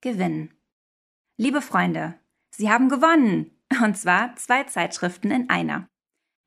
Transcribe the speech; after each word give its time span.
Gewinnen. 0.00 0.54
Liebe 1.38 1.60
Freunde, 1.60 2.14
Sie 2.50 2.70
haben 2.70 2.88
gewonnen! 2.88 3.50
Und 3.82 3.98
zwar 3.98 4.36
zwei 4.36 4.62
Zeitschriften 4.62 5.32
in 5.32 5.50
einer. 5.50 5.88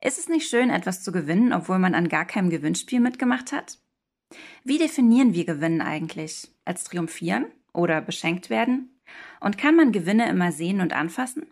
Ist 0.01 0.17
es 0.17 0.29
nicht 0.29 0.47
schön, 0.47 0.69
etwas 0.69 1.03
zu 1.03 1.11
gewinnen, 1.11 1.51
obwohl 1.51 1.77
man 1.77 1.93
an 1.93 2.07
gar 2.07 2.23
keinem 2.23 2.49
Gewinnspiel 2.49 3.01
mitgemacht 3.01 3.51
hat? 3.51 3.77
Wie 4.63 4.77
definieren 4.77 5.33
wir 5.33 5.43
Gewinnen 5.43 5.81
eigentlich? 5.81 6.49
Als 6.63 6.85
triumphieren 6.85 7.45
oder 7.73 7.99
beschenkt 7.99 8.49
werden? 8.49 9.01
Und 9.41 9.57
kann 9.57 9.75
man 9.75 9.91
Gewinne 9.91 10.29
immer 10.29 10.53
sehen 10.53 10.79
und 10.79 10.93
anfassen? 10.93 11.45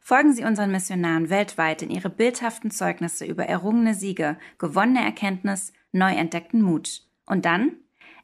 Folgen 0.00 0.32
Sie 0.32 0.44
unseren 0.44 0.72
Missionaren 0.72 1.28
weltweit 1.28 1.82
in 1.82 1.90
ihre 1.90 2.08
bildhaften 2.08 2.70
Zeugnisse 2.70 3.26
über 3.26 3.44
errungene 3.44 3.94
Siege, 3.94 4.38
gewonnene 4.56 5.04
Erkenntnis, 5.04 5.74
neu 5.92 6.14
entdeckten 6.14 6.62
Mut. 6.62 7.06
Und 7.26 7.44
dann 7.44 7.76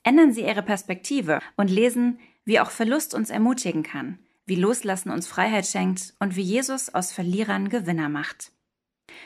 ändern 0.03 0.33
Sie 0.33 0.43
Ihre 0.43 0.63
Perspektive 0.63 1.41
und 1.57 1.71
lesen, 1.71 2.19
wie 2.49 2.61
auch 2.61 2.71
Verlust 2.71 3.13
uns 3.13 3.29
ermutigen 3.29 3.83
kann, 3.83 4.19
wie 4.47 4.55
Loslassen 4.55 5.11
uns 5.11 5.27
Freiheit 5.27 5.67
schenkt 5.67 6.15
und 6.19 6.35
wie 6.35 6.41
Jesus 6.41 6.89
aus 6.89 7.13
Verlierern 7.13 7.69
Gewinner 7.69 8.09
macht. 8.09 8.53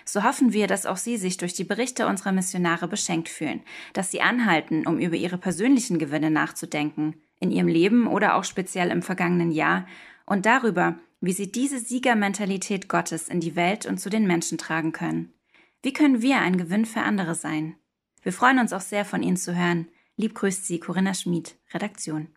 So 0.05 0.25
hoffen 0.25 0.53
wir, 0.53 0.67
dass 0.67 0.87
auch 0.87 0.97
Sie 0.97 1.17
sich 1.17 1.37
durch 1.37 1.55
die 1.55 1.63
Berichte 1.63 2.09
unserer 2.09 2.33
Missionare 2.33 2.89
beschenkt 2.89 3.29
fühlen, 3.29 3.63
dass 3.93 4.11
Sie 4.11 4.23
anhalten, 4.23 4.89
um 4.89 4.99
über 4.99 5.15
Ihre 5.15 5.39
persönlichen 5.39 6.01
Gewinne 6.01 6.33
nachzudenken, 6.33 7.15
in 7.39 7.53
Ihrem 7.53 7.69
Leben 7.69 8.09
oder 8.09 8.35
auch 8.35 8.43
speziell 8.43 8.91
im 8.91 9.03
vergangenen 9.03 9.53
Jahr, 9.53 9.87
und 10.27 10.45
darüber, 10.45 10.99
wie 11.21 11.33
Sie 11.33 11.53
diese 11.53 11.79
Siegermentalität 11.79 12.89
Gottes 12.89 13.29
in 13.29 13.39
die 13.39 13.55
Welt 13.55 13.87
und 13.87 13.99
zu 13.99 14.11
den 14.11 14.27
Menschen 14.27 14.59
tragen 14.59 14.91
können. 14.91 15.33
Wie 15.81 15.93
können 15.93 16.23
wir 16.23 16.41
ein 16.41 16.59
Gewinn 16.59 16.87
für 16.87 17.03
andere 17.03 17.37
sein? 17.37 17.77
Wir 18.23 18.33
freuen 18.33 18.59
uns 18.59 18.73
auch 18.73 18.81
sehr, 18.81 19.05
von 19.05 19.23
Ihnen 19.23 19.37
zu 19.37 19.57
hören. 19.57 19.87
Lieb 20.17 20.35
grüßt 20.35 20.67
Sie 20.67 20.81
Corinna 20.81 21.15
Schmid, 21.15 21.57
Redaktion. 21.73 22.29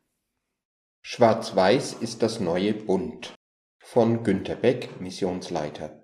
Schwarz-Weiß 1.07 1.93
ist 2.01 2.23
das 2.23 2.39
neue 2.39 2.73
Bunt 2.73 3.35
von 3.79 4.23
Günter 4.23 4.55
Beck, 4.55 4.99
Missionsleiter. 4.99 6.03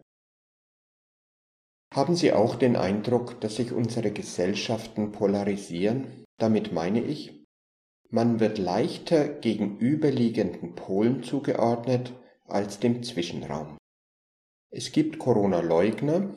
Haben 1.91 2.15
Sie 2.15 2.31
auch 2.33 2.53
den 2.53 2.75
Eindruck, 2.75 3.41
dass 3.41 3.55
sich 3.55 3.71
unsere 3.71 4.11
Gesellschaften 4.11 5.11
polarisieren? 5.11 6.23
Damit 6.37 6.71
meine 6.71 7.01
ich, 7.01 7.43
man 8.11 8.39
wird 8.39 8.59
leichter 8.59 9.27
gegenüberliegenden 9.27 10.75
Polen 10.75 11.23
zugeordnet 11.23 12.13
als 12.45 12.79
dem 12.79 13.01
Zwischenraum. 13.01 13.79
Es 14.69 14.91
gibt 14.91 15.17
Corona-Leugner 15.17 16.35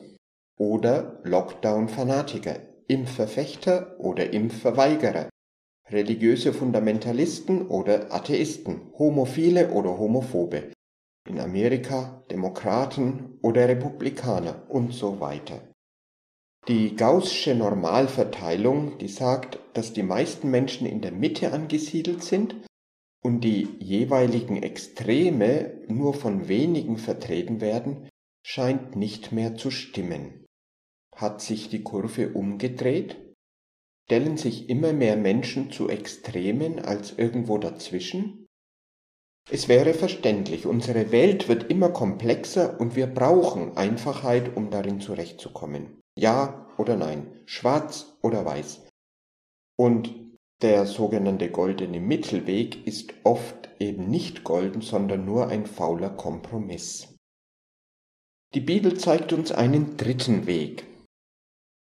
oder 0.57 1.21
Lockdown-Fanatiker, 1.23 2.61
Impfverfechter 2.87 3.99
oder 3.99 4.33
Impfverweigerer, 4.33 5.29
religiöse 5.91 6.53
Fundamentalisten 6.53 7.67
oder 7.67 8.11
Atheisten, 8.13 8.81
Homophile 8.97 9.71
oder 9.71 9.97
Homophobe, 9.97 10.71
in 11.27 11.39
Amerika 11.39 12.23
Demokraten 12.31 13.37
oder 13.41 13.67
Republikaner 13.67 14.63
und 14.69 14.93
so 14.93 15.19
weiter. 15.19 15.61
Die 16.67 16.95
gaußsche 16.95 17.53
Normalverteilung, 17.53 18.97
die 18.97 19.07
sagt, 19.07 19.59
dass 19.73 19.93
die 19.93 20.01
meisten 20.01 20.49
Menschen 20.49 20.87
in 20.87 21.01
der 21.01 21.11
Mitte 21.11 21.53
angesiedelt 21.53 22.23
sind 22.23 22.55
und 23.23 23.41
die 23.41 23.67
jeweiligen 23.79 24.63
Extreme 24.63 25.83
nur 25.87 26.15
von 26.15 26.47
wenigen 26.47 26.97
vertreten 26.97 27.61
werden, 27.61 28.09
scheint 28.43 28.95
nicht 28.95 29.31
mehr 29.31 29.55
zu 29.55 29.69
stimmen. 29.69 30.45
Hat 31.15 31.41
sich 31.41 31.69
die 31.69 31.83
Kurve 31.83 32.33
umgedreht? 32.33 33.24
Stellen 34.07 34.37
sich 34.37 34.69
immer 34.69 34.93
mehr 34.93 35.17
Menschen 35.17 35.71
zu 35.71 35.89
Extremen 35.89 36.77
als 36.77 37.17
irgendwo 37.17 37.57
dazwischen? 37.57 38.45
Es 39.49 39.67
wäre 39.67 39.95
verständlich, 39.95 40.67
unsere 40.67 41.11
Welt 41.11 41.49
wird 41.49 41.71
immer 41.71 41.89
komplexer 41.89 42.79
und 42.79 42.95
wir 42.95 43.07
brauchen 43.07 43.77
Einfachheit, 43.77 44.55
um 44.55 44.69
darin 44.69 45.01
zurechtzukommen. 45.01 46.01
Ja 46.15 46.67
oder 46.77 46.97
nein, 46.97 47.41
schwarz 47.45 48.15
oder 48.21 48.45
weiß. 48.45 48.87
Und 49.75 50.13
der 50.61 50.85
sogenannte 50.85 51.49
goldene 51.49 51.99
Mittelweg 51.99 52.85
ist 52.85 53.13
oft 53.23 53.69
eben 53.79 54.07
nicht 54.07 54.43
golden, 54.43 54.81
sondern 54.81 55.25
nur 55.25 55.47
ein 55.47 55.65
fauler 55.65 56.11
Kompromiss. 56.11 57.15
Die 58.53 58.61
Bibel 58.61 58.97
zeigt 58.97 59.33
uns 59.33 59.51
einen 59.51 59.97
dritten 59.97 60.45
Weg. 60.45 60.85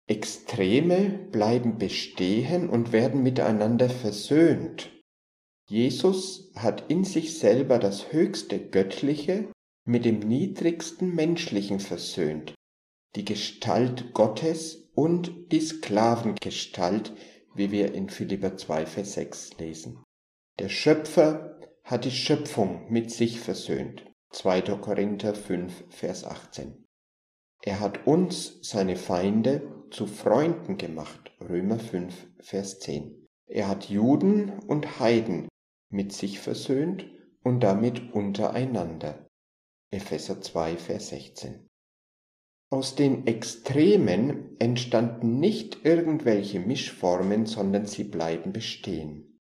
Extreme 0.07 1.29
bleiben 1.33 1.79
bestehen 1.79 2.69
und 2.69 2.93
werden 2.93 3.23
miteinander 3.23 3.89
versöhnt. 3.89 4.91
Jesus 5.67 6.53
hat 6.55 6.91
in 6.91 7.05
sich 7.05 7.39
selber 7.39 7.79
das 7.79 8.13
höchste 8.13 8.61
Göttliche 8.61 9.49
mit 9.87 10.05
dem 10.05 10.19
niedrigsten 10.19 11.15
Menschlichen 11.15 11.81
versöhnt, 11.81 12.55
die 13.17 13.25
Gestalt 13.25 14.13
Gottes 14.13 14.91
und 14.95 15.51
die 15.53 15.61
Sklavengestalt, 15.61 17.15
wie 17.55 17.71
wir 17.71 17.95
in 17.95 18.11
Philipper 18.11 18.57
2, 18.57 18.85
Vers 18.85 19.15
6 19.15 19.59
lesen. 19.59 20.03
Der 20.59 20.69
Schöpfer 20.69 21.59
hat 21.83 22.05
die 22.05 22.11
Schöpfung 22.11 22.91
mit 22.91 23.11
sich 23.11 23.41
versöhnt. 23.41 24.05
2. 24.33 24.63
Korinther 24.63 25.35
5, 25.35 25.85
Vers 25.89 26.25
18. 26.25 26.85
Er 27.63 27.81
hat 27.81 28.07
uns, 28.07 28.59
seine 28.63 28.97
Feinde, 28.97 29.74
zu 29.95 30.07
Freunden 30.09 30.77
gemacht. 30.77 31.33
Römer 31.41 31.79
5, 31.79 32.27
Vers 32.41 32.81
10. 32.81 33.29
Er 33.47 33.69
hat 33.69 33.89
Juden 33.89 34.59
und 34.67 34.99
Heiden 34.99 35.47
mit 35.89 36.13
sich 36.13 36.41
versöhnt 36.41 37.07
und 37.45 37.61
damit 37.61 38.13
untereinander. 38.13 39.29
Epheser 39.93 40.41
2, 40.41 40.79
Vers 40.79 41.11
16. 41.11 41.69
Aus 42.73 42.97
den 42.97 43.29
Extremen 43.29 44.57
entstanden 44.59 45.39
nicht 45.39 45.85
irgendwelche 45.85 46.59
Mischformen, 46.59 47.47
sondern 47.47 47.87
sie 47.87 48.03
bleiben 48.03 48.53
bestehen. 48.53 49.39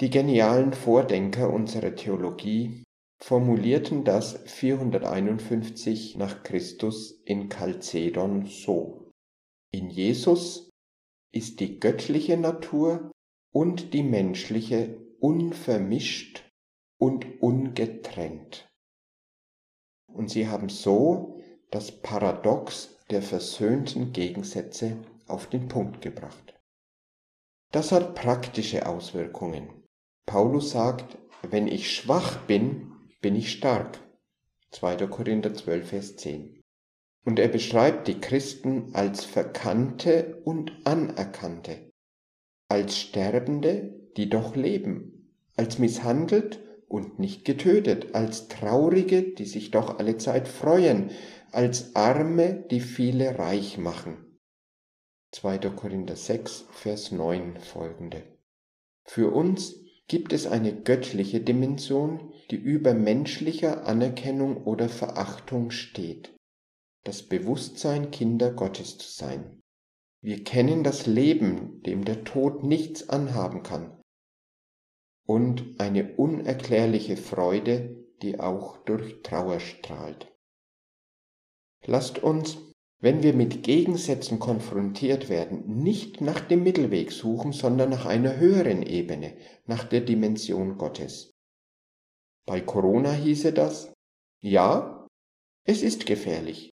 Die 0.00 0.10
genialen 0.10 0.74
Vordenker 0.74 1.52
unserer 1.52 1.96
Theologie 1.96 2.84
formulierten 3.20 4.04
das 4.04 4.38
451 4.44 6.16
nach 6.16 6.44
Christus 6.44 7.20
in 7.24 7.48
Chalcedon 7.48 8.46
so. 8.46 9.05
In 9.72 9.90
Jesus 9.90 10.70
ist 11.32 11.60
die 11.60 11.80
göttliche 11.80 12.36
Natur 12.36 13.10
und 13.52 13.92
die 13.92 14.02
menschliche 14.02 14.96
unvermischt 15.20 16.44
und 16.98 17.42
ungetrennt. 17.42 18.68
Und 20.12 20.30
sie 20.30 20.48
haben 20.48 20.68
so 20.68 21.40
das 21.70 21.92
Paradox 21.92 22.96
der 23.10 23.22
versöhnten 23.22 24.12
Gegensätze 24.12 24.96
auf 25.26 25.48
den 25.48 25.68
Punkt 25.68 26.00
gebracht. 26.00 26.54
Das 27.72 27.92
hat 27.92 28.14
praktische 28.14 28.86
Auswirkungen. 28.86 29.84
Paulus 30.24 30.70
sagt, 30.70 31.18
wenn 31.42 31.66
ich 31.68 31.94
schwach 31.94 32.38
bin, 32.46 32.92
bin 33.20 33.36
ich 33.36 33.52
stark. 33.52 33.98
2. 34.70 35.06
Korinther 35.06 35.54
12, 35.54 35.88
Vers 35.88 36.16
10. 36.16 36.55
Und 37.26 37.40
er 37.40 37.48
beschreibt 37.48 38.06
die 38.06 38.20
Christen 38.20 38.94
als 38.94 39.24
Verkannte 39.24 40.40
und 40.44 40.72
Anerkannte, 40.84 41.90
als 42.68 42.96
Sterbende, 42.96 43.98
die 44.16 44.30
doch 44.30 44.54
leben, 44.54 45.34
als 45.56 45.80
misshandelt 45.80 46.60
und 46.86 47.18
nicht 47.18 47.44
getötet, 47.44 48.14
als 48.14 48.46
Traurige, 48.46 49.22
die 49.22 49.44
sich 49.44 49.72
doch 49.72 49.98
alle 49.98 50.18
Zeit 50.18 50.46
freuen, 50.46 51.10
als 51.50 51.96
Arme, 51.96 52.64
die 52.70 52.78
viele 52.78 53.36
reich 53.40 53.76
machen. 53.76 54.38
2. 55.32 55.58
Korinther 55.70 56.14
6, 56.14 56.66
Vers 56.70 57.10
9 57.10 57.56
folgende. 57.58 58.22
Für 59.04 59.32
uns 59.32 59.74
gibt 60.06 60.32
es 60.32 60.46
eine 60.46 60.72
göttliche 60.72 61.40
Dimension, 61.40 62.32
die 62.52 62.56
über 62.56 62.94
menschlicher 62.94 63.84
Anerkennung 63.84 64.58
oder 64.64 64.88
Verachtung 64.88 65.72
steht. 65.72 66.35
Das 67.06 67.22
Bewusstsein, 67.22 68.10
Kinder 68.10 68.50
Gottes 68.50 68.98
zu 68.98 69.08
sein. 69.08 69.62
Wir 70.22 70.42
kennen 70.42 70.82
das 70.82 71.06
Leben, 71.06 71.80
dem 71.82 72.04
der 72.04 72.24
Tod 72.24 72.64
nichts 72.64 73.08
anhaben 73.08 73.62
kann, 73.62 74.02
und 75.24 75.78
eine 75.78 76.16
unerklärliche 76.16 77.16
Freude, 77.16 78.04
die 78.22 78.40
auch 78.40 78.78
durch 78.78 79.22
Trauer 79.22 79.60
strahlt. 79.60 80.34
Lasst 81.84 82.18
uns, 82.24 82.58
wenn 82.98 83.22
wir 83.22 83.34
mit 83.34 83.62
Gegensätzen 83.62 84.40
konfrontiert 84.40 85.28
werden, 85.28 85.80
nicht 85.80 86.20
nach 86.20 86.40
dem 86.40 86.64
Mittelweg 86.64 87.12
suchen, 87.12 87.52
sondern 87.52 87.90
nach 87.90 88.06
einer 88.06 88.36
höheren 88.36 88.82
Ebene, 88.82 89.36
nach 89.66 89.84
der 89.84 90.00
Dimension 90.00 90.76
Gottes. 90.76 91.30
Bei 92.46 92.60
Corona 92.60 93.12
hieße 93.12 93.52
das, 93.52 93.92
ja, 94.42 95.06
es 95.62 95.82
ist 95.82 96.04
gefährlich. 96.04 96.72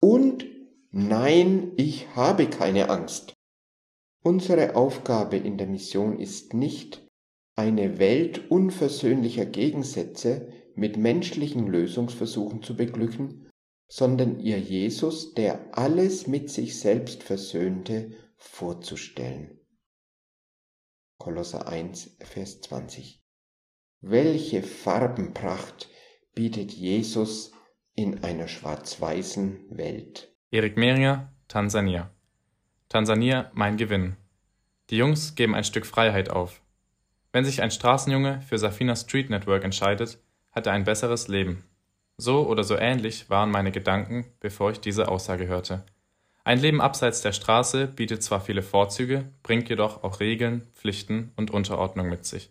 Und 0.00 0.46
nein, 0.90 1.72
ich 1.76 2.14
habe 2.16 2.48
keine 2.48 2.88
Angst. 2.88 3.34
Unsere 4.22 4.76
Aufgabe 4.76 5.36
in 5.36 5.58
der 5.58 5.66
Mission 5.66 6.18
ist 6.18 6.54
nicht, 6.54 7.06
eine 7.54 7.98
Welt 7.98 8.50
unversöhnlicher 8.50 9.44
Gegensätze 9.44 10.52
mit 10.74 10.96
menschlichen 10.96 11.66
Lösungsversuchen 11.66 12.62
zu 12.62 12.76
beglücken, 12.76 13.50
sondern 13.88 14.40
ihr 14.40 14.58
Jesus, 14.58 15.34
der 15.34 15.76
alles 15.76 16.26
mit 16.26 16.48
sich 16.50 16.78
selbst 16.78 17.22
versöhnte, 17.22 18.12
vorzustellen. 18.36 19.60
Kolosser 21.18 21.68
1, 21.68 22.16
Vers 22.20 22.60
20. 22.62 23.20
Welche 24.00 24.62
Farbenpracht 24.62 25.90
bietet 26.34 26.72
Jesus 26.72 27.52
in 28.02 28.24
einer 28.24 28.48
schwarz-weißen 28.48 29.58
Welt? 29.70 30.32
Erik 30.50 30.76
Meringer, 30.76 31.30
Tansania. 31.48 32.10
Tansania 32.88 33.50
mein 33.52 33.76
Gewinn. 33.76 34.16
Die 34.88 34.96
Jungs 34.96 35.34
geben 35.34 35.54
ein 35.54 35.64
Stück 35.64 35.84
Freiheit 35.84 36.30
auf. 36.30 36.62
Wenn 37.30 37.44
sich 37.44 37.60
ein 37.62 37.70
Straßenjunge 37.70 38.40
für 38.40 38.58
Safina 38.58 38.96
Street 38.96 39.28
Network 39.28 39.64
entscheidet, 39.64 40.18
hat 40.50 40.66
er 40.66 40.72
ein 40.72 40.84
besseres 40.84 41.28
Leben. 41.28 41.64
So 42.16 42.46
oder 42.46 42.64
so 42.64 42.76
ähnlich 42.76 43.30
waren 43.30 43.50
meine 43.50 43.70
Gedanken, 43.70 44.26
bevor 44.40 44.72
ich 44.72 44.80
diese 44.80 45.08
Aussage 45.08 45.46
hörte. 45.46 45.84
Ein 46.42 46.58
Leben 46.58 46.80
abseits 46.80 47.20
der 47.20 47.32
Straße 47.32 47.86
bietet 47.86 48.22
zwar 48.22 48.40
viele 48.40 48.62
Vorzüge, 48.62 49.30
bringt 49.42 49.68
jedoch 49.68 50.02
auch 50.02 50.20
Regeln, 50.20 50.66
Pflichten 50.74 51.32
und 51.36 51.50
Unterordnung 51.50 52.08
mit 52.08 52.24
sich. 52.24 52.50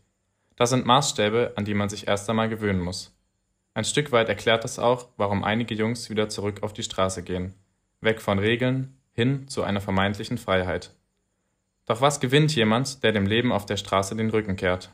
Das 0.55 0.69
sind 0.69 0.85
Maßstäbe, 0.85 1.53
an 1.55 1.65
die 1.65 1.73
man 1.73 1.89
sich 1.89 2.07
erst 2.07 2.29
einmal 2.29 2.49
gewöhnen 2.49 2.81
muss. 2.81 3.18
Ein 3.73 3.83
Stück 3.85 4.11
weit 4.11 4.29
erklärt 4.29 4.63
das 4.63 4.79
auch, 4.79 5.09
warum 5.17 5.43
einige 5.43 5.75
Jungs 5.75 6.09
wieder 6.09 6.29
zurück 6.29 6.63
auf 6.63 6.73
die 6.73 6.83
Straße 6.83 7.23
gehen. 7.23 7.53
Weg 8.01 8.21
von 8.21 8.39
Regeln, 8.39 8.97
hin 9.11 9.47
zu 9.47 9.63
einer 9.63 9.81
vermeintlichen 9.81 10.37
Freiheit. 10.37 10.91
Doch 11.85 12.01
was 12.01 12.19
gewinnt 12.19 12.55
jemand, 12.55 13.03
der 13.03 13.11
dem 13.11 13.25
Leben 13.25 13.51
auf 13.51 13.65
der 13.65 13.77
Straße 13.77 14.15
den 14.15 14.29
Rücken 14.29 14.55
kehrt? 14.55 14.91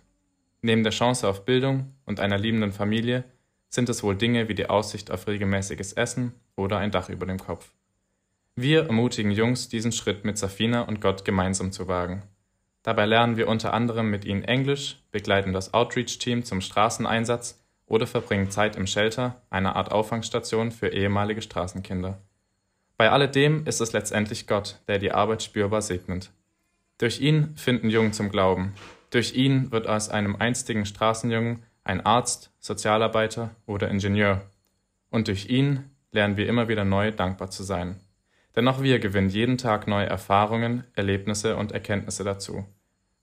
Neben 0.62 0.84
der 0.84 0.92
Chance 0.92 1.28
auf 1.28 1.46
Bildung 1.46 1.94
und 2.06 2.20
einer 2.20 2.38
liebenden 2.38 2.72
Familie 2.72 3.24
sind 3.70 3.90
es 3.90 4.02
wohl 4.02 4.16
Dinge 4.16 4.48
wie 4.48 4.56
die 4.56 4.70
Aussicht 4.70 5.12
auf 5.12 5.28
regelmäßiges 5.28 5.94
Essen 5.94 6.34
oder 6.56 6.78
ein 6.78 6.92
Dach 6.92 7.10
über 7.10 7.26
dem 7.26 7.38
Kopf. 7.40 7.72
Wir 8.56 8.86
ermutigen 8.86 9.32
Jungs, 9.32 9.68
diesen 9.68 9.92
Schritt 9.92 10.24
mit 10.24 10.38
Safina 10.38 10.84
und 10.84 11.02
Gott 11.02 11.26
gemeinsam 11.26 11.72
zu 11.72 11.88
wagen. 11.88 12.24
Dabei 12.84 13.06
lernen 13.06 13.36
wir 13.36 13.48
unter 13.48 13.74
anderem 13.74 14.10
mit 14.10 14.26
ihnen 14.26 14.44
Englisch, 14.44 15.04
begleiten 15.12 15.54
das 15.54 15.74
Outreach-Team 15.74 16.46
zum 16.46 16.62
Straßeneinsatz 16.62 17.65
oder 17.88 18.08
verbringen 18.08 18.50
Zeit 18.50 18.76
im 18.76 18.88
Shelter, 18.88 19.42
einer 19.50 19.76
Art 19.76 19.92
Auffangstation 19.92 20.72
für 20.72 20.90
ehemalige 20.90 21.42
Straßenkinder. 21.42 22.20
Bei 22.98 23.12
alledem 23.12 23.66
ist 23.66 23.82
es 23.82 23.94
letztendlich 23.94 24.48
Gott, 24.48 24.80
der 24.88 25.00
die 25.00 25.12
Arbeit 25.12 25.44
spürbar 25.44 25.82
segnet. 25.82 26.32
Durch 26.98 27.20
ihn 27.20 27.56
finden 27.58 27.90
Jungen 27.90 28.14
zum 28.14 28.30
Glauben. 28.30 28.74
Durch 29.10 29.36
ihn 29.36 29.72
wird 29.72 29.88
aus 29.88 30.10
einem 30.10 30.38
einstigen 30.38 30.86
Straßenjungen 30.86 31.64
ein 31.84 32.06
Arzt, 32.06 32.52
Sozialarbeiter 32.60 33.52
oder 33.66 33.90
Ingenieur. 33.90 34.42
Und 35.10 35.28
durch 35.28 35.50
ihn 35.50 35.92
lernen 36.12 36.38
wir 36.38 36.48
immer 36.48 36.68
wieder 36.68 36.86
neu 36.86 37.12
dankbar 37.12 37.52
zu 37.52 37.64
sein. 37.64 38.00
Denn 38.56 38.68
auch 38.68 38.82
wir 38.82 39.00
gewinnen 39.00 39.30
jeden 39.30 39.58
Tag 39.58 39.88
neue 39.88 40.06
Erfahrungen, 40.06 40.86
Erlebnisse 40.94 41.58
und 41.58 41.74
Erkenntnisse 41.74 42.24
dazu. 42.24 42.66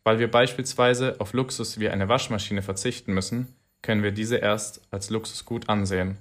Weil 0.05 0.19
wir 0.19 0.31
beispielsweise 0.31 1.17
auf 1.19 1.33
Luxus 1.33 1.81
wie 1.81 1.89
eine 1.89 2.09
Waschmaschine 2.09 2.61
verzichten 2.61 3.15
müssen, 3.15 3.57
können 3.83 4.03
wir 4.03 4.13
diese 4.13 4.37
erst 4.37 4.81
als 4.91 5.11
Luxusgut 5.11 5.69
ansehen. 5.69 6.17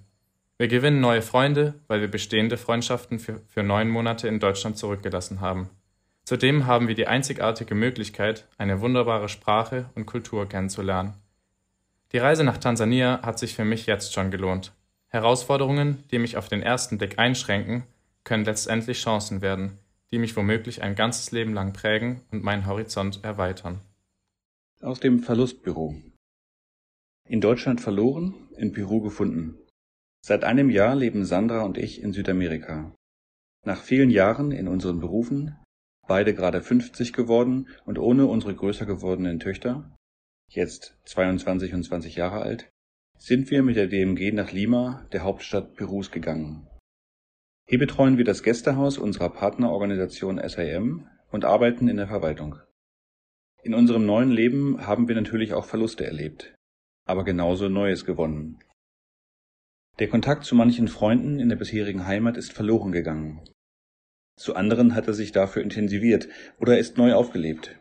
Wir 0.58 0.68
gewinnen 0.68 1.00
neue 1.00 1.22
Freunde, 1.22 1.76
weil 1.88 2.02
wir 2.02 2.08
bestehende 2.08 2.58
Freundschaften 2.58 3.20
für, 3.20 3.42
für 3.48 3.64
neun 3.64 3.90
Monate 3.90 4.28
in 4.28 4.40
Deutschland 4.40 4.78
zurückgelassen 4.78 5.42
haben. 5.42 5.70
Zudem 6.24 6.68
haben 6.68 6.88
wir 6.88 6.96
die 6.96 7.08
einzigartige 7.08 7.74
Möglichkeit, 7.74 8.48
eine 8.58 8.80
wunderbare 8.82 9.28
Sprache 9.28 9.90
und 9.96 10.06
Kultur 10.06 10.48
kennenzulernen. 10.48 11.14
Die 12.12 12.20
Reise 12.20 12.44
nach 12.44 12.58
Tansania 12.58 13.22
hat 13.24 13.40
sich 13.40 13.56
für 13.56 13.66
mich 13.66 13.86
jetzt 13.86 14.14
schon 14.14 14.32
gelohnt. 14.32 14.72
Herausforderungen, 15.08 16.04
die 16.12 16.20
mich 16.20 16.38
auf 16.38 16.48
den 16.48 16.62
ersten 16.62 16.98
Blick 16.98 17.18
einschränken, 17.18 17.84
können 18.24 18.46
letztendlich 18.46 19.02
Chancen 19.02 19.42
werden, 19.42 19.80
die 20.12 20.20
mich 20.20 20.36
womöglich 20.36 20.84
ein 20.84 20.96
ganzes 20.96 21.32
Leben 21.32 21.54
lang 21.54 21.74
prägen 21.74 22.22
und 22.32 22.44
meinen 22.44 22.66
Horizont 22.66 23.24
erweitern. 23.24 23.80
Aus 24.82 25.00
dem 25.00 25.24
Verlustbüro. 25.24 25.96
In 27.32 27.40
Deutschland 27.40 27.80
verloren, 27.80 28.50
in 28.58 28.74
Peru 28.74 29.00
gefunden. 29.00 29.58
Seit 30.22 30.44
einem 30.44 30.70
Jahr 30.70 30.98
leben 30.98 31.24
Sandra 31.24 31.62
und 31.62 31.78
ich 31.78 32.02
in 32.02 32.12
Südamerika. 32.12 32.94
Nach 33.66 33.82
vielen 33.82 34.10
Jahren 34.10 34.52
in 34.52 34.68
unseren 34.68 35.00
Berufen 35.00 35.56
beide 36.10 36.34
gerade 36.34 36.62
50 36.62 37.14
geworden 37.14 37.70
und 37.86 37.98
ohne 38.00 38.26
unsere 38.26 38.54
größer 38.54 38.86
gewordenen 38.86 39.40
Töchter, 39.40 39.96
jetzt 40.50 41.00
22 41.06 41.74
und 41.74 41.84
20 41.84 42.18
Jahre 42.18 42.42
alt, 42.42 42.70
sind 43.18 43.50
wir 43.50 43.64
mit 43.64 43.78
der 43.78 43.88
DMG 43.88 44.34
nach 44.34 44.52
Lima, 44.52 45.08
der 45.14 45.24
Hauptstadt 45.24 45.76
Perus, 45.76 46.12
gegangen. 46.12 46.68
Hier 47.66 47.80
betreuen 47.80 48.18
wir 48.18 48.26
das 48.26 48.44
Gästehaus 48.44 48.98
unserer 48.98 49.30
Partnerorganisation 49.30 50.38
SAM 50.50 51.08
und 51.30 51.46
arbeiten 51.46 51.88
in 51.88 51.96
der 51.96 52.10
Verwaltung. 52.10 52.58
In 53.64 53.74
unserem 53.74 54.06
neuen 54.06 54.32
Leben 54.32 54.86
haben 54.86 55.08
wir 55.08 55.16
natürlich 55.16 55.54
auch 55.54 55.64
Verluste 55.64 56.06
erlebt, 56.06 56.54
aber 57.06 57.24
genauso 57.24 57.70
Neues 57.70 58.06
gewonnen. 58.06 58.60
Der 60.00 60.08
Kontakt 60.08 60.46
zu 60.46 60.56
manchen 60.56 60.88
Freunden 60.88 61.40
in 61.40 61.50
der 61.50 61.58
bisherigen 61.58 62.08
Heimat 62.08 62.38
ist 62.38 62.54
verloren 62.54 62.92
gegangen, 62.92 63.42
zu 64.42 64.56
anderen 64.56 64.96
hat 64.96 65.08
er 65.08 65.14
sich 65.14 65.32
dafür 65.32 65.62
intensiviert 65.62 66.28
oder 66.60 66.80
ist 66.80 66.98
neu 66.98 67.14
aufgelebt. 67.14 67.78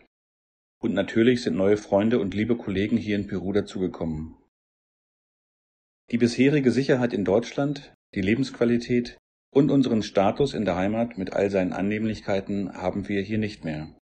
Und 0.78 0.92
natürlich 0.92 1.42
sind 1.42 1.56
neue 1.56 1.78
Freunde 1.78 2.18
und 2.18 2.34
liebe 2.34 2.54
Kollegen 2.54 2.98
hier 2.98 3.16
in 3.16 3.26
Peru 3.26 3.52
dazugekommen. 3.52 4.36
Die 6.10 6.18
bisherige 6.18 6.70
Sicherheit 6.70 7.14
in 7.14 7.24
Deutschland, 7.24 7.94
die 8.14 8.20
Lebensqualität 8.20 9.16
und 9.50 9.70
unseren 9.70 10.02
Status 10.02 10.52
in 10.52 10.66
der 10.66 10.76
Heimat 10.76 11.16
mit 11.16 11.32
all 11.32 11.50
seinen 11.50 11.72
Annehmlichkeiten 11.72 12.74
haben 12.74 13.08
wir 13.08 13.22
hier 13.22 13.38
nicht 13.38 13.64
mehr. 13.64 13.96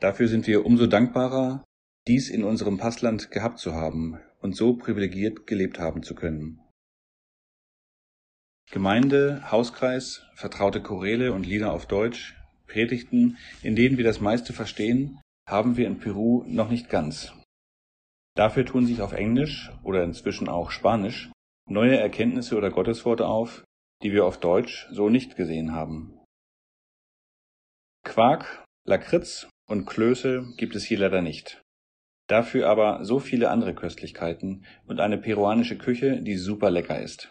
Dafür 0.00 0.28
sind 0.28 0.46
wir 0.46 0.64
umso 0.64 0.86
dankbarer, 0.86 1.64
dies 2.06 2.30
in 2.30 2.44
unserem 2.44 2.78
Passland 2.78 3.30
gehabt 3.30 3.58
zu 3.58 3.74
haben 3.74 4.18
und 4.40 4.56
so 4.56 4.74
privilegiert 4.74 5.46
gelebt 5.46 5.78
haben 5.78 6.02
zu 6.02 6.14
können. 6.14 6.60
Gemeinde, 8.70 9.50
Hauskreis, 9.50 10.24
vertraute 10.34 10.82
Choräle 10.82 11.32
und 11.32 11.46
Lieder 11.46 11.72
auf 11.72 11.86
Deutsch, 11.86 12.34
Predigten, 12.66 13.36
in 13.62 13.76
denen 13.76 13.98
wir 13.98 14.04
das 14.04 14.20
meiste 14.20 14.52
verstehen, 14.52 15.20
haben 15.46 15.76
wir 15.76 15.86
in 15.86 15.98
Peru 15.98 16.44
noch 16.46 16.70
nicht 16.70 16.88
ganz. 16.88 17.32
Dafür 18.34 18.64
tun 18.64 18.86
sich 18.86 19.02
auf 19.02 19.12
Englisch 19.12 19.70
oder 19.82 20.02
inzwischen 20.02 20.48
auch 20.48 20.70
Spanisch 20.70 21.30
neue 21.68 21.98
Erkenntnisse 21.98 22.56
oder 22.56 22.70
Gottesworte 22.70 23.26
auf, 23.26 23.64
die 24.02 24.12
wir 24.12 24.24
auf 24.24 24.40
Deutsch 24.40 24.88
so 24.90 25.08
nicht 25.08 25.36
gesehen 25.36 25.72
haben. 25.72 26.18
Quark, 28.04 28.64
Lakritz 28.84 29.48
und 29.68 29.86
Klöße 29.86 30.54
gibt 30.56 30.74
es 30.74 30.84
hier 30.84 30.98
leider 30.98 31.22
nicht. 31.22 31.61
Dafür 32.32 32.70
aber 32.70 33.04
so 33.04 33.18
viele 33.18 33.50
andere 33.50 33.74
Köstlichkeiten 33.74 34.64
und 34.86 35.00
eine 35.00 35.18
peruanische 35.18 35.76
Küche, 35.76 36.22
die 36.22 36.36
super 36.36 36.70
lecker 36.70 36.98
ist. 36.98 37.30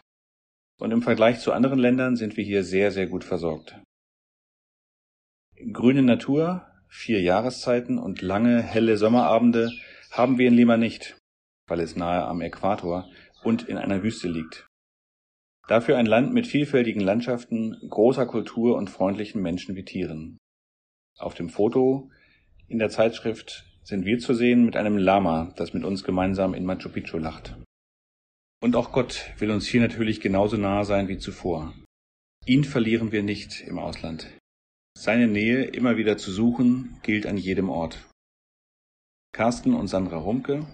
Und 0.80 0.92
im 0.92 1.02
Vergleich 1.02 1.40
zu 1.40 1.54
anderen 1.54 1.80
Ländern 1.80 2.16
sind 2.16 2.38
wir 2.38 2.44
hier 2.44 2.64
sehr, 2.64 2.92
sehr 2.92 3.08
gut 3.08 3.24
versorgt. 3.24 3.82
Grüne 5.74 6.04
Natur, 6.04 6.68
vier 6.88 7.20
Jahreszeiten 7.20 7.98
und 7.98 8.22
lange, 8.22 8.62
helle 8.62 8.96
Sommerabende 8.96 9.72
haben 10.12 10.38
wir 10.38 10.48
in 10.48 10.54
Lima 10.54 10.78
nicht, 10.78 11.18
weil 11.68 11.80
es 11.80 11.96
nahe 11.96 12.24
am 12.26 12.40
Äquator 12.40 13.10
und 13.44 13.64
in 13.64 13.80
einer 13.80 14.04
Wüste 14.04 14.28
liegt. 14.28 14.68
Dafür 15.68 15.98
ein 15.98 16.06
Land 16.06 16.32
mit 16.32 16.46
vielfältigen 16.46 17.02
Landschaften, 17.02 17.76
großer 17.90 18.28
Kultur 18.28 18.78
und 18.78 18.92
freundlichen 18.92 19.42
Menschen 19.42 19.76
wie 19.76 19.84
Tieren. 19.84 20.38
Auf 21.18 21.34
dem 21.34 21.50
Foto 21.50 22.12
in 22.68 22.78
der 22.78 22.90
Zeitschrift 22.90 23.66
sind 23.92 24.06
wir 24.06 24.20
zu 24.20 24.34
sehen 24.34 24.64
mit 24.64 24.78
einem 24.78 24.98
Lama, 24.98 25.54
das 25.58 25.74
mit 25.74 25.84
uns 25.84 26.06
gemeinsam 26.06 26.54
in 26.54 26.66
Machu 26.66 26.88
Picchu 26.88 27.18
lacht. 27.18 27.58
Und 28.64 28.78
auch 28.78 28.94
Gott 28.94 29.34
will 29.38 29.52
uns 29.52 29.68
hier 29.68 29.82
natürlich 29.82 30.22
genauso 30.22 30.56
nahe 30.56 30.86
sein 30.86 31.10
wie 31.10 31.18
zuvor. 31.18 31.74
Ihn 32.46 32.64
verlieren 32.64 33.12
wir 33.12 33.22
nicht 33.22 33.60
im 33.60 33.78
Ausland. 33.78 34.32
Seine 34.98 35.28
Nähe 35.28 35.66
immer 35.66 35.98
wieder 35.98 36.18
zu 36.18 36.32
suchen, 36.32 37.00
gilt 37.04 37.26
an 37.26 37.36
jedem 37.36 37.70
Ort. 37.70 38.08
Carsten 39.34 39.74
und 39.74 39.90
Sandra 39.90 40.20
Rumke, 40.20 40.66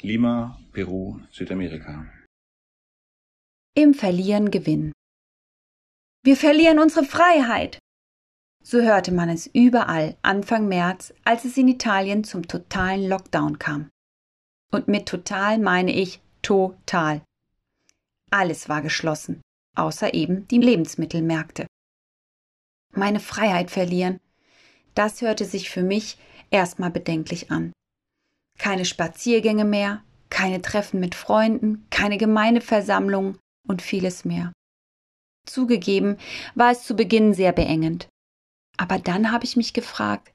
Lima, 0.00 0.58
Peru, 0.72 1.20
Südamerika. 1.30 2.10
Im 3.74 3.92
Verlieren 3.92 4.50
Gewinn. 4.50 4.92
Wir 6.24 6.36
verlieren 6.36 6.78
unsere 6.78 7.04
Freiheit. 7.04 7.78
So 8.62 8.80
hörte 8.80 9.12
man 9.12 9.28
es 9.28 9.46
überall 9.46 10.16
Anfang 10.22 10.68
März, 10.68 11.12
als 11.24 11.44
es 11.44 11.56
in 11.56 11.68
Italien 11.68 12.24
zum 12.24 12.46
totalen 12.46 13.08
Lockdown 13.08 13.58
kam. 13.58 13.90
Und 14.70 14.88
mit 14.88 15.06
total 15.06 15.58
meine 15.58 15.92
ich 15.92 16.20
Total. 16.42 17.22
Alles 18.30 18.68
war 18.68 18.82
geschlossen, 18.82 19.42
außer 19.76 20.12
eben 20.12 20.48
die 20.48 20.58
Lebensmittelmärkte. 20.58 21.66
Meine 22.94 23.20
Freiheit 23.20 23.70
verlieren, 23.70 24.18
das 24.94 25.22
hörte 25.22 25.44
sich 25.44 25.70
für 25.70 25.82
mich 25.82 26.18
erstmal 26.50 26.90
bedenklich 26.90 27.50
an. 27.50 27.72
keine 28.58 28.84
Spaziergänge 28.84 29.64
mehr, 29.64 30.02
keine 30.30 30.62
Treffen 30.62 31.00
mit 31.00 31.14
Freunden, 31.14 31.86
keine 31.90 32.16
Gemeindeversammlungen 32.16 33.38
und 33.66 33.82
vieles 33.82 34.24
mehr. 34.24 34.52
Zugegeben 35.46 36.16
war 36.54 36.70
es 36.70 36.84
zu 36.84 36.94
Beginn 36.94 37.34
sehr 37.34 37.52
beengend. 37.52 38.08
Aber 38.76 38.98
dann 38.98 39.30
habe 39.30 39.44
ich 39.44 39.56
mich 39.56 39.72
gefragt, 39.72 40.32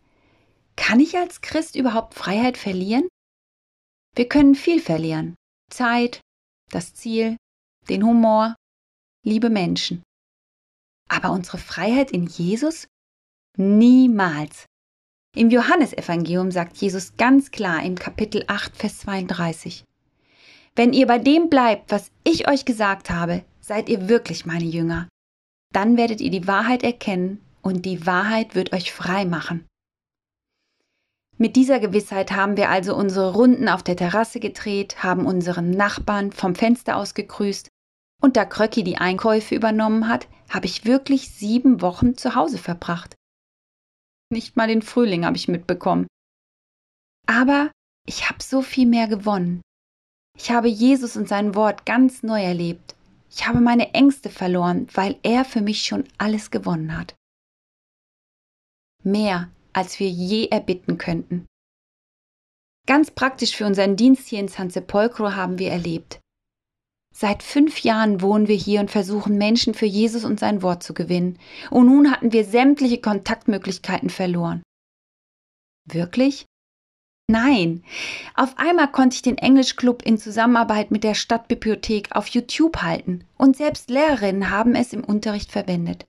kann 0.75 0.99
ich 0.99 1.17
als 1.17 1.41
Christ 1.41 1.75
überhaupt 1.75 2.13
Freiheit 2.13 2.57
verlieren? 2.57 3.07
Wir 4.15 4.29
können 4.29 4.55
viel 4.55 4.79
verlieren. 4.79 5.35
Zeit, 5.71 6.21
das 6.71 6.93
Ziel, 6.93 7.35
den 7.89 8.03
Humor, 8.03 8.55
liebe 9.23 9.49
Menschen. 9.49 10.03
Aber 11.09 11.31
unsere 11.31 11.57
Freiheit 11.57 12.11
in 12.11 12.27
Jesus? 12.27 12.87
Niemals. 13.57 14.65
Im 15.35 15.49
Johannesevangelium 15.49 16.51
sagt 16.51 16.77
Jesus 16.77 17.15
ganz 17.17 17.51
klar 17.51 17.83
im 17.83 17.95
Kapitel 17.95 18.43
8, 18.47 18.75
Vers 18.75 18.99
32. 18.99 19.83
Wenn 20.75 20.93
ihr 20.93 21.07
bei 21.07 21.17
dem 21.17 21.49
bleibt, 21.49 21.91
was 21.91 22.11
ich 22.23 22.47
euch 22.47 22.65
gesagt 22.65 23.09
habe, 23.09 23.43
seid 23.59 23.89
ihr 23.89 24.09
wirklich 24.09 24.45
meine 24.45 24.65
Jünger. 24.65 25.07
Dann 25.73 25.97
werdet 25.97 26.21
ihr 26.21 26.31
die 26.31 26.47
Wahrheit 26.47 26.83
erkennen 26.83 27.41
und 27.61 27.85
die 27.85 28.05
Wahrheit 28.05 28.55
wird 28.55 28.73
euch 28.73 28.91
frei 28.91 29.25
machen. 29.25 29.65
Mit 31.37 31.55
dieser 31.55 31.79
Gewissheit 31.79 32.31
haben 32.31 32.57
wir 32.57 32.69
also 32.69 32.95
unsere 32.95 33.33
Runden 33.33 33.69
auf 33.69 33.83
der 33.83 33.95
Terrasse 33.95 34.39
gedreht, 34.39 35.03
haben 35.03 35.25
unseren 35.25 35.69
Nachbarn 35.69 36.31
vom 36.31 36.55
Fenster 36.55 36.97
aus 36.97 37.13
gegrüßt 37.13 37.69
und 38.21 38.35
da 38.35 38.45
Kröcki 38.45 38.83
die 38.83 38.97
Einkäufe 38.97 39.53
übernommen 39.53 40.07
hat, 40.07 40.27
habe 40.49 40.65
ich 40.65 40.85
wirklich 40.85 41.29
sieben 41.29 41.81
Wochen 41.81 42.17
zu 42.17 42.33
Hause 42.33 42.57
verbracht. 42.57 43.15
Nicht 44.31 44.57
mal 44.57 44.67
den 44.67 44.81
Frühling 44.81 45.25
habe 45.25 45.37
ich 45.37 45.47
mitbekommen. 45.47 46.07
Aber 47.27 47.71
ich 48.07 48.29
habe 48.29 48.41
so 48.41 48.61
viel 48.61 48.87
mehr 48.87 49.07
gewonnen. 49.07 49.61
Ich 50.37 50.51
habe 50.51 50.67
Jesus 50.67 51.17
und 51.17 51.27
sein 51.27 51.55
Wort 51.55 51.85
ganz 51.85 52.23
neu 52.23 52.41
erlebt. 52.41 52.95
Ich 53.29 53.47
habe 53.47 53.59
meine 53.59 53.93
Ängste 53.93 54.29
verloren, 54.29 54.87
weil 54.93 55.17
er 55.23 55.45
für 55.45 55.61
mich 55.61 55.83
schon 55.83 56.05
alles 56.17 56.51
gewonnen 56.51 56.97
hat. 56.97 57.15
Mehr, 59.07 59.49
als 59.71 60.01
wir 60.01 60.09
je 60.09 60.47
erbitten 60.47 60.97
könnten. 60.97 61.45
Ganz 62.87 63.09
praktisch 63.09 63.55
für 63.55 63.65
unseren 63.65 63.95
Dienst 63.95 64.27
hier 64.27 64.39
in 64.39 64.49
San 64.49 64.69
Sepolcro 64.69 65.33
haben 65.33 65.59
wir 65.59 65.71
erlebt. 65.71 66.19
Seit 67.15 67.41
fünf 67.41 67.79
Jahren 67.79 68.21
wohnen 68.21 68.49
wir 68.49 68.57
hier 68.57 68.81
und 68.81 68.91
versuchen 68.91 69.37
Menschen 69.37 69.73
für 69.73 69.85
Jesus 69.85 70.25
und 70.25 70.41
sein 70.41 70.61
Wort 70.61 70.83
zu 70.83 70.93
gewinnen. 70.93 71.39
Und 71.71 71.85
nun 71.85 72.11
hatten 72.11 72.33
wir 72.33 72.43
sämtliche 72.43 72.99
Kontaktmöglichkeiten 72.99 74.09
verloren. 74.09 74.61
Wirklich? 75.85 76.45
Nein. 77.29 77.83
Auf 78.35 78.57
einmal 78.57 78.91
konnte 78.91 79.15
ich 79.15 79.21
den 79.21 79.37
Englischclub 79.37 80.03
in 80.03 80.17
Zusammenarbeit 80.17 80.91
mit 80.91 81.05
der 81.05 81.13
Stadtbibliothek 81.13 82.13
auf 82.13 82.27
YouTube 82.27 82.81
halten 82.81 83.23
und 83.37 83.55
selbst 83.55 83.89
Lehrerinnen 83.89 84.49
haben 84.49 84.75
es 84.75 84.91
im 84.91 85.03
Unterricht 85.03 85.51
verwendet. 85.51 86.05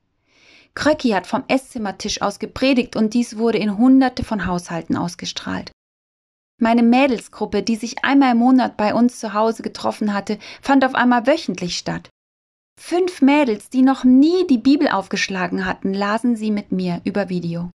Kröcki 0.74 1.10
hat 1.10 1.26
vom 1.26 1.44
Esszimmertisch 1.48 2.22
aus 2.22 2.38
gepredigt 2.38 2.96
und 2.96 3.14
dies 3.14 3.36
wurde 3.38 3.58
in 3.58 3.78
Hunderte 3.78 4.24
von 4.24 4.46
Haushalten 4.46 4.96
ausgestrahlt. 4.96 5.72
Meine 6.60 6.82
Mädelsgruppe, 6.82 7.62
die 7.62 7.76
sich 7.76 8.04
einmal 8.04 8.32
im 8.32 8.38
Monat 8.38 8.76
bei 8.76 8.92
uns 8.92 9.20
zu 9.20 9.32
Hause 9.32 9.62
getroffen 9.62 10.12
hatte, 10.12 10.38
fand 10.60 10.84
auf 10.84 10.94
einmal 10.94 11.26
wöchentlich 11.26 11.78
statt. 11.78 12.10
Fünf 12.80 13.22
Mädels, 13.22 13.70
die 13.70 13.82
noch 13.82 14.04
nie 14.04 14.46
die 14.46 14.58
Bibel 14.58 14.88
aufgeschlagen 14.88 15.66
hatten, 15.66 15.94
lasen 15.94 16.36
sie 16.36 16.50
mit 16.50 16.72
mir 16.72 17.00
über 17.04 17.28
Video. 17.28 17.70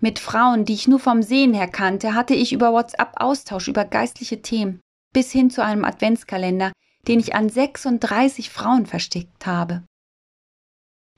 Mit 0.00 0.18
Frauen, 0.18 0.64
die 0.64 0.74
ich 0.74 0.88
nur 0.88 0.98
vom 0.98 1.22
Sehen 1.22 1.54
her 1.54 1.68
kannte, 1.68 2.14
hatte 2.14 2.34
ich 2.34 2.52
über 2.52 2.72
WhatsApp 2.72 3.14
Austausch 3.16 3.68
über 3.68 3.84
geistliche 3.84 4.42
Themen, 4.42 4.80
bis 5.12 5.32
hin 5.32 5.50
zu 5.50 5.64
einem 5.64 5.84
Adventskalender, 5.84 6.72
den 7.08 7.18
ich 7.18 7.34
an 7.34 7.48
36 7.48 8.50
Frauen 8.50 8.86
versteckt 8.86 9.46
habe. 9.46 9.82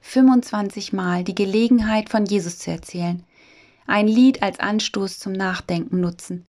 25 0.00 0.92
Mal 0.92 1.24
die 1.24 1.34
Gelegenheit 1.34 2.08
von 2.08 2.24
Jesus 2.24 2.58
zu 2.58 2.70
erzählen, 2.70 3.24
ein 3.86 4.06
Lied 4.06 4.42
als 4.42 4.60
Anstoß 4.60 5.18
zum 5.18 5.32
Nachdenken 5.32 6.00
nutzen, 6.00 6.46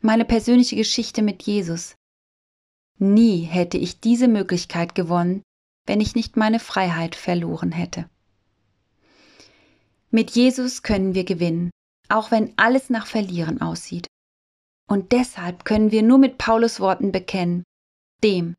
meine 0.00 0.24
persönliche 0.24 0.76
Geschichte 0.76 1.22
mit 1.22 1.42
Jesus. 1.42 1.94
Nie 2.98 3.42
hätte 3.42 3.78
ich 3.78 4.00
diese 4.00 4.28
Möglichkeit 4.28 4.94
gewonnen, 4.94 5.42
wenn 5.86 6.00
ich 6.00 6.14
nicht 6.14 6.36
meine 6.36 6.60
Freiheit 6.60 7.14
verloren 7.14 7.72
hätte. 7.72 8.08
Mit 10.10 10.30
Jesus 10.30 10.82
können 10.82 11.14
wir 11.14 11.24
gewinnen, 11.24 11.70
auch 12.08 12.30
wenn 12.30 12.52
alles 12.56 12.90
nach 12.90 13.06
Verlieren 13.06 13.60
aussieht. 13.60 14.06
Und 14.88 15.12
deshalb 15.12 15.64
können 15.64 15.90
wir 15.90 16.02
nur 16.02 16.18
mit 16.18 16.38
Paulus 16.38 16.80
Worten 16.80 17.12
bekennen, 17.12 17.62
dem, 18.24 18.54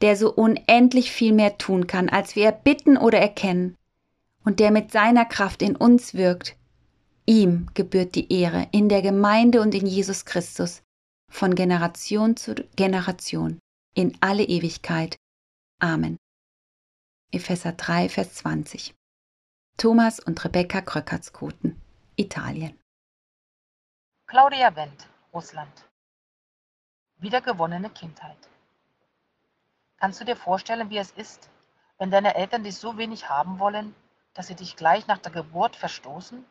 der 0.00 0.16
so 0.16 0.32
unendlich 0.32 1.10
viel 1.10 1.32
mehr 1.32 1.58
tun 1.58 1.86
kann, 1.86 2.08
als 2.08 2.36
wir 2.36 2.44
erbitten 2.46 2.96
oder 2.96 3.18
erkennen, 3.18 3.76
und 4.44 4.60
der 4.60 4.70
mit 4.70 4.92
seiner 4.92 5.24
Kraft 5.24 5.62
in 5.62 5.76
uns 5.76 6.14
wirkt, 6.14 6.56
Ihm 7.28 7.68
gebührt 7.74 8.14
die 8.14 8.32
Ehre 8.32 8.68
in 8.72 8.88
der 8.88 9.02
Gemeinde 9.02 9.60
und 9.60 9.74
in 9.74 9.86
Jesus 9.86 10.24
Christus, 10.24 10.82
von 11.30 11.54
Generation 11.54 12.38
zu 12.38 12.54
Generation, 12.74 13.60
in 13.92 14.16
alle 14.22 14.44
Ewigkeit. 14.44 15.18
Amen. 15.78 16.16
Epheser 17.30 17.72
3, 17.72 18.08
Vers 18.08 18.32
20. 18.36 18.94
Thomas 19.76 20.20
und 20.20 20.42
Rebecca 20.42 20.80
Kröckertskoten, 20.80 21.78
Italien. 22.16 22.80
Claudia 24.26 24.74
Wendt, 24.74 25.06
Russland. 25.34 25.84
Wiedergewonnene 27.18 27.90
Kindheit. 27.90 28.47
Kannst 30.00 30.20
du 30.20 30.24
dir 30.24 30.36
vorstellen, 30.36 30.90
wie 30.90 30.98
es 30.98 31.10
ist, 31.12 31.50
wenn 31.98 32.10
deine 32.10 32.34
Eltern 32.36 32.62
dich 32.62 32.76
so 32.76 32.96
wenig 32.96 33.28
haben 33.28 33.58
wollen, 33.58 33.94
dass 34.34 34.46
sie 34.46 34.54
dich 34.54 34.76
gleich 34.76 35.06
nach 35.08 35.18
der 35.18 35.32
Geburt 35.32 35.74
verstoßen? 35.74 36.44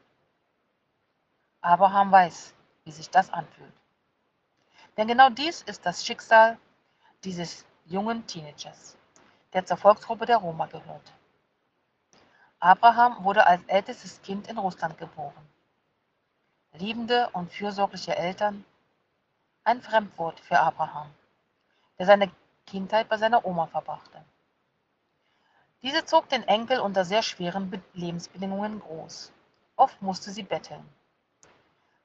Abraham 1.61 2.11
weiß, 2.11 2.53
wie 2.83 2.91
sich 2.91 3.09
das 3.09 3.31
anfühlt. 3.31 3.73
Denn 4.97 5.07
genau 5.07 5.29
dies 5.29 5.61
ist 5.61 5.85
das 5.85 6.05
Schicksal 6.05 6.57
dieses 7.23 7.65
jungen 7.85 8.27
Teenagers, 8.27 8.97
der 9.53 9.65
zur 9.65 9.77
Volksgruppe 9.77 10.25
der 10.25 10.37
Roma 10.37 10.65
gehört. 10.65 11.13
Abraham 12.59 13.23
wurde 13.23 13.47
als 13.47 13.63
ältestes 13.67 14.21
Kind 14.23 14.47
in 14.47 14.57
Russland 14.57 14.97
geboren. 14.97 15.47
Liebende 16.73 17.29
und 17.29 17.51
fürsorgliche 17.51 18.15
Eltern, 18.15 18.65
ein 19.63 19.81
Fremdwort 19.81 20.39
für 20.39 20.59
Abraham, 20.59 21.09
der 21.97 22.07
seine 22.07 22.31
Kindheit 22.67 23.09
bei 23.09 23.17
seiner 23.17 23.45
Oma 23.45 23.65
verbrachte. 23.65 24.24
Diese 25.81 26.05
zog 26.05 26.29
den 26.29 26.43
Enkel 26.47 26.79
unter 26.79 27.05
sehr 27.05 27.24
schweren 27.24 27.71
Lebensbedingungen 27.93 28.79
groß. 28.79 29.31
Oft 29.75 30.01
musste 30.01 30.31
sie 30.31 30.43
betteln. 30.43 30.88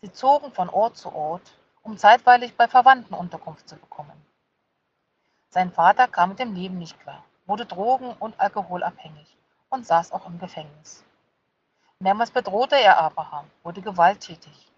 Sie 0.01 0.13
zogen 0.13 0.53
von 0.53 0.69
Ort 0.69 0.97
zu 0.97 1.13
Ort, 1.13 1.53
um 1.83 1.99
zeitweilig 1.99 2.57
bei 2.57 2.69
Verwandten 2.69 3.15
Unterkunft 3.15 3.69
zu 3.69 3.77
bekommen. 3.77 4.27
Sein 5.49 5.73
Vater 5.73 6.09
kam 6.09 6.31
mit 6.31 6.39
dem 6.39 6.55
Leben 6.55 6.79
nicht 6.79 6.99
klar, 7.01 7.25
wurde 7.47 7.67
drogen- 7.67 8.17
und 8.19 8.39
alkoholabhängig 8.41 9.37
und 9.69 9.87
saß 9.87 10.13
auch 10.13 10.27
im 10.27 10.39
Gefängnis. 10.39 11.05
Mehrmals 11.99 12.31
bedrohte 12.31 12.77
er 12.77 12.99
Abraham, 12.99 13.51
wurde 13.63 13.83
gewalttätig. 13.83 14.71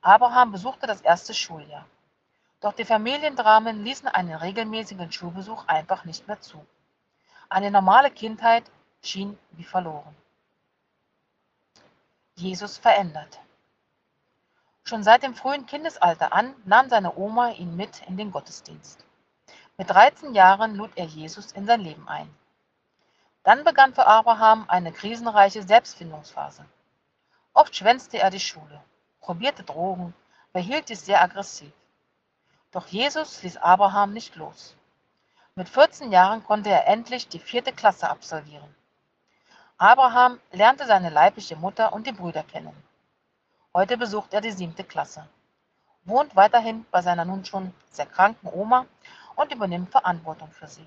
Abraham 0.00 0.52
besuchte 0.52 0.86
das 0.86 1.00
erste 1.00 1.34
Schuljahr. 1.34 1.86
Doch 2.60 2.72
die 2.72 2.84
Familiendramen 2.84 3.84
ließen 3.84 4.08
einen 4.08 4.34
regelmäßigen 4.34 5.12
Schulbesuch 5.12 5.66
einfach 5.68 6.04
nicht 6.04 6.26
mehr 6.26 6.40
zu. 6.40 6.64
Eine 7.48 7.70
normale 7.70 8.10
Kindheit 8.10 8.64
schien 9.02 9.38
wie 9.52 9.64
verloren. 9.64 10.16
Jesus 12.34 12.76
verändert. 12.76 13.40
Schon 14.84 15.02
seit 15.02 15.22
dem 15.22 15.34
frühen 15.34 15.66
Kindesalter 15.66 16.32
an 16.32 16.54
nahm 16.64 16.88
seine 16.88 17.16
Oma 17.16 17.50
ihn 17.50 17.76
mit 17.76 18.02
in 18.08 18.16
den 18.16 18.32
Gottesdienst. 18.32 19.04
Mit 19.76 19.90
13 19.90 20.34
Jahren 20.34 20.74
lud 20.74 20.90
er 20.96 21.04
Jesus 21.04 21.52
in 21.52 21.66
sein 21.66 21.80
Leben 21.80 22.08
ein. 22.08 22.34
Dann 23.44 23.64
begann 23.64 23.94
für 23.94 24.06
Abraham 24.06 24.64
eine 24.68 24.92
krisenreiche 24.92 25.62
Selbstfindungsphase. 25.62 26.64
Oft 27.52 27.76
schwänzte 27.76 28.18
er 28.18 28.30
die 28.30 28.40
Schule, 28.40 28.82
probierte 29.20 29.62
Drogen, 29.62 30.14
verhielt 30.52 30.88
sich 30.88 31.00
sehr 31.00 31.22
aggressiv. 31.22 31.72
Doch 32.72 32.86
Jesus 32.88 33.42
ließ 33.42 33.56
Abraham 33.56 34.12
nicht 34.12 34.36
los. 34.36 34.76
Mit 35.54 35.68
14 35.68 36.12
Jahren 36.12 36.44
konnte 36.44 36.68
er 36.68 36.86
endlich 36.86 37.28
die 37.28 37.38
vierte 37.38 37.72
Klasse 37.72 38.10
absolvieren. 38.10 38.74
Abraham 39.78 40.38
lernte 40.52 40.86
seine 40.86 41.08
leibliche 41.10 41.56
Mutter 41.56 41.92
und 41.92 42.06
die 42.06 42.12
Brüder 42.12 42.42
kennen. 42.42 42.76
Heute 43.72 43.96
besucht 43.96 44.34
er 44.34 44.40
die 44.40 44.50
siebte 44.50 44.84
Klasse, 44.84 45.28
wohnt 46.04 46.36
weiterhin 46.36 46.84
bei 46.90 47.00
seiner 47.00 47.24
nun 47.24 47.44
schon 47.44 47.72
sehr 47.90 48.06
kranken 48.06 48.48
Oma 48.48 48.86
und 49.36 49.52
übernimmt 49.52 49.90
Verantwortung 49.90 50.50
für 50.50 50.66
sie. 50.66 50.86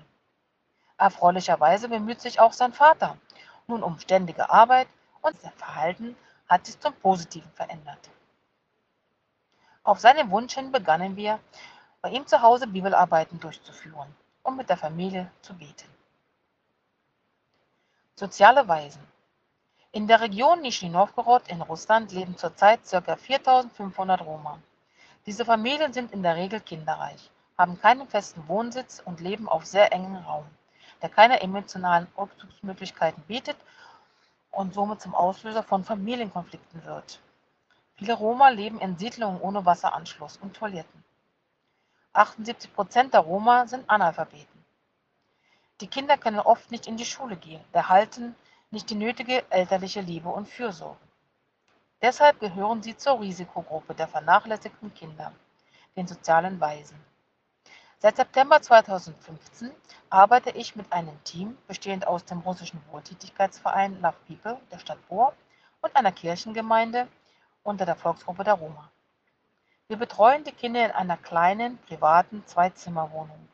Erfreulicherweise 0.98 1.88
bemüht 1.88 2.20
sich 2.20 2.38
auch 2.38 2.52
sein 2.52 2.72
Vater 2.72 3.16
nun 3.66 3.82
um 3.82 3.98
ständige 3.98 4.50
Arbeit 4.50 4.88
und 5.22 5.40
sein 5.40 5.52
Verhalten 5.56 6.16
hat 6.48 6.66
sich 6.66 6.78
zum 6.78 6.92
Positiven 6.94 7.50
verändert. 7.52 8.10
Auf 9.84 9.98
seinen 9.98 10.30
Wunsch 10.30 10.54
hin 10.54 10.70
begannen 10.70 11.16
wir, 11.16 11.40
bei 12.02 12.10
ihm 12.10 12.26
zu 12.26 12.42
Hause 12.42 12.66
Bibelarbeiten 12.66 13.38
durchzuführen 13.38 14.12
und 14.42 14.56
mit 14.56 14.68
der 14.68 14.76
Familie 14.76 15.30
zu 15.40 15.54
beten. 15.54 15.88
Soziale 18.16 18.66
Weisen. 18.66 19.06
In 19.92 20.08
der 20.08 20.20
Region 20.20 20.62
Nischni 20.62 20.88
Novgorod 20.88 21.46
in 21.46 21.62
Russland 21.62 22.10
leben 22.10 22.36
zurzeit 22.36 22.80
ca. 22.90 23.16
4500 23.16 24.20
Roma. 24.20 24.58
Diese 25.26 25.44
Familien 25.44 25.92
sind 25.92 26.10
in 26.12 26.24
der 26.24 26.34
Regel 26.34 26.60
kinderreich, 26.60 27.30
haben 27.56 27.80
keinen 27.80 28.08
festen 28.08 28.48
Wohnsitz 28.48 29.00
und 29.04 29.20
leben 29.20 29.48
auf 29.48 29.64
sehr 29.64 29.92
engem 29.92 30.16
Raum, 30.16 30.46
der 31.02 31.08
keine 31.08 31.40
emotionalen 31.40 32.08
Rückzugsmöglichkeiten 32.18 33.22
bietet 33.28 33.56
und 34.50 34.74
somit 34.74 35.00
zum 35.00 35.14
Auslöser 35.14 35.62
von 35.62 35.84
Familienkonflikten 35.84 36.84
wird. 36.84 37.20
Viele 37.94 38.14
Roma 38.14 38.48
leben 38.48 38.80
in 38.80 38.98
Siedlungen 38.98 39.40
ohne 39.40 39.64
Wasseranschluss 39.64 40.38
und 40.38 40.56
Toiletten. 40.56 41.04
78 42.14 42.74
Prozent 42.74 43.14
der 43.14 43.20
Roma 43.20 43.66
sind 43.66 43.88
Analphabeten. 43.88 44.64
Die 45.80 45.86
Kinder 45.86 46.18
können 46.18 46.40
oft 46.40 46.70
nicht 46.70 46.86
in 46.86 46.98
die 46.98 47.06
Schule 47.06 47.36
gehen, 47.36 47.64
erhalten 47.72 48.36
nicht 48.70 48.90
die 48.90 48.94
nötige 48.94 49.50
elterliche 49.50 50.02
Liebe 50.02 50.28
und 50.28 50.46
Fürsorge. 50.46 51.00
Deshalb 52.02 52.38
gehören 52.38 52.82
sie 52.82 52.96
zur 52.98 53.18
Risikogruppe 53.18 53.94
der 53.94 54.08
vernachlässigten 54.08 54.92
Kinder, 54.92 55.32
den 55.96 56.06
sozialen 56.06 56.60
Waisen. 56.60 57.02
Seit 57.98 58.16
September 58.16 58.60
2015 58.60 59.72
arbeite 60.10 60.50
ich 60.50 60.76
mit 60.76 60.92
einem 60.92 61.24
Team 61.24 61.56
bestehend 61.66 62.06
aus 62.06 62.26
dem 62.26 62.40
russischen 62.40 62.82
Wohltätigkeitsverein 62.90 64.02
Love 64.02 64.16
People 64.28 64.60
der 64.70 64.80
Stadt 64.80 65.08
Bohr 65.08 65.32
und 65.80 65.96
einer 65.96 66.12
Kirchengemeinde 66.12 67.08
unter 67.62 67.86
der 67.86 67.96
Volksgruppe 67.96 68.44
der 68.44 68.54
Roma. 68.54 68.91
Wir 69.88 69.96
betreuen 69.96 70.44
die 70.44 70.52
Kinder 70.52 70.84
in 70.84 70.92
einer 70.92 71.16
kleinen, 71.16 71.78
privaten 71.78 72.46
Zwei-Zimmer-Wohnung. 72.46 73.48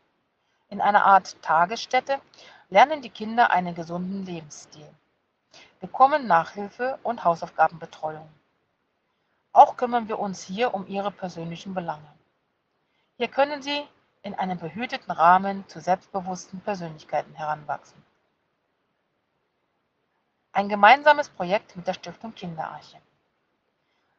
In 0.68 0.80
einer 0.80 1.04
Art 1.04 1.40
Tagesstätte 1.42 2.20
lernen 2.68 3.02
die 3.02 3.10
Kinder 3.10 3.50
einen 3.50 3.74
gesunden 3.74 4.24
Lebensstil 4.24 4.88
bekommen 5.80 6.26
Nachhilfe 6.26 6.98
und 7.02 7.24
Hausaufgabenbetreuung. 7.24 8.28
Auch 9.52 9.76
kümmern 9.76 10.08
wir 10.08 10.18
uns 10.18 10.42
hier 10.42 10.74
um 10.74 10.86
ihre 10.86 11.10
persönlichen 11.10 11.74
Belange. 11.74 12.12
Hier 13.16 13.28
können 13.28 13.62
sie 13.62 13.86
in 14.22 14.34
einem 14.34 14.58
behüteten 14.58 15.10
Rahmen 15.10 15.66
zu 15.68 15.80
selbstbewussten 15.80 16.60
Persönlichkeiten 16.60 17.34
heranwachsen. 17.34 18.02
Ein 20.52 20.68
gemeinsames 20.68 21.28
Projekt 21.28 21.76
mit 21.76 21.86
der 21.86 21.94
Stiftung 21.94 22.34
Kinderarche. 22.34 22.98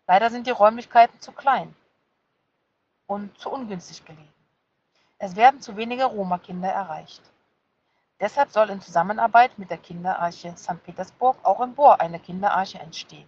Leider 0.08 0.30
sind 0.30 0.48
die 0.48 0.52
Räumlichkeiten 0.52 1.20
zu 1.20 1.32
klein 1.32 1.76
und 3.10 3.38
zu 3.40 3.50
ungünstig 3.50 4.06
gelegen. 4.06 4.34
Es 5.18 5.36
werden 5.36 5.62
zu 5.62 5.76
wenige 5.76 6.06
Roma-Kinder 6.06 6.70
erreicht. 6.70 7.24
Deshalb 8.20 8.52
soll 8.52 8.70
in 8.70 8.82
Zusammenarbeit 8.82 9.58
mit 9.58 9.72
der 9.72 9.80
Kinderarche 9.80 10.56
St. 10.56 10.84
Petersburg 10.84 11.38
auch 11.44 11.60
in 11.62 11.74
Bohr 11.74 12.00
eine 12.00 12.20
Kinderarche 12.20 12.80
entstehen. 12.80 13.28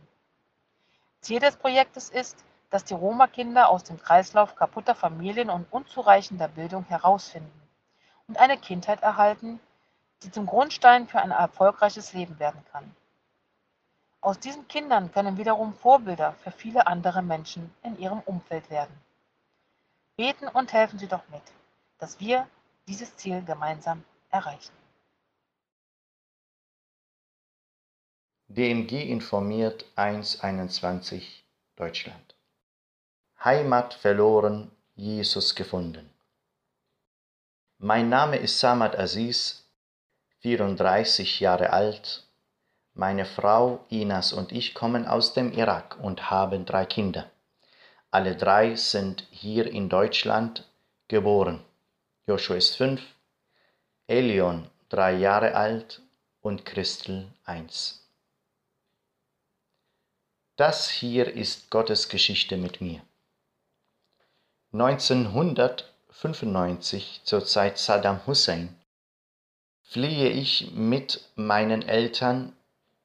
Ziel 1.20 1.40
des 1.40 1.56
Projektes 1.56 2.10
ist, 2.10 2.46
dass 2.70 2.86
die 2.86 2.94
Roma-Kinder 2.94 3.70
aus 3.70 3.84
dem 3.84 4.00
Kreislauf 4.00 4.56
kaputter 4.56 4.94
Familien 4.94 5.50
und 5.50 5.66
unzureichender 5.72 6.48
Bildung 6.48 6.86
herausfinden 6.86 7.62
und 8.28 8.38
eine 8.38 8.58
Kindheit 8.58 9.02
erhalten, 9.02 9.60
die 10.22 10.32
zum 10.32 10.46
Grundstein 10.46 11.08
für 11.08 11.20
ein 11.20 11.32
erfolgreiches 11.32 12.14
Leben 12.14 12.38
werden 12.38 12.64
kann. 12.72 12.96
Aus 14.22 14.38
diesen 14.38 14.68
Kindern 14.68 15.12
können 15.12 15.38
wiederum 15.38 15.74
Vorbilder 15.74 16.34
für 16.44 16.52
viele 16.52 16.86
andere 16.86 17.24
Menschen 17.24 17.74
in 17.82 17.98
ihrem 17.98 18.20
Umfeld 18.20 18.70
werden. 18.70 18.96
Beten 20.22 20.48
und 20.50 20.72
helfen 20.72 21.00
Sie 21.00 21.08
doch 21.08 21.28
mit, 21.30 21.42
dass 21.98 22.20
wir 22.20 22.48
dieses 22.88 23.18
Ziel 23.18 23.44
gemeinsam 23.44 24.04
erreichen. 24.30 24.72
DMG 28.48 29.10
informiert 29.10 29.84
1.21 29.96 31.24
Deutschland. 31.76 32.36
Heimat 33.44 33.96
verloren, 33.96 34.70
Jesus 34.94 35.56
gefunden. 35.56 36.08
Mein 37.80 38.10
Name 38.10 38.38
ist 38.38 38.60
Samad 38.60 39.00
Aziz, 39.00 39.66
34 40.42 41.40
Jahre 41.40 41.72
alt. 41.72 42.28
Meine 42.94 43.26
Frau 43.26 43.84
Inas 43.90 44.34
und 44.34 44.52
ich 44.52 44.76
kommen 44.76 45.08
aus 45.08 45.34
dem 45.34 45.52
Irak 45.52 45.98
und 46.00 46.30
haben 46.30 46.66
drei 46.66 46.86
Kinder. 46.86 47.32
Alle 48.12 48.36
drei 48.36 48.76
sind 48.76 49.26
hier 49.32 49.72
in 49.72 49.88
Deutschland 49.88 50.68
geboren. 51.08 51.64
Joshua 52.28 52.58
ist 52.58 52.76
fünf, 52.76 53.02
Elion 54.08 54.68
drei 54.90 55.14
Jahre 55.14 55.56
alt 55.56 56.02
und 56.42 56.66
Christel 56.66 57.30
eins. 57.46 58.06
Das 60.58 60.90
hier 60.90 61.34
ist 61.34 61.72
Gottes 61.72 62.10
Geschichte 62.10 62.58
mit 62.58 62.82
mir. 62.82 63.00
1995 64.74 67.22
zur 67.24 67.46
Zeit 67.46 67.78
Saddam 67.78 68.28
Hussein 68.28 68.78
fliehe 69.84 70.28
ich 70.30 70.72
mit 70.74 71.30
meinen 71.36 71.82
Eltern 71.82 72.52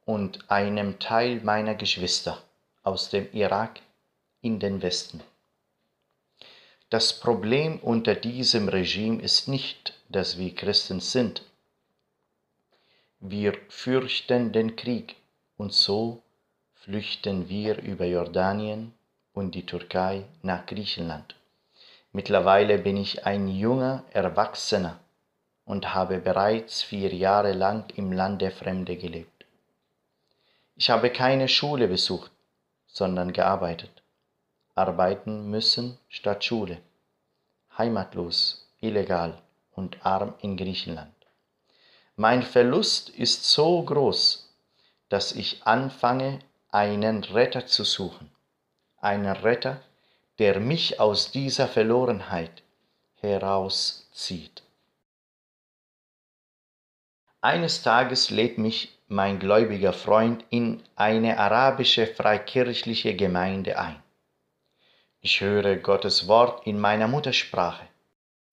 und 0.04 0.50
einem 0.50 0.98
Teil 0.98 1.40
meiner 1.42 1.76
Geschwister 1.76 2.42
aus 2.82 3.10
dem 3.10 3.32
Irak 3.32 3.78
in 4.46 4.60
den 4.60 4.80
Westen. 4.80 5.20
Das 6.88 7.18
Problem 7.18 7.80
unter 7.80 8.14
diesem 8.14 8.68
Regime 8.68 9.20
ist 9.20 9.48
nicht, 9.48 9.94
dass 10.08 10.38
wir 10.38 10.54
Christen 10.54 11.00
sind. 11.00 11.42
Wir 13.18 13.54
fürchten 13.68 14.52
den 14.52 14.76
Krieg 14.76 15.16
und 15.56 15.72
so 15.72 16.22
flüchten 16.74 17.48
wir 17.48 17.82
über 17.82 18.04
Jordanien 18.04 18.92
und 19.32 19.56
die 19.56 19.66
Türkei 19.66 20.24
nach 20.42 20.64
Griechenland. 20.66 21.34
Mittlerweile 22.12 22.78
bin 22.78 22.96
ich 22.96 23.26
ein 23.26 23.48
junger 23.48 24.04
Erwachsener 24.12 25.00
und 25.64 25.92
habe 25.92 26.18
bereits 26.18 26.82
vier 26.82 27.12
Jahre 27.12 27.52
lang 27.52 27.92
im 27.96 28.12
Land 28.12 28.42
der 28.42 28.52
Fremde 28.52 28.96
gelebt. 28.96 29.44
Ich 30.76 30.88
habe 30.88 31.10
keine 31.10 31.48
Schule 31.48 31.88
besucht, 31.88 32.30
sondern 32.86 33.32
gearbeitet. 33.32 34.02
Arbeiten 34.78 35.48
müssen 35.48 35.98
statt 36.06 36.44
Schule. 36.44 36.82
Heimatlos, 37.78 38.68
illegal 38.80 39.40
und 39.74 40.04
arm 40.04 40.34
in 40.42 40.58
Griechenland. 40.58 41.14
Mein 42.14 42.42
Verlust 42.42 43.08
ist 43.08 43.50
so 43.50 43.82
groß, 43.82 44.54
dass 45.08 45.32
ich 45.32 45.66
anfange, 45.66 46.40
einen 46.70 47.24
Retter 47.24 47.66
zu 47.66 47.84
suchen, 47.84 48.30
einen 49.00 49.34
Retter, 49.34 49.80
der 50.38 50.60
mich 50.60 51.00
aus 51.00 51.30
dieser 51.30 51.68
Verlorenheit 51.68 52.62
herauszieht. 53.14 54.62
Eines 57.40 57.82
Tages 57.82 58.28
lädt 58.28 58.58
mich 58.58 58.98
mein 59.08 59.38
gläubiger 59.38 59.94
Freund 59.94 60.44
in 60.50 60.82
eine 60.96 61.38
arabische 61.38 62.06
freikirchliche 62.06 63.16
Gemeinde 63.16 63.78
ein. 63.78 64.02
Ich 65.26 65.40
höre 65.40 65.74
Gottes 65.74 66.28
Wort 66.28 66.68
in 66.68 66.78
meiner 66.78 67.08
Muttersprache. 67.08 67.84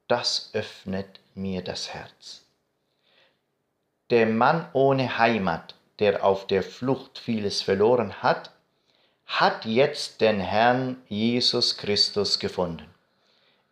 Das 0.07 0.49
öffnet 0.53 1.19
mir 1.35 1.61
das 1.61 1.93
Herz. 1.93 2.45
Der 4.09 4.25
Mann 4.25 4.67
ohne 4.73 5.19
Heimat 5.19 5.75
der 5.99 6.25
auf 6.25 6.47
der 6.47 6.63
Flucht 6.63 7.19
vieles 7.19 7.61
verloren 7.61 8.23
hat, 8.23 8.49
hat 9.27 9.65
jetzt 9.65 10.19
den 10.19 10.39
Herrn 10.39 10.97
Jesus 11.09 11.77
Christus 11.77 12.39
gefunden. 12.39 12.89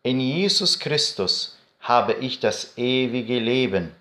In 0.04 0.20
Jesus 0.20 0.78
Christus 0.78 1.58
habe 1.80 2.14
ich 2.14 2.40
das 2.40 2.78
ewige 2.78 3.40
Leben 3.40 3.96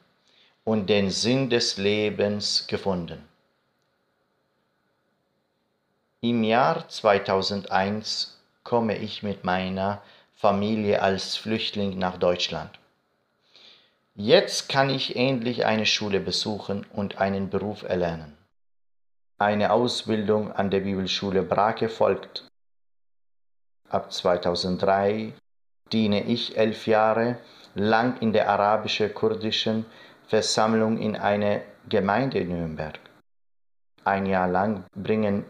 und 0.63 0.91
den 0.91 1.11
Sinn 1.11 1.49
des 1.49 1.79
Lebens 1.79 2.67
gefunden. 2.67 3.27
Im 6.21 6.45
Jahr 6.45 6.87
2001 6.87 8.37
komme 8.71 8.97
ich 8.97 9.25
mit 9.25 9.43
meiner 9.43 10.01
Familie 10.33 11.03
als 11.03 11.35
Flüchtling 11.37 11.99
nach 11.99 12.19
Deutschland. 12.19 12.71
Jetzt 14.15 14.69
kann 14.69 14.91
ich 14.91 15.17
endlich 15.17 15.67
eine 15.67 15.87
Schule 15.87 16.21
besuchen 16.21 16.87
und 16.93 17.19
einen 17.19 17.51
Beruf 17.51 17.83
erlernen. 17.83 18.39
Eine 19.39 19.73
Ausbildung 19.73 20.53
an 20.53 20.71
der 20.71 20.81
Bibelschule 20.81 21.43
Brake 21.43 21.89
folgt. 21.89 22.47
Ab 23.89 24.13
2003 24.13 25.33
diene 25.91 26.23
ich 26.23 26.57
elf 26.57 26.87
Jahre 26.87 27.39
lang 27.75 28.21
in 28.21 28.33
der 28.33 28.49
arabische-kurdischen 28.49 29.85
Versammlung 30.29 30.97
in 30.99 31.17
einer 31.17 31.63
Gemeinde 31.89 32.39
in 32.39 32.51
Nürnberg. 32.51 33.01
Ein 34.05 34.27
Jahr 34.27 34.47
lang 34.47 34.85
bringen 34.95 35.45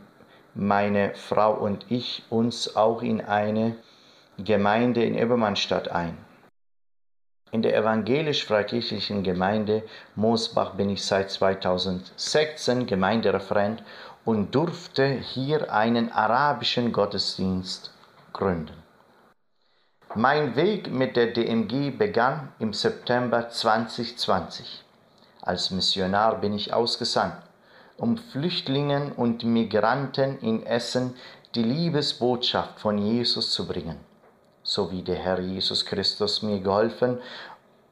meine 0.55 1.15
Frau 1.15 1.55
und 1.55 1.87
ich 1.91 2.25
uns 2.31 2.77
auch 2.77 3.03
in 3.03 3.21
eine 3.21 3.77
Gemeinde 4.39 5.05
in 5.05 5.15
Ebermannstadt 5.15 5.89
ein. 5.89 6.17
In 7.53 7.63
der 7.63 7.77
evangelisch-freikirchlichen 7.77 9.23
Gemeinde 9.25 9.83
Moosbach 10.15 10.75
bin 10.75 10.89
ich 10.89 11.05
seit 11.05 11.31
2016 11.31 12.87
Gemeindereferent 12.87 13.83
und 14.25 14.55
durfte 14.55 15.07
hier 15.07 15.73
einen 15.73 16.13
arabischen 16.13 16.93
Gottesdienst 16.93 17.93
gründen. 18.33 18.81
Mein 20.15 20.57
Weg 20.57 20.91
mit 20.91 21.17
der 21.17 21.29
DMG 21.29 21.91
begann 21.97 22.53
im 22.59 22.73
September 22.73 23.49
2020. 23.49 24.85
Als 25.43 25.71
Missionar 25.71 26.41
bin 26.41 26.53
ich 26.55 26.73
ausgesandt, 26.73 27.37
um 28.01 28.17
Flüchtlingen 28.17 29.13
und 29.13 29.45
Migranten 29.45 30.39
in 30.41 30.67
Essen 30.67 31.15
die 31.55 31.63
Liebesbotschaft 31.63 32.81
von 32.81 32.99
Jesus 32.99 33.53
zu 33.53 33.67
bringen 33.67 34.11
so 34.63 34.91
wie 34.91 35.03
der 35.03 35.17
Herr 35.17 35.41
Jesus 35.41 35.85
Christus 35.85 36.43
mir 36.43 36.61
geholfen 36.61 37.19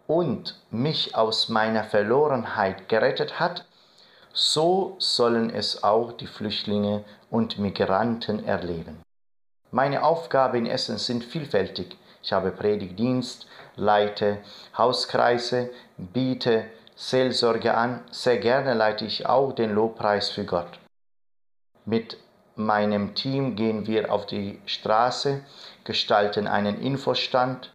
und 0.06 0.60
mich 0.70 1.14
aus 1.16 1.48
meiner 1.48 1.84
Verlorenheit 1.84 2.88
gerettet 2.88 3.40
hat, 3.40 3.64
so 4.32 4.96
sollen 4.98 5.50
es 5.50 5.82
auch 5.82 6.12
die 6.12 6.26
Flüchtlinge 6.26 7.04
und 7.30 7.58
Migranten 7.58 8.44
erleben. 8.44 9.02
Meine 9.70 10.04
Aufgaben 10.04 10.58
in 10.58 10.66
Essen 10.66 10.98
sind 10.98 11.24
vielfältig. 11.24 11.96
Ich 12.22 12.32
habe 12.32 12.52
Predigtdienst, 12.52 13.46
leite 13.76 14.38
Hauskreise, 14.76 15.70
biete 15.96 16.64
Seelsorge 17.00 17.74
an. 17.74 18.02
Sehr 18.10 18.38
gerne 18.38 18.74
leite 18.74 19.04
ich 19.04 19.24
auch 19.24 19.52
den 19.52 19.72
Lobpreis 19.72 20.30
für 20.30 20.44
Gott. 20.44 20.80
Mit 21.84 22.18
meinem 22.56 23.14
Team 23.14 23.54
gehen 23.54 23.86
wir 23.86 24.12
auf 24.12 24.26
die 24.26 24.60
Straße, 24.66 25.44
gestalten 25.84 26.48
einen 26.48 26.82
Infostand, 26.82 27.72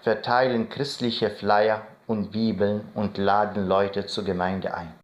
verteilen 0.00 0.68
christliche 0.68 1.30
Flyer 1.30 1.84
und 2.06 2.30
Bibeln 2.30 2.88
und 2.94 3.18
laden 3.18 3.66
Leute 3.66 4.06
zur 4.06 4.22
Gemeinde 4.22 4.72
ein. 4.72 4.94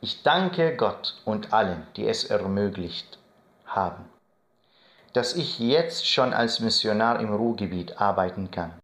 Ich 0.00 0.22
danke 0.22 0.76
Gott 0.76 1.20
und 1.26 1.52
allen, 1.52 1.86
die 1.96 2.08
es 2.08 2.24
ermöglicht 2.24 3.18
haben, 3.66 4.08
dass 5.12 5.36
ich 5.36 5.58
jetzt 5.58 6.08
schon 6.08 6.32
als 6.32 6.60
Missionar 6.60 7.20
im 7.20 7.34
Ruhrgebiet 7.34 8.00
arbeiten 8.00 8.50
kann. 8.50 8.79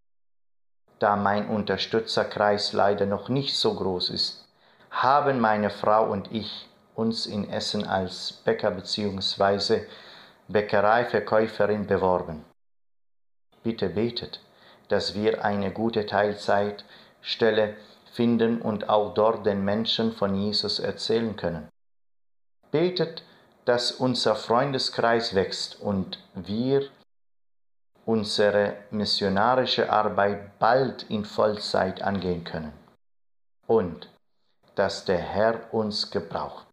Da 0.98 1.16
mein 1.16 1.48
Unterstützerkreis 1.48 2.72
leider 2.72 3.06
noch 3.06 3.28
nicht 3.28 3.56
so 3.56 3.74
groß 3.74 4.10
ist, 4.10 4.48
haben 4.90 5.40
meine 5.40 5.70
Frau 5.70 6.10
und 6.10 6.32
ich 6.32 6.68
uns 6.94 7.26
in 7.26 7.50
Essen 7.50 7.86
als 7.86 8.32
Bäcker 8.32 8.70
bzw. 8.70 9.84
Bäckereiverkäuferin 10.48 11.86
beworben. 11.86 12.44
Bitte 13.62 13.90
betet, 13.90 14.40
dass 14.88 15.14
wir 15.14 15.44
eine 15.44 15.72
gute 15.72 16.06
Teilzeitstelle 16.06 17.76
finden 18.12 18.62
und 18.62 18.88
auch 18.88 19.12
dort 19.12 19.44
den 19.44 19.64
Menschen 19.64 20.12
von 20.12 20.34
Jesus 20.34 20.78
erzählen 20.78 21.36
können. 21.36 21.68
Betet, 22.70 23.22
dass 23.66 23.92
unser 23.92 24.36
Freundeskreis 24.36 25.34
wächst 25.34 25.80
und 25.80 26.18
wir 26.34 26.88
unsere 28.06 28.84
missionarische 28.90 29.92
Arbeit 29.92 30.58
bald 30.58 31.02
in 31.10 31.26
Vollzeit 31.26 32.00
angehen 32.00 32.44
können 32.44 32.72
und 33.66 34.08
dass 34.74 35.04
der 35.04 35.18
Herr 35.18 35.74
uns 35.74 36.10
gebraucht 36.10 36.66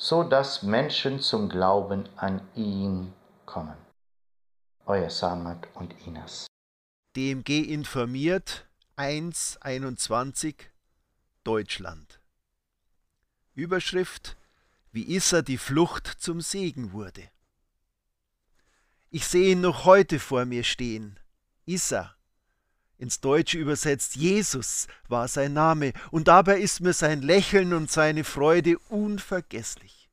so 0.00 0.22
dass 0.22 0.62
Menschen 0.62 1.20
zum 1.20 1.50
Glauben 1.50 2.08
an 2.16 2.40
ihn 2.56 3.12
kommen. 3.44 3.76
Euer 4.86 5.10
Samat 5.10 5.68
und 5.74 5.94
Inas. 6.06 6.46
DMG 7.14 7.70
informiert 7.70 8.66
1.21 8.96 10.54
Deutschland. 11.44 12.18
Überschrift 13.54 14.38
Wie 14.90 15.14
Issa 15.14 15.42
die 15.42 15.58
Flucht 15.58 16.06
zum 16.06 16.40
Segen 16.40 16.92
wurde. 16.92 17.28
Ich 19.10 19.26
sehe 19.26 19.52
ihn 19.52 19.60
noch 19.60 19.84
heute 19.84 20.20
vor 20.20 20.44
mir 20.44 20.62
stehen. 20.62 21.18
Issa, 21.66 22.14
ins 22.96 23.20
Deutsche 23.20 23.58
übersetzt 23.58 24.14
Jesus 24.14 24.86
war 25.08 25.26
sein 25.26 25.52
Name, 25.52 25.94
und 26.10 26.28
dabei 26.28 26.60
ist 26.60 26.80
mir 26.80 26.92
sein 26.92 27.22
Lächeln 27.22 27.72
und 27.72 27.90
seine 27.90 28.24
Freude 28.24 28.78
unvergesslich. 28.88 30.10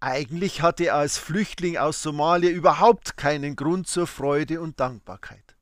Eigentlich 0.00 0.62
hatte 0.62 0.86
er 0.86 0.96
als 0.96 1.18
Flüchtling 1.18 1.76
aus 1.76 2.02
Somalia 2.02 2.50
überhaupt 2.50 3.16
keinen 3.16 3.54
Grund 3.54 3.86
zur 3.86 4.08
Freude 4.08 4.60
und 4.60 4.80
Dankbarkeit. 4.80 5.54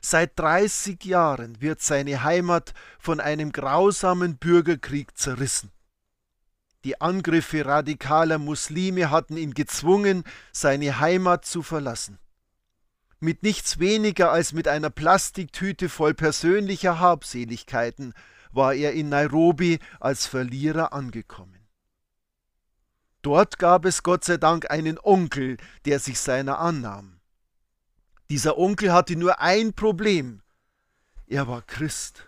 Seit 0.00 0.38
30 0.38 1.04
Jahren 1.04 1.60
wird 1.60 1.82
seine 1.82 2.22
Heimat 2.22 2.72
von 2.98 3.20
einem 3.20 3.52
grausamen 3.52 4.38
Bürgerkrieg 4.38 5.18
zerrissen. 5.18 5.72
Die 6.84 7.00
Angriffe 7.00 7.66
radikaler 7.66 8.38
Muslime 8.38 9.10
hatten 9.10 9.36
ihn 9.36 9.54
gezwungen, 9.54 10.24
seine 10.52 11.00
Heimat 11.00 11.44
zu 11.44 11.62
verlassen 11.62 12.18
mit 13.20 13.42
nichts 13.42 13.78
weniger 13.78 14.30
als 14.30 14.52
mit 14.52 14.68
einer 14.68 14.90
Plastiktüte 14.90 15.88
voll 15.88 16.14
persönlicher 16.14 17.00
Habseligkeiten 17.00 18.14
war 18.52 18.74
er 18.74 18.92
in 18.92 19.08
Nairobi 19.08 19.78
als 20.00 20.26
Verlierer 20.26 20.92
angekommen. 20.92 21.66
Dort 23.22 23.58
gab 23.58 23.84
es 23.84 24.02
Gott 24.02 24.24
sei 24.24 24.36
Dank 24.36 24.70
einen 24.70 24.98
Onkel, 25.02 25.56
der 25.84 25.98
sich 25.98 26.20
seiner 26.20 26.60
annahm. 26.60 27.20
Dieser 28.30 28.56
Onkel 28.56 28.92
hatte 28.92 29.16
nur 29.16 29.40
ein 29.40 29.74
Problem. 29.74 30.42
Er 31.26 31.48
war 31.48 31.62
Christ. 31.62 32.27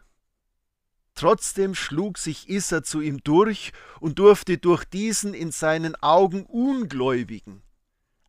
Trotzdem 1.20 1.74
schlug 1.74 2.16
sich 2.16 2.48
Issa 2.48 2.82
zu 2.82 3.02
ihm 3.02 3.22
durch 3.22 3.72
und 4.00 4.18
durfte 4.18 4.56
durch 4.56 4.86
diesen 4.86 5.34
in 5.34 5.52
seinen 5.52 5.94
Augen 5.96 6.46
Ungläubigen 6.46 7.60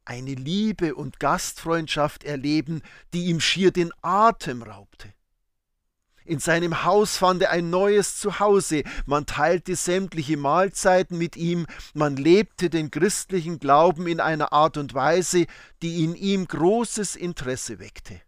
eine 0.04 0.34
Liebe 0.34 0.96
und 0.96 1.18
Gastfreundschaft 1.18 2.26
erleben, 2.26 2.82
die 3.14 3.28
ihm 3.28 3.40
schier 3.40 3.72
den 3.72 3.94
Atem 4.02 4.62
raubte. 4.62 5.14
In 6.26 6.40
seinem 6.40 6.84
Haus 6.84 7.16
fand 7.16 7.44
er 7.44 7.52
ein 7.52 7.70
neues 7.70 8.18
Zuhause, 8.18 8.84
man 9.06 9.26
teilte 9.26 9.78
sämtliche 9.78 10.36
Mahlzeiten 10.36 11.18
mit 11.18 11.38
ihm, 11.38 11.68
man 11.94 12.18
lebte 12.18 12.70
den 12.70 12.92
christlichen 12.92 13.60
Glauben 13.60 14.06
in 14.06 14.20
einer 14.20 14.52
Art 14.52 14.76
und 14.76 14.94
Weise, 14.94 15.46
die 15.82 16.04
in 16.04 16.14
ihm 16.14 16.46
großes 16.46 17.16
Interesse 17.16 17.80
weckte. 17.80 18.20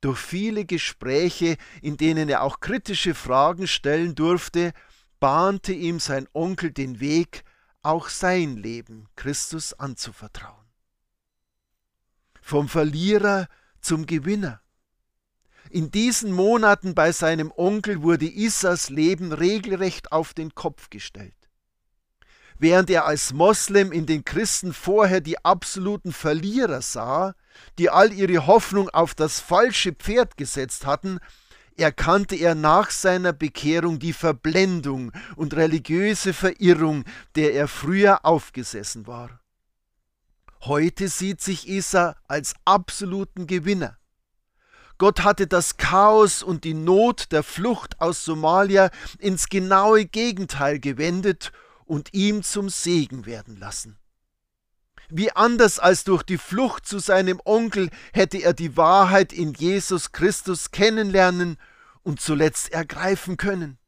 Durch 0.00 0.18
viele 0.18 0.64
Gespräche, 0.64 1.56
in 1.82 1.96
denen 1.96 2.28
er 2.28 2.42
auch 2.42 2.60
kritische 2.60 3.14
Fragen 3.14 3.66
stellen 3.66 4.14
durfte, 4.14 4.72
bahnte 5.20 5.72
ihm 5.72 5.98
sein 5.98 6.28
Onkel 6.32 6.70
den 6.70 7.00
Weg, 7.00 7.42
auch 7.82 8.08
sein 8.08 8.56
Leben 8.56 9.08
Christus 9.16 9.72
anzuvertrauen 9.72 10.58
vom 12.48 12.66
Verlierer 12.66 13.46
zum 13.82 14.06
Gewinner. 14.06 14.62
In 15.68 15.90
diesen 15.90 16.32
Monaten 16.32 16.94
bei 16.94 17.12
seinem 17.12 17.52
Onkel 17.54 18.00
wurde 18.00 18.24
Issas 18.24 18.88
Leben 18.88 19.32
regelrecht 19.32 20.12
auf 20.12 20.32
den 20.32 20.54
Kopf 20.54 20.88
gestellt. 20.88 21.34
Während 22.58 22.88
er 22.88 23.04
als 23.04 23.34
Moslem 23.34 23.92
in 23.92 24.06
den 24.06 24.24
Christen 24.24 24.72
vorher 24.72 25.20
die 25.20 25.44
absoluten 25.44 26.10
Verlierer 26.10 26.80
sah, 26.80 27.34
die 27.78 27.90
all 27.90 28.12
ihre 28.12 28.46
Hoffnung 28.46 28.88
auf 28.90 29.14
das 29.14 29.40
falsche 29.40 29.92
Pferd 29.92 30.36
gesetzt 30.36 30.86
hatten, 30.86 31.18
erkannte 31.76 32.36
er 32.36 32.54
nach 32.54 32.90
seiner 32.90 33.32
Bekehrung 33.32 33.98
die 33.98 34.12
Verblendung 34.12 35.12
und 35.36 35.54
religiöse 35.54 36.32
Verirrung, 36.32 37.04
der 37.36 37.54
er 37.54 37.68
früher 37.68 38.24
aufgesessen 38.24 39.06
war. 39.06 39.40
Heute 40.62 41.08
sieht 41.08 41.40
sich 41.40 41.68
Isa 41.68 42.16
als 42.26 42.54
absoluten 42.64 43.46
Gewinner. 43.46 43.96
Gott 44.98 45.22
hatte 45.22 45.46
das 45.46 45.76
Chaos 45.76 46.42
und 46.42 46.64
die 46.64 46.74
Not 46.74 47.30
der 47.30 47.44
Flucht 47.44 48.00
aus 48.00 48.24
Somalia 48.24 48.90
ins 49.20 49.48
genaue 49.48 50.04
Gegenteil 50.04 50.80
gewendet 50.80 51.52
und 51.84 52.12
ihm 52.12 52.42
zum 52.42 52.68
Segen 52.68 53.24
werden 53.24 53.56
lassen. 53.56 53.96
Wie 55.10 55.32
anders 55.32 55.78
als 55.78 56.04
durch 56.04 56.22
die 56.22 56.36
Flucht 56.36 56.86
zu 56.86 56.98
seinem 56.98 57.40
Onkel 57.44 57.88
hätte 58.12 58.38
er 58.38 58.52
die 58.52 58.76
Wahrheit 58.76 59.32
in 59.32 59.54
Jesus 59.54 60.12
Christus 60.12 60.70
kennenlernen 60.70 61.56
und 62.02 62.20
zuletzt 62.20 62.72
ergreifen 62.72 63.38
können. 63.38 63.78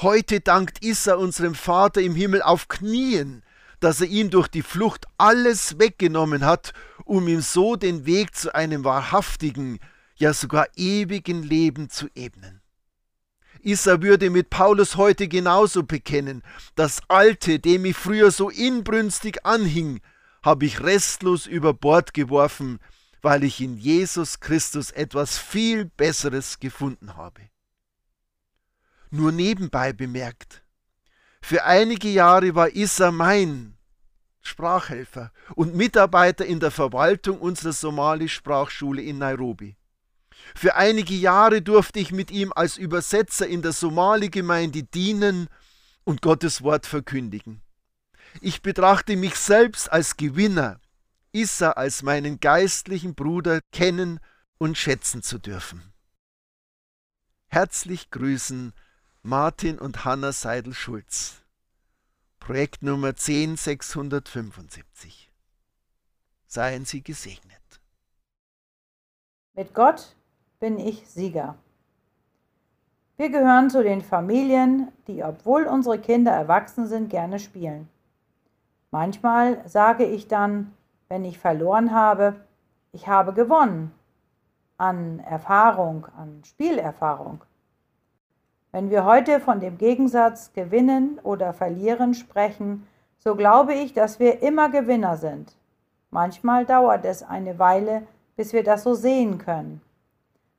Heute 0.00 0.40
dankt 0.40 0.82
Issa 0.82 1.14
unserem 1.14 1.54
Vater 1.54 2.00
im 2.00 2.14
Himmel 2.14 2.40
auf 2.40 2.68
Knien, 2.68 3.42
dass 3.80 4.00
er 4.00 4.06
ihm 4.06 4.30
durch 4.30 4.48
die 4.48 4.62
Flucht 4.62 5.06
alles 5.18 5.78
weggenommen 5.78 6.44
hat, 6.44 6.72
um 7.04 7.28
ihm 7.28 7.42
so 7.42 7.76
den 7.76 8.06
Weg 8.06 8.34
zu 8.34 8.54
einem 8.54 8.84
wahrhaftigen, 8.84 9.78
ja 10.16 10.32
sogar 10.32 10.68
ewigen 10.76 11.42
Leben 11.42 11.90
zu 11.90 12.08
ebnen. 12.14 12.62
Issa 13.62 14.02
würde 14.02 14.30
mit 14.30 14.50
Paulus 14.50 14.96
heute 14.96 15.28
genauso 15.28 15.82
bekennen, 15.82 16.42
das 16.74 17.00
Alte, 17.08 17.58
dem 17.58 17.84
ich 17.84 17.96
früher 17.96 18.30
so 18.30 18.50
inbrünstig 18.50 19.44
anhing, 19.44 20.00
habe 20.42 20.66
ich 20.66 20.82
restlos 20.82 21.46
über 21.46 21.74
Bord 21.74 22.14
geworfen, 22.14 22.78
weil 23.22 23.44
ich 23.44 23.60
in 23.60 23.76
Jesus 23.76 24.40
Christus 24.40 24.90
etwas 24.90 25.38
viel 25.38 25.84
Besseres 25.84 26.60
gefunden 26.60 27.16
habe. 27.16 27.42
Nur 29.10 29.32
nebenbei 29.32 29.92
bemerkt, 29.92 30.62
für 31.40 31.64
einige 31.64 32.08
Jahre 32.08 32.54
war 32.54 32.74
Issa 32.74 33.10
mein 33.10 33.76
Sprachhelfer 34.42 35.32
und 35.54 35.74
Mitarbeiter 35.74 36.44
in 36.44 36.60
der 36.60 36.70
Verwaltung 36.70 37.38
unserer 37.38 37.72
Somalisch-Sprachschule 37.72 39.02
in 39.02 39.18
Nairobi. 39.18 39.76
Für 40.54 40.76
einige 40.76 41.14
Jahre 41.14 41.62
durfte 41.62 41.98
ich 41.98 42.12
mit 42.12 42.30
ihm 42.30 42.52
als 42.54 42.76
Übersetzer 42.76 43.46
in 43.46 43.62
der 43.62 43.72
Somali-Gemeinde 43.72 44.82
dienen 44.82 45.48
und 46.04 46.22
Gottes 46.22 46.62
Wort 46.62 46.86
verkündigen. 46.86 47.62
Ich 48.40 48.62
betrachte 48.62 49.16
mich 49.16 49.36
selbst 49.36 49.90
als 49.90 50.16
Gewinner, 50.16 50.80
Issa 51.32 51.72
als 51.72 52.02
meinen 52.02 52.40
geistlichen 52.40 53.14
Bruder 53.14 53.60
kennen 53.72 54.20
und 54.58 54.78
schätzen 54.78 55.22
zu 55.22 55.38
dürfen. 55.38 55.92
Herzlich 57.48 58.10
grüßen 58.10 58.72
Martin 59.22 59.78
und 59.78 60.04
Hanna 60.04 60.32
Seidel-Schulz. 60.32 61.42
Projekt 62.40 62.82
Nummer 62.82 63.14
10675. 63.14 65.30
Seien 66.46 66.84
Sie 66.84 67.02
gesegnet. 67.02 67.80
Mit 69.54 69.72
Gott 69.74 70.14
bin 70.60 70.78
ich 70.78 71.08
Sieger. 71.08 71.54
Wir 73.16 73.30
gehören 73.30 73.70
zu 73.70 73.82
den 73.82 74.00
Familien, 74.00 74.92
die, 75.06 75.24
obwohl 75.24 75.64
unsere 75.64 75.98
Kinder 75.98 76.32
erwachsen 76.32 76.86
sind, 76.86 77.10
gerne 77.10 77.38
spielen. 77.38 77.88
Manchmal 78.90 79.60
sage 79.68 80.04
ich 80.04 80.28
dann, 80.28 80.72
wenn 81.08 81.24
ich 81.24 81.38
verloren 81.38 81.92
habe, 81.92 82.36
ich 82.92 83.08
habe 83.08 83.32
gewonnen. 83.32 83.92
An 84.76 85.18
Erfahrung, 85.18 86.06
an 86.16 86.42
Spielerfahrung. 86.44 87.40
Wenn 88.70 88.90
wir 88.90 89.04
heute 89.04 89.40
von 89.40 89.58
dem 89.58 89.78
Gegensatz 89.78 90.52
gewinnen 90.52 91.18
oder 91.22 91.52
verlieren 91.52 92.14
sprechen, 92.14 92.86
so 93.18 93.34
glaube 93.34 93.74
ich, 93.74 93.92
dass 93.92 94.20
wir 94.20 94.42
immer 94.42 94.68
Gewinner 94.68 95.16
sind. 95.16 95.56
Manchmal 96.10 96.64
dauert 96.64 97.04
es 97.04 97.22
eine 97.22 97.58
Weile, 97.58 98.06
bis 98.36 98.52
wir 98.52 98.62
das 98.62 98.84
so 98.84 98.94
sehen 98.94 99.38
können. 99.38 99.80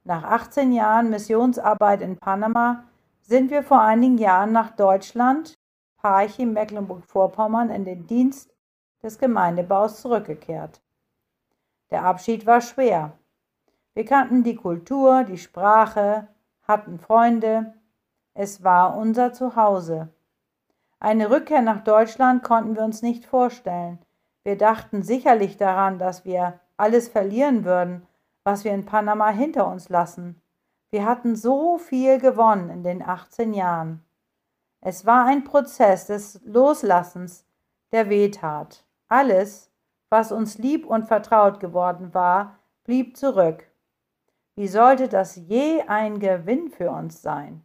Nach 0.10 0.24
18 0.24 0.72
Jahren 0.72 1.12
Missionsarbeit 1.12 2.02
in 2.02 2.18
Panama 2.18 2.84
sind 3.22 3.52
wir 3.52 3.62
vor 3.62 3.80
einigen 3.80 4.18
Jahren 4.18 4.52
nach 4.52 4.72
Deutschland, 4.72 5.54
Parchim, 5.98 6.54
Mecklenburg-Vorpommern, 6.54 7.70
in 7.70 7.86
den 7.86 8.08
Dienst 8.08 8.52
des 9.04 9.20
Gemeindebaus 9.20 10.02
zurückgekehrt. 10.02 10.82
Der 11.92 12.06
Abschied 12.06 12.48
war 12.48 12.60
schwer. 12.60 13.20
Wir 13.94 14.04
kannten 14.04 14.42
die 14.42 14.56
Kultur, 14.56 15.26
die 15.26 15.38
Sprache, 15.38 16.28
hatten 16.64 16.98
Freunde. 16.98 17.76
Es 18.34 18.64
war 18.64 18.98
unser 18.98 19.32
Zuhause. 19.32 20.10
Eine 21.00 21.30
Rückkehr 21.30 21.62
nach 21.62 21.84
Deutschland 21.84 22.42
konnten 22.42 22.76
wir 22.76 22.82
uns 22.82 23.04
nicht 23.04 23.28
vorstellen. 23.28 24.00
Wir 24.44 24.58
dachten 24.58 25.04
sicherlich 25.04 25.58
daran, 25.58 26.00
dass 26.00 26.26
wir 26.26 26.60
alles 26.78 27.10
verlieren 27.10 27.64
würden, 27.64 28.08
was 28.44 28.64
wir 28.64 28.74
in 28.74 28.86
Panama 28.86 29.30
hinter 29.30 29.68
uns 29.68 29.90
lassen. 29.90 30.42
Wir 30.92 31.06
hatten 31.06 31.36
so 31.36 31.78
viel 31.78 32.20
gewonnen 32.20 32.70
in 32.70 32.84
den 32.84 33.02
18 33.02 33.54
Jahren. 33.54 34.04
Es 34.82 35.06
war 35.06 35.26
ein 35.26 35.44
Prozess 35.44 36.08
des 36.08 36.42
Loslassens, 36.46 37.46
der 37.92 38.10
wehtat. 38.10 38.86
Alles, 39.08 39.72
was 40.10 40.32
uns 40.32 40.58
lieb 40.58 40.86
und 40.86 41.06
vertraut 41.06 41.60
geworden 41.60 42.14
war, 42.14 42.58
blieb 42.86 43.18
zurück. 43.18 43.66
Wie 44.56 44.68
sollte 44.68 45.08
das 45.08 45.36
je 45.36 45.82
ein 45.88 46.20
Gewinn 46.20 46.70
für 46.70 46.92
uns 46.92 47.22
sein? 47.22 47.64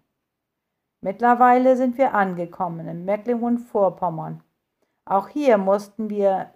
Mittlerweile 1.01 1.77
sind 1.77 1.99
wir 1.99 2.15
angekommen 2.15 2.89
in 2.89 3.05
Mecklenburg-Vorpommern. 3.05 4.43
Auch 5.05 5.29
hier 5.29 5.59
mussten 5.59 6.09
wir 6.09 6.51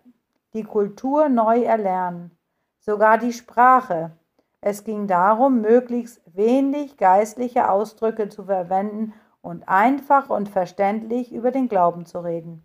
die 0.54 0.64
Kultur 0.64 1.28
neu 1.28 1.62
erlernen, 1.62 2.30
sogar 2.78 3.18
die 3.18 3.32
Sprache, 3.32 4.12
es 4.60 4.84
ging 4.84 5.06
darum, 5.06 5.60
möglichst 5.60 6.20
wenig 6.34 6.96
geistliche 6.96 7.70
Ausdrücke 7.70 8.28
zu 8.28 8.44
verwenden 8.44 9.14
und 9.40 9.68
einfach 9.68 10.30
und 10.30 10.48
verständlich 10.48 11.32
über 11.32 11.50
den 11.50 11.68
Glauben 11.68 12.06
zu 12.06 12.20
reden. 12.20 12.64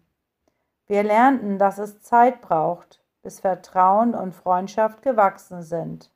Wir 0.88 1.04
lernten, 1.04 1.60
dass 1.60 1.78
es 1.78 2.02
Zeit 2.02 2.42
braucht, 2.42 3.02
bis 3.22 3.40
Vertrauen 3.40 4.16
und 4.16 4.34
Freundschaft 4.34 5.02
gewachsen 5.02 5.62
sind. 5.62 6.12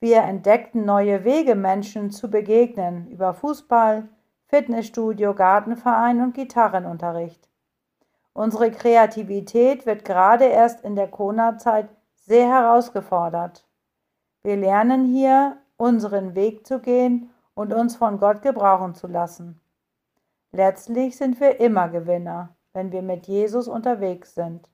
Wir 0.00 0.22
entdeckten 0.22 0.84
neue 0.84 1.24
Wege, 1.24 1.54
Menschen 1.54 2.10
zu 2.10 2.30
begegnen, 2.30 3.08
über 3.08 3.34
Fußball, 3.34 4.08
Fitnessstudio, 4.46 5.34
Gartenverein 5.34 6.20
und 6.20 6.34
Gitarrenunterricht. 6.34 7.48
Unsere 8.32 8.70
Kreativität 8.70 9.86
wird 9.86 10.04
gerade 10.04 10.44
erst 10.44 10.84
in 10.84 10.96
der 10.96 11.08
Corona-Zeit 11.08 11.88
sehr 12.26 12.48
herausgefordert. 12.48 13.66
Wir 14.42 14.56
lernen 14.56 15.04
hier, 15.06 15.58
unseren 15.76 16.34
Weg 16.34 16.66
zu 16.66 16.80
gehen 16.80 17.30
und 17.54 17.72
uns 17.72 17.96
von 17.96 18.18
Gott 18.18 18.42
gebrauchen 18.42 18.94
zu 18.94 19.06
lassen. 19.06 19.60
Letztlich 20.52 21.16
sind 21.16 21.40
wir 21.40 21.60
immer 21.60 21.88
Gewinner, 21.88 22.54
wenn 22.72 22.92
wir 22.92 23.02
mit 23.02 23.26
Jesus 23.26 23.68
unterwegs 23.68 24.34
sind. 24.34 24.70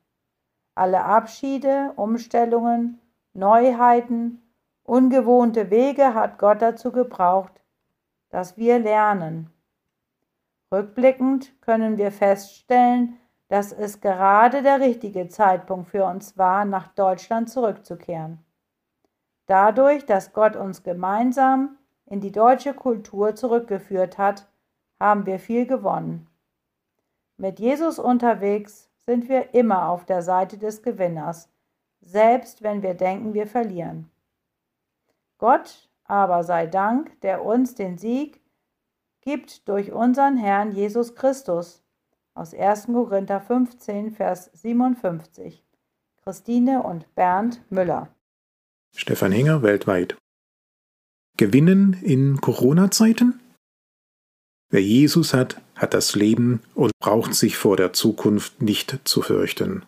Alle 0.75 1.05
Abschiede, 1.05 1.93
Umstellungen, 1.97 3.01
Neuheiten, 3.33 4.43
ungewohnte 4.83 5.71
Wege 5.71 6.15
hat 6.15 6.39
Gott 6.39 6.63
dazu 6.63 6.93
gebraucht, 6.93 7.63
dass 8.31 8.57
wir 8.57 8.79
lernen. 8.79 9.51
Rückblickend 10.73 11.61
können 11.63 11.97
wir 11.97 12.13
feststellen, 12.13 13.20
dass 13.51 13.73
es 13.73 14.01
gerade 14.01 14.63
der 14.63 14.79
richtige 14.79 15.27
Zeitpunkt 15.27 15.89
für 15.89 16.05
uns 16.05 16.39
war, 16.39 16.65
nach 16.65 16.87
Deutschland 16.95 17.51
zurückzukehren. 17.51 18.39
Dadurch, 19.47 20.07
dass 20.07 20.33
Gott 20.33 20.55
uns 20.55 20.85
gemeinsam 20.85 21.77
in 22.07 22.21
die 22.21 22.31
deutsche 22.31 22.75
Kultur 22.75 23.35
zurückgeführt 23.35 24.19
hat, 24.19 24.47
haben 25.01 25.27
wir 25.27 25.41
viel 25.41 25.67
gewonnen. 25.67 26.29
Mit 27.39 27.59
Jesus 27.59 27.99
unterwegs 27.99 28.89
sind 29.05 29.29
wir 29.29 29.53
immer 29.53 29.89
auf 29.89 30.05
der 30.05 30.23
Seite 30.23 30.57
des 30.57 30.85
Gewinners, 30.85 31.49
selbst 32.01 32.63
wenn 32.63 32.85
wir 32.85 32.95
denken, 32.95 33.35
wir 33.35 33.49
verlieren. 33.49 34.13
Gott 35.39 35.91
aber 36.05 36.45
sei 36.45 36.69
Dank, 36.69 37.21
der 37.23 37.45
uns 37.45 37.75
den 37.75 37.99
Sieg 37.99 38.41
gibt 39.23 39.69
durch 39.69 39.91
unseren 39.91 40.37
Herrn 40.37 40.71
Jesus 40.71 41.17
Christus. 41.17 41.83
Aus 42.35 42.55
1. 42.55 42.87
Korinther 42.87 43.41
15, 43.41 44.13
Vers 44.13 44.51
57. 44.55 45.65
Christine 46.23 46.83
und 46.83 47.13
Bernd 47.17 47.61
Müller. 47.71 48.09
Stefan 48.97 49.33
Henger 49.33 49.63
weltweit. 49.63 50.17
Gewinnen 51.37 51.95
in 52.03 52.41
Corona-Zeiten? 52.41 53.41
Wer 54.71 54.83
Jesus 54.83 55.35
hat, 55.35 55.61
hat 55.75 55.93
das 55.93 56.15
Leben 56.15 56.63
und 56.75 56.93
braucht 57.01 57.35
sich 57.35 57.57
vor 57.57 57.77
der 57.77 57.93
Zukunft 57.93 58.63
nicht 58.63 59.01
zu 59.05 59.23
fürchten. 59.23 59.85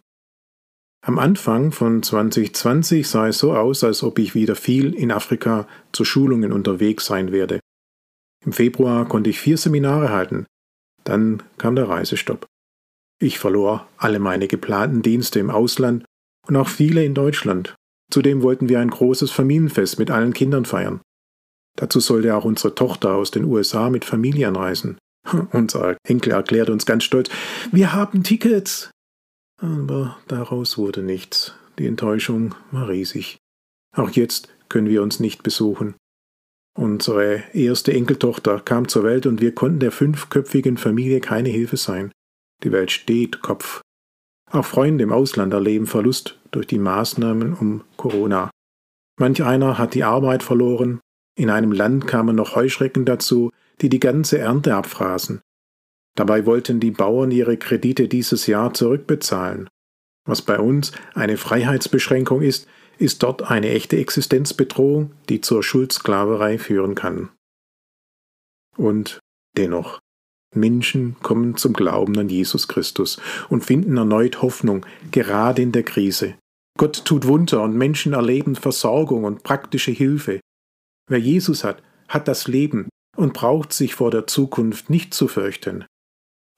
Am 1.04 1.20
Anfang 1.20 1.70
von 1.70 2.02
2020 2.02 3.08
sah 3.08 3.28
es 3.28 3.38
so 3.38 3.54
aus, 3.54 3.84
als 3.84 4.02
ob 4.02 4.18
ich 4.18 4.34
wieder 4.34 4.56
viel 4.56 4.94
in 4.94 5.12
Afrika 5.12 5.68
zu 5.92 6.04
Schulungen 6.04 6.52
unterwegs 6.52 7.06
sein 7.06 7.30
werde. 7.30 7.60
Im 8.44 8.52
Februar 8.52 9.06
konnte 9.08 9.30
ich 9.30 9.38
vier 9.38 9.58
Seminare 9.58 10.10
halten. 10.10 10.46
Dann 11.04 11.42
kam 11.58 11.76
der 11.76 11.88
Reisestopp. 11.88 12.46
Ich 13.20 13.38
verlor 13.38 13.86
alle 13.96 14.18
meine 14.18 14.48
geplanten 14.48 15.02
Dienste 15.02 15.38
im 15.38 15.50
Ausland 15.50 16.04
und 16.46 16.56
auch 16.56 16.68
viele 16.68 17.04
in 17.04 17.14
Deutschland. 17.14 17.74
Zudem 18.10 18.42
wollten 18.42 18.68
wir 18.68 18.80
ein 18.80 18.90
großes 18.90 19.30
Familienfest 19.30 19.98
mit 19.98 20.10
allen 20.10 20.34
Kindern 20.34 20.64
feiern. 20.64 21.00
Dazu 21.76 22.00
sollte 22.00 22.34
auch 22.36 22.44
unsere 22.44 22.74
Tochter 22.74 23.14
aus 23.14 23.30
den 23.30 23.44
USA 23.44 23.90
mit 23.90 24.04
Familie 24.04 24.48
anreisen. 24.48 24.98
Unser 25.52 25.96
Enkel 26.04 26.32
erklärt 26.32 26.68
uns 26.68 26.84
ganz 26.84 27.04
stolz, 27.04 27.30
wir 27.70 27.92
haben 27.92 28.22
Tickets. 28.22 28.90
Aber 29.58 30.18
daraus 30.28 30.76
wurde 30.76 31.02
nichts. 31.02 31.54
Die 31.78 31.86
Enttäuschung 31.86 32.54
war 32.72 32.88
riesig. 32.88 33.38
Auch 33.96 34.10
jetzt 34.10 34.48
können 34.68 34.88
wir 34.88 35.02
uns 35.02 35.20
nicht 35.20 35.42
besuchen. 35.42 35.94
Unsere 36.74 37.42
erste 37.52 37.92
Enkeltochter 37.92 38.60
kam 38.60 38.88
zur 38.88 39.04
Welt 39.04 39.26
und 39.26 39.40
wir 39.40 39.54
konnten 39.54 39.80
der 39.80 39.92
fünfköpfigen 39.92 40.78
Familie 40.78 41.20
keine 41.20 41.50
Hilfe 41.50 41.76
sein. 41.76 42.12
Die 42.62 42.72
Welt 42.72 42.90
steht 42.90 43.42
Kopf. 43.42 43.82
Auch 44.50 44.64
Freunde 44.64 45.04
im 45.04 45.12
Ausland 45.12 45.52
erleben 45.52 45.86
Verlust 45.86 46.38
durch 46.50 46.66
die 46.66 46.78
Maßnahmen 46.78 47.54
um 47.54 47.84
Corona. 47.96 48.50
Manch 49.18 49.42
einer 49.42 49.78
hat 49.78 49.94
die 49.94 50.04
Arbeit 50.04 50.42
verloren, 50.42 51.00
in 51.34 51.50
einem 51.50 51.72
Land 51.72 52.06
kamen 52.06 52.36
noch 52.36 52.56
Heuschrecken 52.56 53.04
dazu, 53.04 53.50
die 53.80 53.88
die 53.88 54.00
ganze 54.00 54.38
Ernte 54.38 54.74
abfraßen. 54.74 55.40
Dabei 56.14 56.44
wollten 56.44 56.80
die 56.80 56.90
Bauern 56.90 57.30
ihre 57.30 57.56
Kredite 57.56 58.08
dieses 58.08 58.46
Jahr 58.46 58.74
zurückbezahlen. 58.74 59.68
Was 60.26 60.42
bei 60.42 60.58
uns 60.58 60.92
eine 61.14 61.36
Freiheitsbeschränkung 61.36 62.42
ist, 62.42 62.68
ist 62.98 63.22
dort 63.22 63.42
eine 63.42 63.70
echte 63.70 63.96
Existenzbedrohung, 63.96 65.12
die 65.28 65.40
zur 65.40 65.62
Schuldsklaverei 65.62 66.58
führen 66.58 66.94
kann. 66.94 67.30
Und 68.76 69.20
dennoch, 69.56 70.00
Menschen 70.54 71.16
kommen 71.22 71.56
zum 71.56 71.72
Glauben 71.72 72.18
an 72.18 72.28
Jesus 72.28 72.68
Christus 72.68 73.20
und 73.48 73.64
finden 73.64 73.96
erneut 73.96 74.42
Hoffnung, 74.42 74.84
gerade 75.10 75.62
in 75.62 75.72
der 75.72 75.82
Krise. 75.82 76.36
Gott 76.78 77.04
tut 77.04 77.26
Wunder 77.26 77.62
und 77.62 77.76
Menschen 77.76 78.12
erleben 78.12 78.56
Versorgung 78.56 79.24
und 79.24 79.42
praktische 79.42 79.90
Hilfe. 79.90 80.40
Wer 81.08 81.20
Jesus 81.20 81.64
hat, 81.64 81.82
hat 82.08 82.28
das 82.28 82.48
Leben 82.48 82.88
und 83.16 83.34
braucht 83.34 83.72
sich 83.72 83.94
vor 83.94 84.10
der 84.10 84.26
Zukunft 84.26 84.90
nicht 84.90 85.14
zu 85.14 85.28
fürchten. 85.28 85.84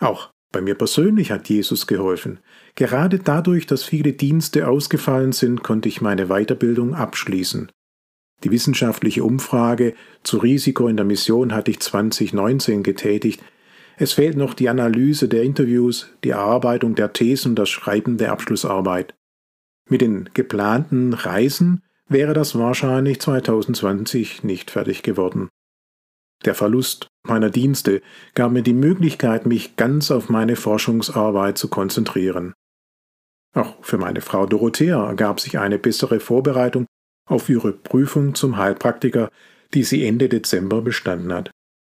Auch 0.01 0.31
bei 0.55 0.61
mir 0.61 0.77
persönlich 0.77 1.33
hat 1.33 1.49
Jesus 1.49 1.87
geholfen. 1.89 2.39
Gerade 2.77 3.19
dadurch, 3.19 3.67
dass 3.67 3.83
viele 3.83 4.13
Dienste 4.13 4.69
ausgefallen 4.69 5.33
sind, 5.33 5.65
konnte 5.65 5.89
ich 5.89 6.01
meine 6.01 6.29
Weiterbildung 6.29 6.95
abschließen. 6.95 7.71
Die 8.45 8.51
wissenschaftliche 8.53 9.25
Umfrage 9.25 9.95
zu 10.23 10.39
Risiko 10.39 10.87
in 10.87 10.97
der 10.97 11.05
Mission 11.05 11.53
hatte 11.53 11.73
ich 11.73 11.81
2019 11.81 12.85
getätigt. 12.85 13.43
Es 13.97 14.13
fehlt 14.13 14.37
noch 14.37 14.55
die 14.55 14.69
Analyse 14.69 15.29
der 15.29 15.43
Interviews, 15.43 16.11
die 16.23 16.31
Erarbeitung 16.31 16.95
der 16.95 17.13
Thesen 17.13 17.51
und 17.51 17.59
das 17.59 17.69
Schreiben 17.69 18.17
der 18.17 18.31
Abschlussarbeit. 18.31 19.15
Mit 19.91 20.03
den 20.03 20.31
geplanten 20.35 21.15
Reisen 21.15 21.83
wäre 22.09 22.33
das 22.33 22.57
wahrscheinlich 22.57 23.21
2020 23.21 24.45
nicht 24.45 24.71
fertig 24.71 25.03
geworden. 25.03 25.49
Der 26.45 26.55
Verlust 26.55 27.07
meiner 27.27 27.51
Dienste 27.51 28.03
gab 28.35 28.53
mir 28.53 28.63
die 28.63 28.75
Möglichkeit, 28.75 29.47
mich 29.47 29.77
ganz 29.77 30.11
auf 30.11 30.29
meine 30.29 30.57
Forschungsarbeit 30.57 31.57
zu 31.57 31.69
konzentrieren. 31.69 32.53
Auch 33.55 33.77
für 33.83 33.99
meine 33.99 34.21
Frau 34.21 34.47
Dorothea 34.47 35.07
ergab 35.07 35.41
sich 35.41 35.59
eine 35.59 35.79
bessere 35.79 36.21
Vorbereitung 36.21 36.87
auf 37.27 37.49
ihre 37.49 37.73
Prüfung 37.73 38.35
zum 38.35 38.57
Heilpraktiker, 38.57 39.31
die 39.73 39.85
sie 39.85 40.05
Ende 40.05 40.29
Dezember 40.29 40.83
bestanden 40.83 41.33
hat. 41.33 41.51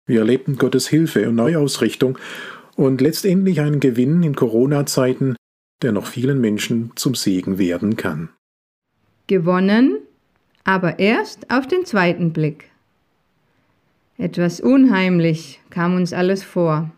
Wir 0.06 0.20
erlebten 0.20 0.56
Gottes 0.56 0.88
Hilfe 0.88 1.28
und 1.28 1.36
Neuausrichtung 1.36 2.18
und 2.76 3.00
letztendlich 3.00 3.60
einen 3.60 3.78
Gewinn 3.78 4.22
in 4.22 4.34
Corona-Zeiten, 4.34 5.36
der 5.82 5.92
noch 5.92 6.06
vielen 6.06 6.40
Menschen 6.40 6.92
zum 6.96 7.14
Segen 7.14 7.58
werden 7.58 7.96
kann. 7.96 8.30
Gewonnen, 9.26 9.98
aber 10.64 10.98
erst 10.98 11.50
auf 11.50 11.68
den 11.68 11.84
zweiten 11.84 12.32
Blick. 12.32 12.69
Etwas 14.20 14.60
unheimlich 14.60 15.60
kam 15.70 15.96
uns 15.96 16.12
alles 16.12 16.42
vor. 16.42 16.90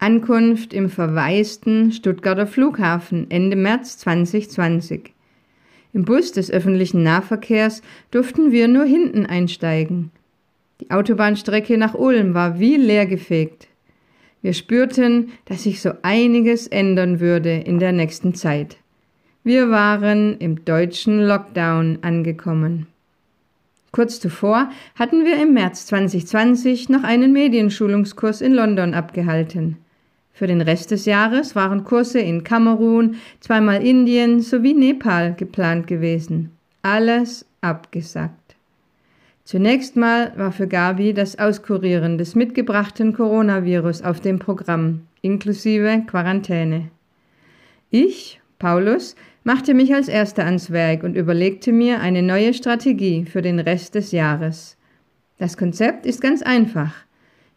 Ankunft 0.00 0.74
im 0.74 0.90
verwaisten 0.90 1.92
Stuttgarter 1.92 2.48
Flughafen 2.48 3.30
Ende 3.30 3.54
März 3.54 3.98
2020. 3.98 5.14
Im 5.92 6.04
Bus 6.04 6.32
des 6.32 6.50
öffentlichen 6.50 7.04
Nahverkehrs 7.04 7.80
durften 8.10 8.50
wir 8.50 8.66
nur 8.66 8.82
hinten 8.82 9.24
einsteigen. 9.24 10.10
Die 10.80 10.90
Autobahnstrecke 10.90 11.78
nach 11.78 11.94
Ulm 11.94 12.34
war 12.34 12.58
wie 12.58 12.74
leergefegt. 12.74 13.68
Wir 14.40 14.52
spürten, 14.52 15.30
dass 15.44 15.62
sich 15.62 15.80
so 15.80 15.92
einiges 16.02 16.66
ändern 16.66 17.20
würde 17.20 17.52
in 17.52 17.78
der 17.78 17.92
nächsten 17.92 18.34
Zeit. 18.34 18.78
Wir 19.44 19.70
waren 19.70 20.38
im 20.38 20.64
deutschen 20.64 21.20
Lockdown 21.20 21.98
angekommen. 22.02 22.88
Kurz 23.92 24.20
zuvor 24.20 24.70
hatten 24.94 25.26
wir 25.26 25.40
im 25.40 25.52
März 25.52 25.86
2020 25.86 26.88
noch 26.88 27.04
einen 27.04 27.34
Medienschulungskurs 27.34 28.40
in 28.40 28.54
London 28.54 28.94
abgehalten. 28.94 29.76
Für 30.32 30.46
den 30.46 30.62
Rest 30.62 30.90
des 30.92 31.04
Jahres 31.04 31.54
waren 31.54 31.84
Kurse 31.84 32.18
in 32.18 32.42
Kamerun, 32.42 33.16
zweimal 33.40 33.84
Indien 33.84 34.40
sowie 34.40 34.72
Nepal 34.72 35.34
geplant 35.34 35.86
gewesen. 35.86 36.52
Alles 36.80 37.44
abgesagt. 37.60 38.56
Zunächst 39.44 39.94
mal 39.94 40.32
war 40.36 40.52
für 40.52 40.68
Gabi 40.68 41.12
das 41.12 41.38
Auskurieren 41.38 42.16
des 42.16 42.34
mitgebrachten 42.34 43.12
Coronavirus 43.12 44.02
auf 44.02 44.20
dem 44.20 44.38
Programm, 44.38 45.02
inklusive 45.20 46.04
Quarantäne. 46.06 46.88
Ich, 47.90 48.40
Paulus, 48.58 49.16
machte 49.44 49.74
mich 49.74 49.94
als 49.94 50.08
Erster 50.08 50.44
ans 50.44 50.70
Werk 50.70 51.02
und 51.02 51.16
überlegte 51.16 51.72
mir 51.72 52.00
eine 52.00 52.22
neue 52.22 52.54
Strategie 52.54 53.24
für 53.24 53.42
den 53.42 53.58
Rest 53.58 53.94
des 53.94 54.12
Jahres. 54.12 54.76
Das 55.38 55.56
Konzept 55.56 56.06
ist 56.06 56.20
ganz 56.20 56.42
einfach. 56.42 56.94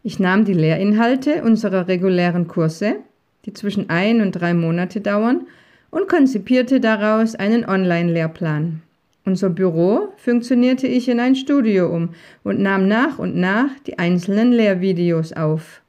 Ich 0.02 0.18
nahm 0.18 0.44
die 0.44 0.54
Lehrinhalte 0.54 1.42
unserer 1.42 1.88
regulären 1.88 2.48
Kurse, 2.48 2.96
die 3.44 3.52
zwischen 3.52 3.90
ein 3.90 4.20
und 4.20 4.32
drei 4.32 4.54
Monate 4.54 5.00
dauern, 5.00 5.46
und 5.90 6.08
konzipierte 6.08 6.80
daraus 6.80 7.36
einen 7.36 7.64
Online-Lehrplan. 7.64 8.82
Unser 9.24 9.50
Büro 9.50 10.12
funktionierte 10.16 10.86
ich 10.86 11.08
in 11.08 11.18
ein 11.18 11.34
Studio 11.34 11.88
um 11.88 12.10
und 12.44 12.60
nahm 12.60 12.86
nach 12.86 13.18
und 13.18 13.34
nach 13.34 13.70
die 13.86 13.98
einzelnen 13.98 14.52
Lehrvideos 14.52 15.32
auf. 15.32 15.82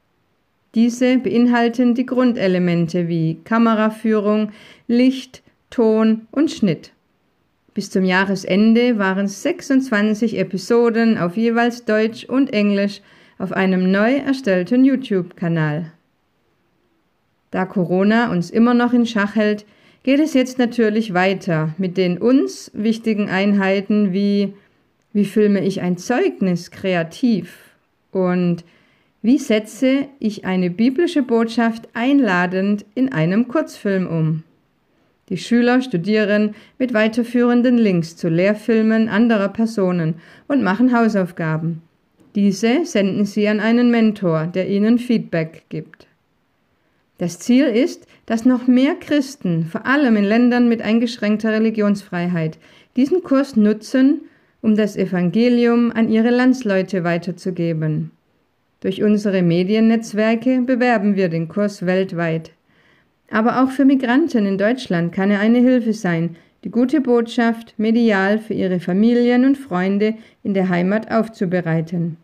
Diese 0.73 1.17
beinhalten 1.17 1.93
die 1.93 2.05
Grundelemente 2.05 3.07
wie 3.07 3.39
Kameraführung, 3.43 4.51
Licht, 4.87 5.43
Ton 5.69 6.27
und 6.31 6.51
Schnitt. 6.51 6.91
Bis 7.73 7.89
zum 7.91 8.03
Jahresende 8.03 8.97
waren 8.97 9.27
26 9.27 10.37
Episoden 10.37 11.17
auf 11.17 11.37
jeweils 11.37 11.85
Deutsch 11.85 12.25
und 12.25 12.53
Englisch 12.53 13.01
auf 13.37 13.51
einem 13.51 13.91
neu 13.91 14.15
erstellten 14.15 14.83
YouTube-Kanal. 14.83 15.91
Da 17.51 17.65
Corona 17.65 18.31
uns 18.31 18.49
immer 18.49 18.73
noch 18.73 18.93
in 18.93 19.05
Schach 19.05 19.35
hält, 19.35 19.65
geht 20.03 20.19
es 20.19 20.33
jetzt 20.33 20.57
natürlich 20.57 21.13
weiter 21.13 21.73
mit 21.77 21.97
den 21.97 22.17
uns 22.17 22.71
wichtigen 22.73 23.29
Einheiten 23.29 24.13
wie 24.13 24.53
wie 25.13 25.25
filme 25.25 25.65
ich 25.65 25.81
ein 25.81 25.97
Zeugnis 25.97 26.69
kreativ 26.69 27.71
und 28.11 28.63
wie 29.23 29.39
setze 29.39 30.07
ich 30.19 30.45
eine 30.45 30.69
biblische 30.69 31.23
Botschaft 31.23 31.89
einladend 31.93 32.85
in 32.93 33.11
einem 33.11 33.47
Kurzfilm 33.47 34.05
um. 34.05 34.43
Die 35.29 35.37
Schüler 35.37 35.81
studieren 35.81 36.55
mit 36.79 36.93
weiterführenden 36.93 37.77
Links 37.77 38.15
zu 38.15 38.29
Lehrfilmen 38.29 39.09
anderer 39.09 39.49
Personen 39.49 40.15
und 40.47 40.63
machen 40.63 40.95
Hausaufgaben. 40.95 41.81
Diese 42.35 42.85
senden 42.85 43.25
sie 43.25 43.47
an 43.47 43.59
einen 43.59 43.91
Mentor, 43.91 44.47
der 44.47 44.69
ihnen 44.69 44.99
Feedback 44.99 45.63
gibt. 45.69 46.07
Das 47.17 47.39
Ziel 47.39 47.65
ist, 47.65 48.05
dass 48.27 48.45
noch 48.45 48.67
mehr 48.67 48.95
Christen, 48.95 49.65
vor 49.65 49.85
allem 49.85 50.15
in 50.17 50.23
Ländern 50.23 50.69
mit 50.69 50.81
eingeschränkter 50.81 51.51
Religionsfreiheit, 51.51 52.59
diesen 52.95 53.23
Kurs 53.23 53.55
nutzen, 53.55 54.21
um 54.61 54.75
das 54.75 54.95
Evangelium 54.95 55.91
an 55.91 56.09
ihre 56.09 56.29
Landsleute 56.29 57.03
weiterzugeben. 57.03 58.11
Durch 58.81 59.01
unsere 59.01 59.41
Mediennetzwerke 59.41 60.61
bewerben 60.61 61.15
wir 61.15 61.29
den 61.29 61.47
Kurs 61.47 61.85
weltweit. 61.85 62.51
Aber 63.29 63.61
auch 63.61 63.69
für 63.69 63.85
Migranten 63.85 64.45
in 64.45 64.57
Deutschland 64.57 65.13
kann 65.13 65.31
er 65.31 65.39
eine 65.39 65.59
Hilfe 65.59 65.93
sein, 65.93 66.35
die 66.63 66.71
gute 66.71 67.01
Botschaft 67.01 67.73
medial 67.77 68.39
für 68.39 68.53
ihre 68.53 68.79
Familien 68.79 69.45
und 69.45 69.57
Freunde 69.57 70.15
in 70.43 70.53
der 70.53 70.69
Heimat 70.69 71.11
aufzubereiten. 71.11 72.17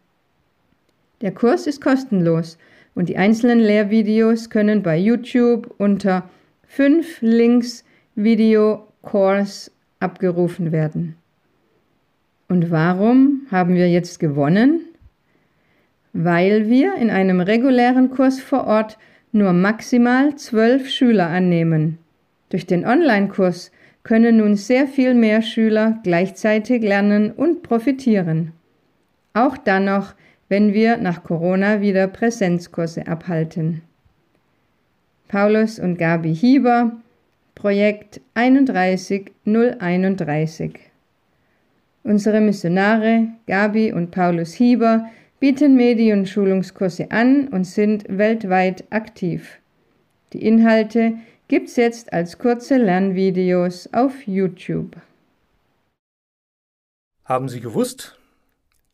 Der 1.21 1.31
Kurs 1.31 1.67
ist 1.67 1.81
kostenlos 1.81 2.57
und 2.95 3.09
die 3.09 3.17
einzelnen 3.17 3.59
Lehrvideos 3.59 4.49
können 4.49 4.83
bei 4.83 4.97
YouTube 4.97 5.73
unter 5.77 6.29
5 6.67 7.21
Links 7.21 7.83
Video 8.15 8.87
Course 9.01 9.71
abgerufen 9.99 10.71
werden. 10.71 11.15
Und 12.49 12.71
warum 12.71 13.47
haben 13.51 13.75
wir 13.75 13.89
jetzt 13.89 14.19
gewonnen? 14.19 14.81
Weil 16.13 16.69
wir 16.69 16.95
in 16.95 17.09
einem 17.09 17.39
regulären 17.39 18.11
Kurs 18.11 18.39
vor 18.39 18.67
Ort 18.67 18.97
nur 19.33 19.51
maximal 19.51 20.35
zwölf 20.35 20.89
Schüler 20.89 21.27
annehmen. 21.27 21.97
Durch 22.49 22.65
den 22.65 22.85
Online-Kurs 22.85 23.71
können 24.03 24.37
nun 24.37 24.55
sehr 24.55 24.87
viel 24.87 25.15
mehr 25.15 25.41
Schüler 25.41 25.99
gleichzeitig 26.03 26.83
lernen 26.83 27.31
und 27.31 27.63
profitieren. 27.63 28.53
Auch 29.33 29.57
dann 29.57 29.85
noch, 29.85 30.13
wenn 30.49 30.73
wir 30.73 30.97
nach 30.97 31.23
Corona 31.23 31.81
wieder 31.81 32.07
Präsenzkurse 32.07 33.07
abhalten. 33.07 33.81
Paulus 35.27 35.79
und 35.79 35.97
Gabi 35.97 36.35
Hieber, 36.35 36.91
Projekt 37.55 38.21
31031. 38.35 40.79
Unsere 42.03 42.39
Missionare 42.39 43.29
Gabi 43.47 43.91
und 43.93 44.11
Paulus 44.11 44.53
Hieber 44.53 45.09
bieten 45.43 45.75
Medienschulungskurse 45.75 47.11
an 47.11 47.49
und 47.49 47.65
sind 47.65 48.05
weltweit 48.07 48.85
aktiv. 48.93 49.59
Die 50.31 50.41
Inhalte 50.41 51.19
gibt's 51.49 51.75
jetzt 51.75 52.13
als 52.13 52.37
kurze 52.37 52.77
Lernvideos 52.77 53.89
auf 53.91 54.25
YouTube. 54.25 54.95
Haben 57.25 57.49
Sie 57.49 57.59
gewusst? 57.59 58.17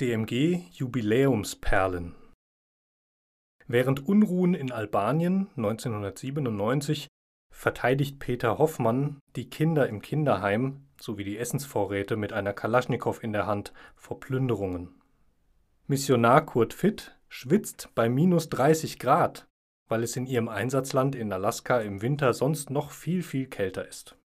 DMG 0.02 0.62
Jubiläumsperlen. 0.72 2.16
Während 3.68 4.08
Unruhen 4.08 4.56
in 4.56 4.72
Albanien 4.72 5.50
1997 5.56 7.10
verteidigt 7.54 8.18
Peter 8.18 8.58
Hoffmann 8.58 9.20
die 9.36 9.52
Kinder 9.52 9.88
im 9.88 10.02
Kinderheim 10.02 10.88
sowie 11.00 11.26
die 11.26 11.38
Essensvorräte 11.38 12.16
mit 12.16 12.34
einer 12.34 12.54
Kalaschnikow 12.54 13.24
in 13.24 13.34
der 13.34 13.46
Hand 13.46 13.72
vor 13.96 14.20
Plünderungen. 14.20 14.99
Missionar 15.90 16.46
Kurt 16.46 16.76
Fitt 16.76 17.18
schwitzt 17.30 17.90
bei 17.96 18.10
minus 18.10 18.48
30 18.50 19.00
Grad, 19.00 19.48
weil 19.88 20.04
es 20.04 20.16
in 20.16 20.28
ihrem 20.28 20.48
Einsatzland 20.48 21.16
in 21.16 21.34
Alaska 21.34 21.80
im 21.80 22.04
Winter 22.04 22.36
sonst 22.36 22.70
noch 22.70 22.92
viel, 22.92 23.24
viel 23.24 23.48
kälter 23.48 23.88
ist. 23.88 24.16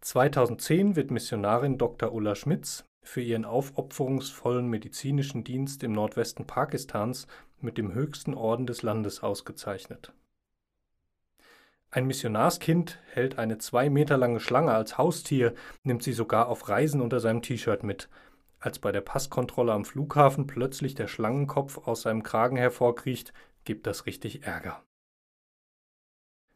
2010 0.00 0.96
wird 0.96 1.10
Missionarin 1.10 1.76
Dr. 1.76 2.10
Ulla 2.10 2.34
Schmitz 2.34 2.86
für 3.02 3.20
ihren 3.20 3.44
aufopferungsvollen 3.44 4.66
medizinischen 4.66 5.44
Dienst 5.44 5.82
im 5.82 5.92
Nordwesten 5.92 6.46
Pakistans 6.46 7.26
mit 7.60 7.76
dem 7.76 7.92
höchsten 7.92 8.32
Orden 8.32 8.66
des 8.66 8.80
Landes 8.80 9.22
ausgezeichnet. 9.22 10.14
Ein 11.90 12.06
Missionarskind 12.06 12.98
hält 13.12 13.38
eine 13.38 13.58
zwei 13.58 13.90
Meter 13.90 14.16
lange 14.16 14.40
Schlange 14.40 14.72
als 14.72 14.96
Haustier, 14.96 15.54
nimmt 15.82 16.02
sie 16.02 16.14
sogar 16.14 16.48
auf 16.48 16.70
Reisen 16.70 17.02
unter 17.02 17.20
seinem 17.20 17.42
T-Shirt 17.42 17.82
mit. 17.82 18.08
Als 18.66 18.80
bei 18.80 18.90
der 18.90 19.00
Passkontrolle 19.00 19.72
am 19.72 19.84
Flughafen 19.84 20.48
plötzlich 20.48 20.96
der 20.96 21.06
Schlangenkopf 21.06 21.86
aus 21.86 22.02
seinem 22.02 22.24
Kragen 22.24 22.56
hervorkriecht, 22.56 23.32
gibt 23.62 23.86
das 23.86 24.06
richtig 24.06 24.42
Ärger. 24.42 24.84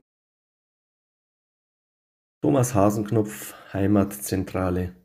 Thomas 2.42 2.74
Hasenknopf, 2.74 3.54
Heimatzentrale. 3.74 4.96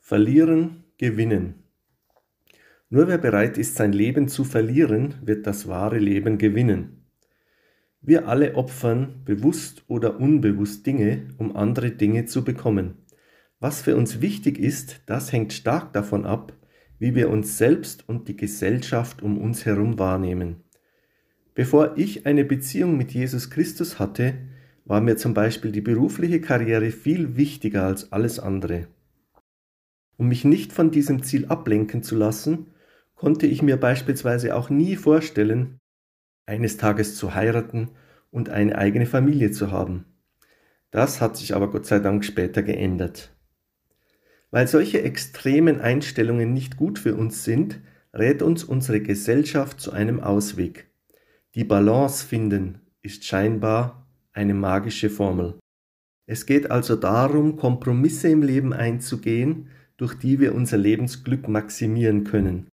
Verlieren, 0.00 0.84
gewinnen. 0.98 1.62
Nur 2.88 3.06
wer 3.06 3.18
bereit 3.18 3.58
ist, 3.58 3.76
sein 3.76 3.92
Leben 3.92 4.26
zu 4.28 4.42
verlieren, 4.42 5.14
wird 5.22 5.46
das 5.46 5.68
wahre 5.68 5.98
Leben 5.98 6.38
gewinnen. 6.38 7.06
Wir 8.00 8.26
alle 8.28 8.56
opfern, 8.56 9.22
bewusst 9.24 9.84
oder 9.86 10.18
unbewusst 10.18 10.84
Dinge, 10.86 11.28
um 11.38 11.54
andere 11.56 11.92
Dinge 11.92 12.24
zu 12.24 12.42
bekommen. 12.44 13.06
Was 13.60 13.82
für 13.82 13.96
uns 13.96 14.20
wichtig 14.20 14.58
ist, 14.58 15.02
das 15.06 15.30
hängt 15.32 15.52
stark 15.52 15.92
davon 15.92 16.26
ab, 16.26 16.52
wie 16.98 17.14
wir 17.14 17.30
uns 17.30 17.58
selbst 17.58 18.08
und 18.08 18.28
die 18.28 18.36
Gesellschaft 18.36 19.22
um 19.22 19.38
uns 19.38 19.66
herum 19.66 19.98
wahrnehmen. 19.98 20.64
Bevor 21.54 21.96
ich 21.96 22.26
eine 22.26 22.44
Beziehung 22.44 22.96
mit 22.96 23.12
Jesus 23.12 23.50
Christus 23.50 23.98
hatte, 23.98 24.34
war 24.84 25.00
mir 25.00 25.16
zum 25.16 25.34
Beispiel 25.34 25.72
die 25.72 25.80
berufliche 25.80 26.40
Karriere 26.40 26.90
viel 26.90 27.36
wichtiger 27.36 27.84
als 27.84 28.12
alles 28.12 28.38
andere. 28.38 28.88
Um 30.16 30.28
mich 30.28 30.44
nicht 30.44 30.72
von 30.72 30.90
diesem 30.90 31.22
Ziel 31.22 31.46
ablenken 31.46 32.02
zu 32.02 32.16
lassen, 32.16 32.68
konnte 33.14 33.46
ich 33.46 33.62
mir 33.62 33.76
beispielsweise 33.76 34.54
auch 34.54 34.70
nie 34.70 34.96
vorstellen, 34.96 35.78
eines 36.46 36.76
Tages 36.76 37.16
zu 37.16 37.34
heiraten 37.34 37.90
und 38.30 38.48
eine 38.48 38.78
eigene 38.78 39.06
Familie 39.06 39.50
zu 39.50 39.72
haben. 39.72 40.04
Das 40.90 41.20
hat 41.20 41.36
sich 41.36 41.54
aber 41.54 41.70
Gott 41.70 41.86
sei 41.86 41.98
Dank 41.98 42.24
später 42.24 42.62
geändert. 42.62 43.35
Weil 44.50 44.68
solche 44.68 45.02
extremen 45.02 45.80
Einstellungen 45.80 46.52
nicht 46.52 46.76
gut 46.76 46.98
für 46.98 47.14
uns 47.14 47.44
sind, 47.44 47.80
rät 48.14 48.42
uns 48.42 48.64
unsere 48.64 49.00
Gesellschaft 49.00 49.80
zu 49.80 49.92
einem 49.92 50.20
Ausweg. 50.20 50.90
Die 51.54 51.64
Balance 51.64 52.24
finden 52.24 52.80
ist 53.02 53.24
scheinbar 53.24 54.06
eine 54.32 54.54
magische 54.54 55.10
Formel. 55.10 55.58
Es 56.28 56.46
geht 56.46 56.70
also 56.70 56.96
darum, 56.96 57.56
Kompromisse 57.56 58.28
im 58.28 58.42
Leben 58.42 58.72
einzugehen, 58.72 59.68
durch 59.96 60.14
die 60.14 60.40
wir 60.40 60.54
unser 60.54 60.76
Lebensglück 60.76 61.48
maximieren 61.48 62.24
können. 62.24 62.68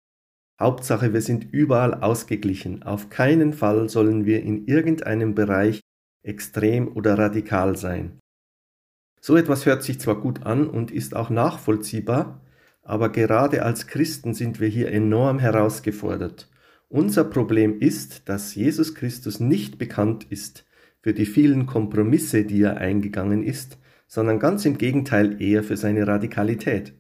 Hauptsache, 0.59 1.13
wir 1.13 1.21
sind 1.21 1.51
überall 1.51 1.95
ausgeglichen. 1.95 2.83
Auf 2.83 3.09
keinen 3.09 3.53
Fall 3.53 3.89
sollen 3.89 4.25
wir 4.25 4.41
in 4.41 4.67
irgendeinem 4.67 5.35
Bereich 5.35 5.81
extrem 6.23 6.95
oder 6.95 7.17
radikal 7.17 7.75
sein. 7.75 8.20
So 9.21 9.37
etwas 9.37 9.67
hört 9.67 9.83
sich 9.83 9.99
zwar 9.99 10.19
gut 10.19 10.43
an 10.47 10.67
und 10.67 10.89
ist 10.89 11.15
auch 11.15 11.29
nachvollziehbar, 11.29 12.41
aber 12.81 13.09
gerade 13.09 13.63
als 13.63 13.85
Christen 13.85 14.33
sind 14.33 14.59
wir 14.59 14.67
hier 14.67 14.91
enorm 14.91 15.37
herausgefordert. 15.37 16.49
Unser 16.89 17.23
Problem 17.23 17.79
ist, 17.79 18.27
dass 18.27 18.55
Jesus 18.55 18.95
Christus 18.95 19.39
nicht 19.39 19.77
bekannt 19.77 20.25
ist 20.29 20.65
für 21.01 21.13
die 21.13 21.27
vielen 21.27 21.67
Kompromisse, 21.67 22.43
die 22.45 22.63
er 22.63 22.77
eingegangen 22.77 23.43
ist, 23.43 23.77
sondern 24.07 24.39
ganz 24.39 24.65
im 24.65 24.79
Gegenteil 24.79 25.39
eher 25.39 25.63
für 25.63 25.77
seine 25.77 26.07
Radikalität. 26.07 26.93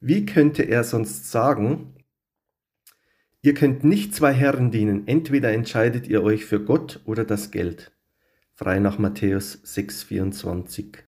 Wie 0.00 0.24
könnte 0.24 0.62
er 0.62 0.84
sonst 0.84 1.30
sagen, 1.30 1.94
Ihr 3.42 3.54
könnt 3.54 3.84
nicht 3.84 4.14
zwei 4.14 4.34
Herren 4.34 4.70
dienen, 4.70 5.08
entweder 5.08 5.50
entscheidet 5.50 6.06
ihr 6.06 6.22
euch 6.22 6.44
für 6.44 6.62
Gott 6.62 7.00
oder 7.06 7.24
das 7.24 7.50
Geld. 7.50 7.90
Frei 8.54 8.80
nach 8.80 8.98
Matthäus 8.98 9.62
6,24. 9.64 11.09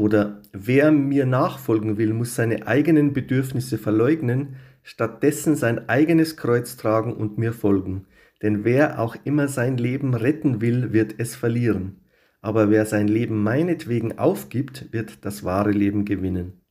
Oder 0.00 0.40
wer 0.54 0.92
mir 0.92 1.26
nachfolgen 1.26 1.98
will, 1.98 2.14
muss 2.14 2.34
seine 2.34 2.66
eigenen 2.66 3.12
Bedürfnisse 3.12 3.76
verleugnen, 3.76 4.56
stattdessen 4.82 5.56
sein 5.56 5.90
eigenes 5.90 6.38
Kreuz 6.38 6.78
tragen 6.78 7.12
und 7.12 7.36
mir 7.36 7.52
folgen. 7.52 8.06
Denn 8.40 8.64
wer 8.64 8.98
auch 8.98 9.14
immer 9.24 9.46
sein 9.46 9.76
Leben 9.76 10.14
retten 10.14 10.62
will, 10.62 10.94
wird 10.94 11.16
es 11.18 11.36
verlieren. 11.36 12.00
Aber 12.40 12.70
wer 12.70 12.86
sein 12.86 13.08
Leben 13.08 13.42
meinetwegen 13.42 14.16
aufgibt, 14.16 14.90
wird 14.90 15.22
das 15.26 15.44
wahre 15.44 15.72
Leben 15.72 16.06
gewinnen. 16.06 16.62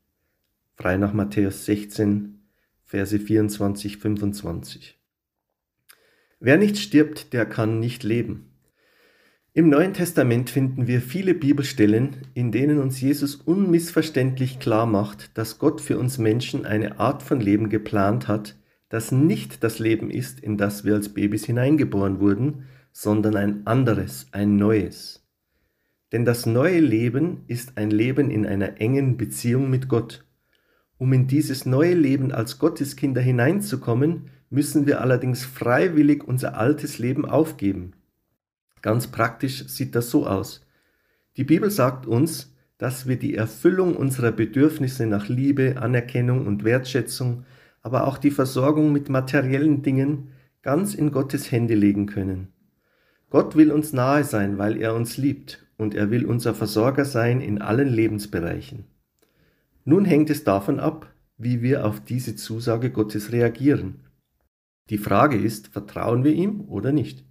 Frei 0.74 0.98
nach 0.98 1.14
Matthäus 1.14 1.66
16, 1.66 2.40
Verse 2.84 3.20
24, 3.20 3.98
25. 3.98 5.00
Wer 6.40 6.58
nicht 6.58 6.80
stirbt, 6.80 7.34
der 7.34 7.46
kann 7.46 7.80
nicht 7.80 8.02
leben. 8.02 8.49
Im 9.60 9.68
Neuen 9.68 9.94
Testament 9.94 10.50
finden 10.50 10.88
wir 10.88 11.02
viele 11.02 11.34
Bibelstellen, 11.34 12.16
in 12.34 12.54
denen 12.54 12.80
uns 12.80 13.02
Jesus 13.02 13.36
unmissverständlich 13.36 14.60
klar 14.60 14.86
macht, 14.86 15.38
dass 15.38 15.60
Gott 15.60 15.82
für 15.82 16.00
uns 16.00 16.18
Menschen 16.18 16.66
eine 16.66 16.98
Art 16.98 17.22
von 17.22 17.42
Leben 17.42 17.68
geplant 17.68 18.30
hat, 18.30 18.56
das 18.88 19.12
nicht 19.12 19.62
das 19.66 19.78
Leben 19.78 20.12
ist, 20.12 20.40
in 20.40 20.56
das 20.56 20.86
wir 20.86 20.94
als 20.94 21.10
Babys 21.10 21.44
hineingeboren 21.44 22.22
wurden, 22.22 22.68
sondern 22.94 23.36
ein 23.36 23.68
anderes, 23.68 24.28
ein 24.32 24.56
neues. 24.56 25.28
Denn 26.14 26.24
das 26.24 26.46
neue 26.46 26.80
Leben 26.80 27.44
ist 27.48 27.78
ein 27.78 27.92
Leben 27.92 28.32
in 28.32 28.46
einer 28.46 28.80
engen 28.80 29.18
Beziehung 29.18 29.70
mit 29.70 29.90
Gott. 29.90 30.24
Um 30.98 31.12
in 31.12 31.28
dieses 31.28 31.66
neue 31.66 31.96
Leben 31.96 32.32
als 32.32 32.60
Gotteskinder 32.60 33.20
hineinzukommen, 33.20 34.30
müssen 34.50 34.88
wir 34.88 35.02
allerdings 35.02 35.44
freiwillig 35.44 36.26
unser 36.26 36.58
altes 36.58 36.98
Leben 36.98 37.26
aufgeben. 37.26 37.92
Ganz 38.82 39.08
praktisch 39.08 39.68
sieht 39.68 39.96
das 39.96 40.10
so 40.10 40.26
aus. 40.26 40.66
Die 41.38 41.44
Bibel 41.44 41.70
sagt 41.70 42.06
uns, 42.06 42.54
dass 42.78 43.08
wir 43.08 43.18
die 43.18 43.36
Erfüllung 43.36 43.96
unserer 43.96 44.32
Bedürfnisse 44.32 45.06
nach 45.06 45.28
Liebe, 45.28 45.76
Anerkennung 45.80 46.48
und 46.48 46.64
Wertschätzung, 46.64 47.46
aber 47.82 48.08
auch 48.08 48.18
die 48.18 48.32
Versorgung 48.32 48.92
mit 48.92 49.10
materiellen 49.10 49.82
Dingen 49.82 50.30
ganz 50.62 50.94
in 50.94 51.12
Gottes 51.12 51.52
Hände 51.52 51.76
legen 51.76 52.06
können. 52.06 52.50
Gott 53.30 53.56
will 53.56 53.72
uns 53.72 53.94
nahe 53.94 54.24
sein, 54.24 54.58
weil 54.58 54.82
er 54.82 54.96
uns 54.96 55.18
liebt, 55.18 55.66
und 55.78 55.94
er 55.94 56.10
will 56.10 56.26
unser 56.26 56.54
Versorger 56.54 57.06
sein 57.06 57.42
in 57.42 57.62
allen 57.62 57.88
Lebensbereichen. 57.88 58.86
Nun 59.86 60.06
hängt 60.06 60.30
es 60.30 60.44
davon 60.44 60.80
ab, 60.80 61.14
wie 61.38 61.62
wir 61.62 61.86
auf 61.86 62.02
diese 62.02 62.36
Zusage 62.36 62.92
Gottes 62.92 63.32
reagieren. 63.32 64.02
Die 64.90 64.98
Frage 64.98 65.38
ist, 65.38 65.68
vertrauen 65.68 66.24
wir 66.24 66.34
ihm 66.34 66.62
oder 66.68 66.92
nicht? 66.92 67.24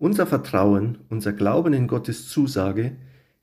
Unser 0.00 0.26
Vertrauen, 0.26 0.96
unser 1.10 1.34
Glauben 1.34 1.74
in 1.74 1.86
Gottes 1.86 2.26
Zusage 2.26 2.92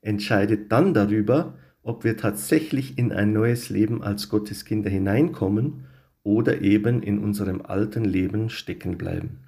entscheidet 0.00 0.72
dann 0.72 0.92
darüber, 0.92 1.54
ob 1.84 2.02
wir 2.02 2.16
tatsächlich 2.16 2.98
in 2.98 3.12
ein 3.12 3.32
neues 3.32 3.70
Leben 3.70 4.02
als 4.02 4.28
Gottes 4.28 4.64
Kinder 4.64 4.90
hineinkommen 4.90 5.84
oder 6.24 6.60
eben 6.60 7.00
in 7.00 7.20
unserem 7.20 7.62
alten 7.62 8.04
Leben 8.04 8.50
stecken 8.50 8.98
bleiben. 8.98 9.38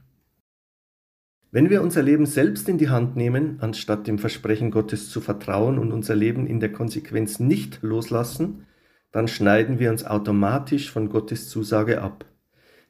Wenn 1.50 1.68
wir 1.68 1.82
unser 1.82 2.04
Leben 2.04 2.26
selbst 2.26 2.68
in 2.68 2.78
die 2.78 2.90
Hand 2.90 3.16
nehmen, 3.16 3.56
anstatt 3.58 4.06
dem 4.06 4.20
Versprechen 4.20 4.70
Gottes 4.70 5.10
zu 5.10 5.20
vertrauen 5.20 5.80
und 5.80 5.90
unser 5.90 6.14
Leben 6.14 6.46
in 6.46 6.60
der 6.60 6.70
Konsequenz 6.70 7.40
nicht 7.40 7.82
loslassen, 7.82 8.66
dann 9.10 9.26
schneiden 9.26 9.80
wir 9.80 9.90
uns 9.90 10.04
automatisch 10.04 10.92
von 10.92 11.08
Gottes 11.08 11.48
Zusage 11.48 12.02
ab. 12.02 12.24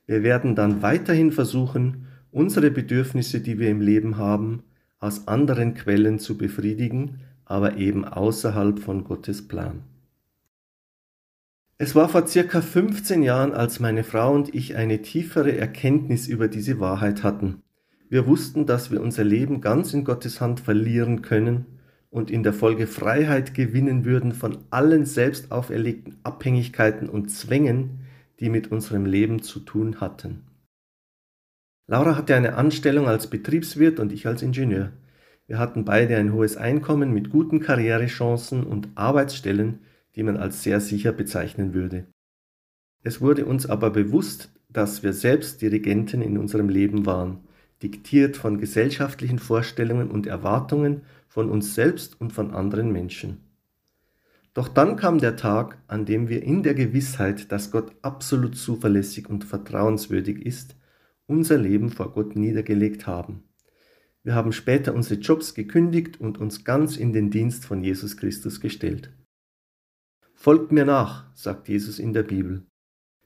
Wir 0.06 0.22
werden 0.22 0.54
dann 0.54 0.82
weiterhin 0.82 1.32
versuchen, 1.32 2.06
unsere 2.32 2.70
Bedürfnisse, 2.70 3.40
die 3.40 3.58
wir 3.58 3.70
im 3.70 3.80
Leben 3.80 4.16
haben, 4.16 4.62
aus 4.98 5.28
anderen 5.28 5.74
Quellen 5.74 6.18
zu 6.18 6.36
befriedigen, 6.36 7.20
aber 7.44 7.76
eben 7.76 8.04
außerhalb 8.04 8.78
von 8.78 9.04
Gottes 9.04 9.48
Plan. 9.48 9.82
Es 11.78 11.94
war 11.94 12.10
vor 12.10 12.26
circa 12.26 12.60
15 12.60 13.22
Jahren, 13.22 13.54
als 13.54 13.80
meine 13.80 14.04
Frau 14.04 14.34
und 14.34 14.54
ich 14.54 14.76
eine 14.76 15.00
tiefere 15.00 15.56
Erkenntnis 15.56 16.28
über 16.28 16.46
diese 16.46 16.78
Wahrheit 16.78 17.22
hatten. 17.22 17.62
Wir 18.10 18.26
wussten, 18.26 18.66
dass 18.66 18.90
wir 18.90 19.00
unser 19.00 19.24
Leben 19.24 19.62
ganz 19.62 19.94
in 19.94 20.04
Gottes 20.04 20.40
Hand 20.42 20.60
verlieren 20.60 21.22
können 21.22 21.64
und 22.10 22.30
in 22.30 22.42
der 22.42 22.52
Folge 22.52 22.86
Freiheit 22.86 23.54
gewinnen 23.54 24.04
würden 24.04 24.32
von 24.32 24.58
allen 24.68 25.06
selbst 25.06 25.52
auferlegten 25.52 26.18
Abhängigkeiten 26.22 27.08
und 27.08 27.30
Zwängen, 27.30 28.00
die 28.40 28.50
mit 28.50 28.70
unserem 28.70 29.06
Leben 29.06 29.42
zu 29.42 29.60
tun 29.60 30.00
hatten. 30.00 30.42
Laura 31.90 32.16
hatte 32.16 32.36
eine 32.36 32.54
Anstellung 32.54 33.08
als 33.08 33.26
Betriebswirt 33.26 33.98
und 33.98 34.12
ich 34.12 34.24
als 34.28 34.42
Ingenieur. 34.42 34.92
Wir 35.48 35.58
hatten 35.58 35.84
beide 35.84 36.16
ein 36.18 36.32
hohes 36.32 36.56
Einkommen 36.56 37.12
mit 37.12 37.30
guten 37.30 37.58
Karrierechancen 37.58 38.62
und 38.62 38.90
Arbeitsstellen, 38.94 39.80
die 40.14 40.22
man 40.22 40.36
als 40.36 40.62
sehr 40.62 40.78
sicher 40.78 41.10
bezeichnen 41.10 41.74
würde. 41.74 42.06
Es 43.02 43.20
wurde 43.20 43.44
uns 43.44 43.66
aber 43.66 43.90
bewusst, 43.90 44.52
dass 44.68 45.02
wir 45.02 45.12
selbst 45.12 45.62
Dirigenten 45.62 46.22
in 46.22 46.38
unserem 46.38 46.68
Leben 46.68 47.06
waren, 47.06 47.40
diktiert 47.82 48.36
von 48.36 48.60
gesellschaftlichen 48.60 49.40
Vorstellungen 49.40 50.12
und 50.12 50.28
Erwartungen 50.28 51.00
von 51.26 51.50
uns 51.50 51.74
selbst 51.74 52.20
und 52.20 52.32
von 52.32 52.52
anderen 52.52 52.92
Menschen. 52.92 53.38
Doch 54.54 54.68
dann 54.68 54.94
kam 54.94 55.18
der 55.18 55.34
Tag, 55.34 55.78
an 55.88 56.06
dem 56.06 56.28
wir 56.28 56.44
in 56.44 56.62
der 56.62 56.74
Gewissheit, 56.74 57.50
dass 57.50 57.72
Gott 57.72 57.90
absolut 58.02 58.56
zuverlässig 58.56 59.28
und 59.28 59.42
vertrauenswürdig 59.42 60.46
ist, 60.46 60.76
unser 61.30 61.56
Leben 61.56 61.90
vor 61.90 62.12
Gott 62.12 62.34
niedergelegt 62.34 63.06
haben. 63.06 63.44
Wir 64.24 64.34
haben 64.34 64.52
später 64.52 64.94
unsere 64.94 65.20
Jobs 65.20 65.54
gekündigt 65.54 66.20
und 66.20 66.38
uns 66.38 66.64
ganz 66.64 66.96
in 66.96 67.12
den 67.12 67.30
Dienst 67.30 67.64
von 67.64 67.82
Jesus 67.82 68.16
Christus 68.16 68.60
gestellt. 68.60 69.12
Folgt 70.34 70.72
mir 70.72 70.84
nach, 70.84 71.34
sagt 71.34 71.68
Jesus 71.68 71.98
in 71.98 72.12
der 72.12 72.24
Bibel. 72.24 72.66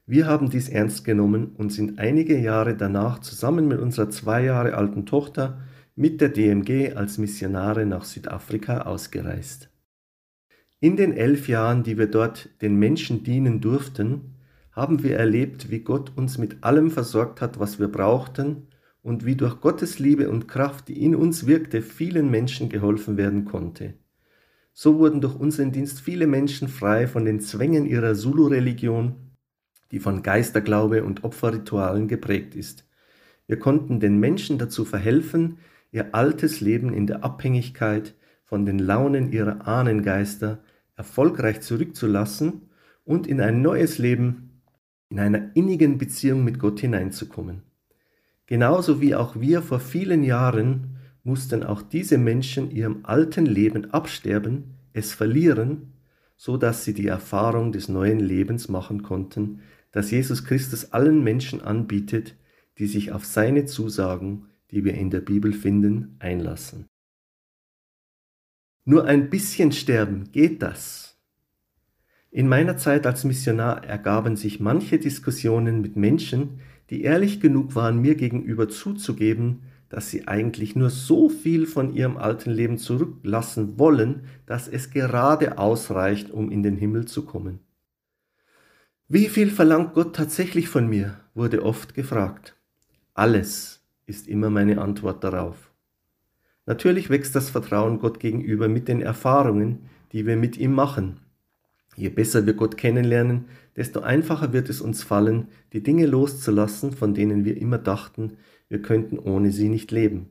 Wir 0.05 0.27
haben 0.27 0.51
dies 0.51 0.69
ernst 0.69 1.03
genommen 1.03 1.55
und 1.55 1.73
sind 1.73 1.97
einige 1.97 2.37
Jahre 2.37 2.77
danach 2.77 3.19
zusammen 3.19 3.67
mit 3.67 3.79
unserer 3.79 4.11
zwei 4.11 4.43
Jahre 4.43 4.75
alten 4.75 5.07
Tochter 5.07 5.63
mit 5.95 6.21
der 6.21 6.29
DMG 6.29 6.95
als 6.95 7.17
Missionare 7.17 7.87
nach 7.87 8.05
Südafrika 8.05 8.81
ausgereist. 8.81 9.71
In 10.79 10.95
den 10.95 11.11
elf 11.11 11.47
Jahren, 11.47 11.81
die 11.81 11.97
wir 11.97 12.07
dort 12.07 12.49
den 12.61 12.75
Menschen 12.75 13.23
dienen 13.23 13.61
durften, 13.61 14.34
haben 14.75 15.03
wir 15.03 15.15
erlebt, 15.15 15.71
wie 15.71 15.79
Gott 15.79 16.11
uns 16.17 16.37
mit 16.37 16.63
allem 16.63 16.91
versorgt 16.91 17.39
hat, 17.39 17.59
was 17.59 17.79
wir 17.79 17.87
brauchten 17.87 18.67
und 19.01 19.25
wie 19.25 19.35
durch 19.35 19.61
Gottes 19.61 19.99
Liebe 19.99 20.29
und 20.29 20.47
Kraft, 20.47 20.89
die 20.89 21.01
in 21.01 21.15
uns 21.15 21.47
wirkte, 21.47 21.81
vielen 21.81 22.29
Menschen 22.29 22.67
geholfen 22.69 23.15
werden 23.15 23.45
konnte. 23.45 23.93
So 24.73 24.99
wurden 24.99 25.21
durch 25.21 25.35
unseren 25.35 25.71
Dienst 25.71 26.01
viele 26.01 26.27
Menschen 26.27 26.67
frei 26.67 27.07
von 27.07 27.23
den 27.23 27.39
Zwängen 27.39 27.85
ihrer 27.85 28.15
Zulu-Religion, 28.15 29.15
die 29.91 29.99
von 29.99 30.21
Geisterglaube 30.21 31.05
und 31.05 31.23
Opferritualen 31.23 32.09
geprägt 32.09 32.55
ist. 32.55 32.85
Wir 33.47 33.57
konnten 33.57 34.01
den 34.01 34.19
Menschen 34.19 34.57
dazu 34.57 34.83
verhelfen, 34.83 35.59
ihr 35.91 36.13
altes 36.13 36.59
Leben 36.59 36.93
in 36.93 37.07
der 37.07 37.23
Abhängigkeit 37.23 38.15
von 38.43 38.65
den 38.65 38.79
Launen 38.79 39.31
ihrer 39.31 39.65
Ahnengeister 39.65 40.61
erfolgreich 40.97 41.61
zurückzulassen 41.61 42.69
und 43.05 43.27
in 43.27 43.39
ein 43.39 43.61
neues 43.61 43.97
Leben 43.97 44.44
in 45.09 45.19
einer 45.19 45.55
innigen 45.55 45.97
Beziehung 45.97 46.43
mit 46.43 46.59
Gott 46.59 46.79
hineinzukommen. 46.79 47.63
Genauso 48.47 49.01
wie 49.01 49.15
auch 49.15 49.39
wir 49.39 49.61
vor 49.61 49.79
vielen 49.79 50.23
Jahren 50.23 50.97
mussten 51.23 51.63
auch 51.63 51.81
diese 51.81 52.17
Menschen 52.17 52.71
ihrem 52.71 52.99
alten 53.03 53.45
Leben 53.45 53.91
absterben, 53.91 54.75
es 54.93 55.13
verlieren, 55.13 55.93
so 56.37 56.57
dass 56.57 56.83
sie 56.83 56.93
die 56.93 57.07
Erfahrung 57.07 57.71
des 57.71 57.89
neuen 57.89 58.19
Lebens 58.19 58.69
machen 58.69 59.03
konnten, 59.03 59.61
das 59.91 60.11
Jesus 60.11 60.43
Christus 60.43 60.91
allen 60.91 61.23
Menschen 61.23 61.61
anbietet, 61.61 62.35
die 62.77 62.87
sich 62.87 63.11
auf 63.11 63.25
seine 63.25 63.65
Zusagen, 63.65 64.47
die 64.71 64.83
wir 64.83 64.93
in 64.93 65.09
der 65.09 65.21
Bibel 65.21 65.53
finden, 65.53 66.15
einlassen. 66.19 66.85
Nur 68.83 69.05
ein 69.05 69.29
bisschen 69.29 69.71
sterben, 69.71 70.31
geht 70.31 70.61
das? 70.61 71.04
In 72.35 72.49
meiner 72.49 72.75
Zeit 72.75 73.07
als 73.07 73.23
Missionar 73.23 73.85
ergaben 73.85 74.35
sich 74.35 74.59
manche 74.59 74.99
Diskussionen 74.99 75.79
mit 75.79 75.95
Menschen, 75.95 76.59
die 76.89 77.03
ehrlich 77.03 77.39
genug 77.39 77.75
waren, 77.75 78.01
mir 78.01 78.15
gegenüber 78.15 78.67
zuzugeben, 78.67 79.61
dass 79.87 80.11
sie 80.11 80.27
eigentlich 80.27 80.75
nur 80.75 80.89
so 80.89 81.29
viel 81.29 81.65
von 81.65 81.95
ihrem 81.95 82.17
alten 82.17 82.51
Leben 82.51 82.77
zurücklassen 82.77 83.79
wollen, 83.79 84.23
dass 84.47 84.67
es 84.67 84.89
gerade 84.89 85.57
ausreicht, 85.57 86.29
um 86.29 86.51
in 86.51 86.61
den 86.61 86.75
Himmel 86.75 87.05
zu 87.05 87.23
kommen. 87.23 87.59
Wie 89.07 89.29
viel 89.29 89.49
verlangt 89.49 89.93
Gott 89.93 90.13
tatsächlich 90.13 90.67
von 90.67 90.89
mir? 90.89 91.17
wurde 91.35 91.63
oft 91.63 91.93
gefragt. 91.93 92.57
Alles 93.13 93.81
ist 94.07 94.27
immer 94.27 94.49
meine 94.49 94.81
Antwort 94.81 95.23
darauf. 95.23 95.71
Natürlich 96.65 97.09
wächst 97.09 97.33
das 97.33 97.49
Vertrauen 97.49 97.97
Gott 97.97 98.19
gegenüber 98.19 98.67
mit 98.67 98.89
den 98.89 99.01
Erfahrungen, 99.01 99.87
die 100.11 100.25
wir 100.25 100.35
mit 100.35 100.57
ihm 100.57 100.73
machen. 100.73 101.21
Je 101.95 102.09
besser 102.09 102.45
wir 102.45 102.53
Gott 102.53 102.77
kennenlernen, 102.77 103.45
desto 103.75 104.01
einfacher 104.01 104.53
wird 104.53 104.69
es 104.69 104.81
uns 104.81 105.03
fallen, 105.03 105.47
die 105.73 105.81
Dinge 105.81 106.05
loszulassen, 106.05 106.91
von 106.91 107.13
denen 107.13 107.45
wir 107.45 107.57
immer 107.57 107.77
dachten, 107.77 108.33
wir 108.67 108.81
könnten 108.81 109.17
ohne 109.17 109.51
sie 109.51 109.69
nicht 109.69 109.91
leben. 109.91 110.29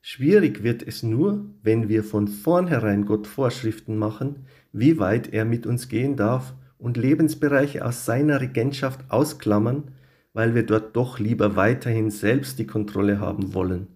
Schwierig 0.00 0.62
wird 0.62 0.86
es 0.86 1.02
nur, 1.02 1.44
wenn 1.62 1.88
wir 1.88 2.04
von 2.04 2.28
vornherein 2.28 3.04
Gott 3.04 3.26
Vorschriften 3.26 3.98
machen, 3.98 4.46
wie 4.72 4.98
weit 4.98 5.32
er 5.32 5.44
mit 5.44 5.66
uns 5.66 5.88
gehen 5.88 6.16
darf 6.16 6.54
und 6.78 6.96
Lebensbereiche 6.96 7.84
aus 7.84 8.04
seiner 8.04 8.40
Regentschaft 8.40 9.10
ausklammern, 9.10 9.90
weil 10.32 10.54
wir 10.54 10.64
dort 10.64 10.96
doch 10.96 11.18
lieber 11.18 11.56
weiterhin 11.56 12.10
selbst 12.10 12.58
die 12.58 12.66
Kontrolle 12.66 13.20
haben 13.20 13.54
wollen. 13.54 13.88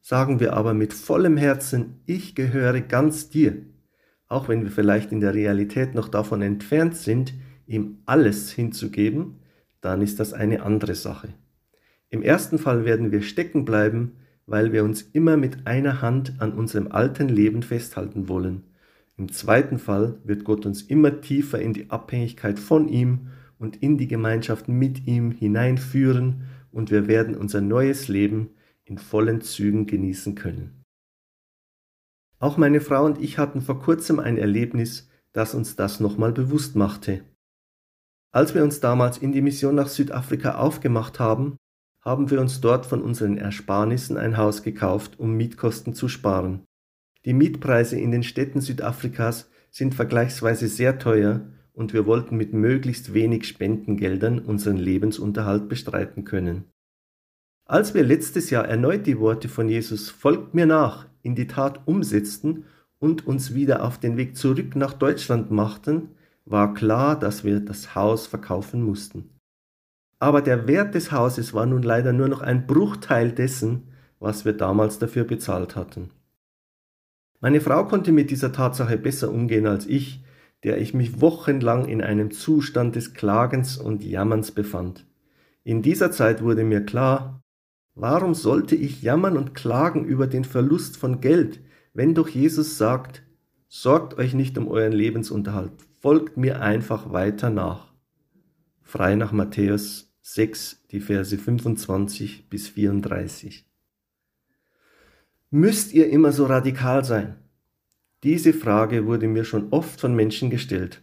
Sagen 0.00 0.38
wir 0.38 0.52
aber 0.52 0.74
mit 0.74 0.92
vollem 0.92 1.36
Herzen, 1.36 2.00
ich 2.06 2.34
gehöre 2.34 2.80
ganz 2.80 3.30
dir, 3.30 3.56
auch 4.28 4.48
wenn 4.48 4.64
wir 4.64 4.70
vielleicht 4.70 5.12
in 5.12 5.20
der 5.20 5.34
Realität 5.34 5.94
noch 5.94 6.08
davon 6.08 6.42
entfernt 6.42 6.96
sind, 6.96 7.34
ihm 7.66 7.98
alles 8.06 8.50
hinzugeben, 8.50 9.36
dann 9.80 10.02
ist 10.02 10.18
das 10.18 10.32
eine 10.32 10.62
andere 10.62 10.94
Sache. 10.94 11.28
Im 12.08 12.22
ersten 12.22 12.58
Fall 12.58 12.84
werden 12.84 13.12
wir 13.12 13.22
stecken 13.22 13.64
bleiben, 13.64 14.12
weil 14.46 14.72
wir 14.72 14.84
uns 14.84 15.02
immer 15.02 15.36
mit 15.36 15.66
einer 15.66 16.02
Hand 16.02 16.34
an 16.38 16.52
unserem 16.52 16.92
alten 16.92 17.28
Leben 17.28 17.62
festhalten 17.62 18.28
wollen. 18.28 18.62
Im 19.16 19.32
zweiten 19.32 19.78
Fall 19.78 20.18
wird 20.24 20.44
Gott 20.44 20.66
uns 20.66 20.82
immer 20.82 21.20
tiefer 21.20 21.60
in 21.60 21.72
die 21.72 21.90
Abhängigkeit 21.90 22.58
von 22.58 22.88
ihm 22.88 23.28
und 23.58 23.82
in 23.82 23.98
die 23.98 24.08
Gemeinschaft 24.08 24.68
mit 24.68 25.06
ihm 25.06 25.30
hineinführen 25.30 26.42
und 26.70 26.90
wir 26.90 27.08
werden 27.08 27.34
unser 27.34 27.60
neues 27.60 28.08
Leben 28.08 28.50
in 28.84 28.98
vollen 28.98 29.40
Zügen 29.40 29.86
genießen 29.86 30.34
können. 30.34 30.84
Auch 32.38 32.56
meine 32.56 32.80
Frau 32.80 33.04
und 33.04 33.20
ich 33.20 33.38
hatten 33.38 33.62
vor 33.62 33.80
kurzem 33.80 34.20
ein 34.20 34.36
Erlebnis, 34.36 35.08
das 35.32 35.54
uns 35.54 35.76
das 35.76 36.00
nochmal 36.00 36.32
bewusst 36.32 36.76
machte. 36.76 37.22
Als 38.30 38.54
wir 38.54 38.62
uns 38.62 38.80
damals 38.80 39.18
in 39.18 39.32
die 39.32 39.40
Mission 39.40 39.74
nach 39.74 39.88
Südafrika 39.88 40.56
aufgemacht 40.56 41.18
haben, 41.18 41.56
haben 42.00 42.30
wir 42.30 42.40
uns 42.40 42.60
dort 42.60 42.86
von 42.86 43.02
unseren 43.02 43.38
Ersparnissen 43.38 44.16
ein 44.16 44.36
Haus 44.36 44.62
gekauft, 44.62 45.18
um 45.18 45.32
Mietkosten 45.36 45.94
zu 45.94 46.08
sparen. 46.08 46.62
Die 47.24 47.32
Mietpreise 47.32 47.98
in 47.98 48.12
den 48.12 48.22
Städten 48.22 48.60
Südafrikas 48.60 49.50
sind 49.70 49.94
vergleichsweise 49.94 50.68
sehr 50.68 50.98
teuer 50.98 51.40
und 51.72 51.92
wir 51.92 52.06
wollten 52.06 52.36
mit 52.36 52.52
möglichst 52.52 53.12
wenig 53.14 53.48
Spendengeldern 53.48 54.38
unseren 54.38 54.76
Lebensunterhalt 54.76 55.68
bestreiten 55.68 56.24
können. 56.24 56.64
Als 57.64 57.94
wir 57.94 58.04
letztes 58.04 58.50
Jahr 58.50 58.66
erneut 58.66 59.06
die 59.06 59.18
Worte 59.18 59.48
von 59.48 59.68
Jesus 59.68 60.08
Folgt 60.08 60.54
mir 60.54 60.66
nach 60.66 61.06
in 61.26 61.34
die 61.34 61.48
Tat 61.48 61.80
umsetzten 61.86 62.64
und 62.98 63.26
uns 63.26 63.52
wieder 63.52 63.84
auf 63.84 63.98
den 63.98 64.16
Weg 64.16 64.36
zurück 64.36 64.76
nach 64.76 64.94
Deutschland 64.94 65.50
machten, 65.50 66.10
war 66.46 66.72
klar, 66.72 67.18
dass 67.18 67.44
wir 67.44 67.60
das 67.60 67.94
Haus 67.94 68.26
verkaufen 68.26 68.80
mussten. 68.80 69.30
Aber 70.18 70.40
der 70.40 70.66
Wert 70.66 70.94
des 70.94 71.12
Hauses 71.12 71.52
war 71.52 71.66
nun 71.66 71.82
leider 71.82 72.12
nur 72.12 72.28
noch 72.28 72.40
ein 72.40 72.66
Bruchteil 72.66 73.32
dessen, 73.32 73.88
was 74.18 74.44
wir 74.44 74.54
damals 74.54 74.98
dafür 74.98 75.24
bezahlt 75.24 75.76
hatten. 75.76 76.10
Meine 77.40 77.60
Frau 77.60 77.84
konnte 77.84 78.12
mit 78.12 78.30
dieser 78.30 78.52
Tatsache 78.52 78.96
besser 78.96 79.30
umgehen 79.30 79.66
als 79.66 79.86
ich, 79.86 80.24
der 80.62 80.78
ich 80.78 80.94
mich 80.94 81.20
wochenlang 81.20 81.86
in 81.86 82.00
einem 82.00 82.30
Zustand 82.30 82.96
des 82.96 83.12
Klagens 83.12 83.76
und 83.76 84.02
Jammerns 84.02 84.52
befand. 84.52 85.04
In 85.64 85.82
dieser 85.82 86.10
Zeit 86.12 86.42
wurde 86.42 86.64
mir 86.64 86.84
klar, 86.86 87.42
Warum 87.98 88.34
sollte 88.34 88.76
ich 88.76 89.00
jammern 89.00 89.38
und 89.38 89.54
klagen 89.54 90.04
über 90.04 90.26
den 90.26 90.44
Verlust 90.44 90.98
von 90.98 91.22
Geld, 91.22 91.60
wenn 91.94 92.14
doch 92.14 92.28
Jesus 92.28 92.76
sagt, 92.76 93.22
sorgt 93.68 94.18
euch 94.18 94.34
nicht 94.34 94.58
um 94.58 94.68
euren 94.68 94.92
Lebensunterhalt, 94.92 95.72
folgt 96.02 96.36
mir 96.36 96.60
einfach 96.60 97.10
weiter 97.10 97.48
nach. 97.48 97.94
Frei 98.82 99.16
nach 99.16 99.32
Matthäus 99.32 100.12
6, 100.20 100.88
die 100.90 101.00
Verse 101.00 101.38
25 101.38 102.50
bis 102.50 102.68
34. 102.68 103.66
Müsst 105.50 105.94
ihr 105.94 106.10
immer 106.10 106.32
so 106.32 106.44
radikal 106.44 107.02
sein? 107.02 107.36
Diese 108.24 108.52
Frage 108.52 109.06
wurde 109.06 109.26
mir 109.26 109.44
schon 109.44 109.68
oft 109.70 110.02
von 110.02 110.14
Menschen 110.14 110.50
gestellt. 110.50 111.00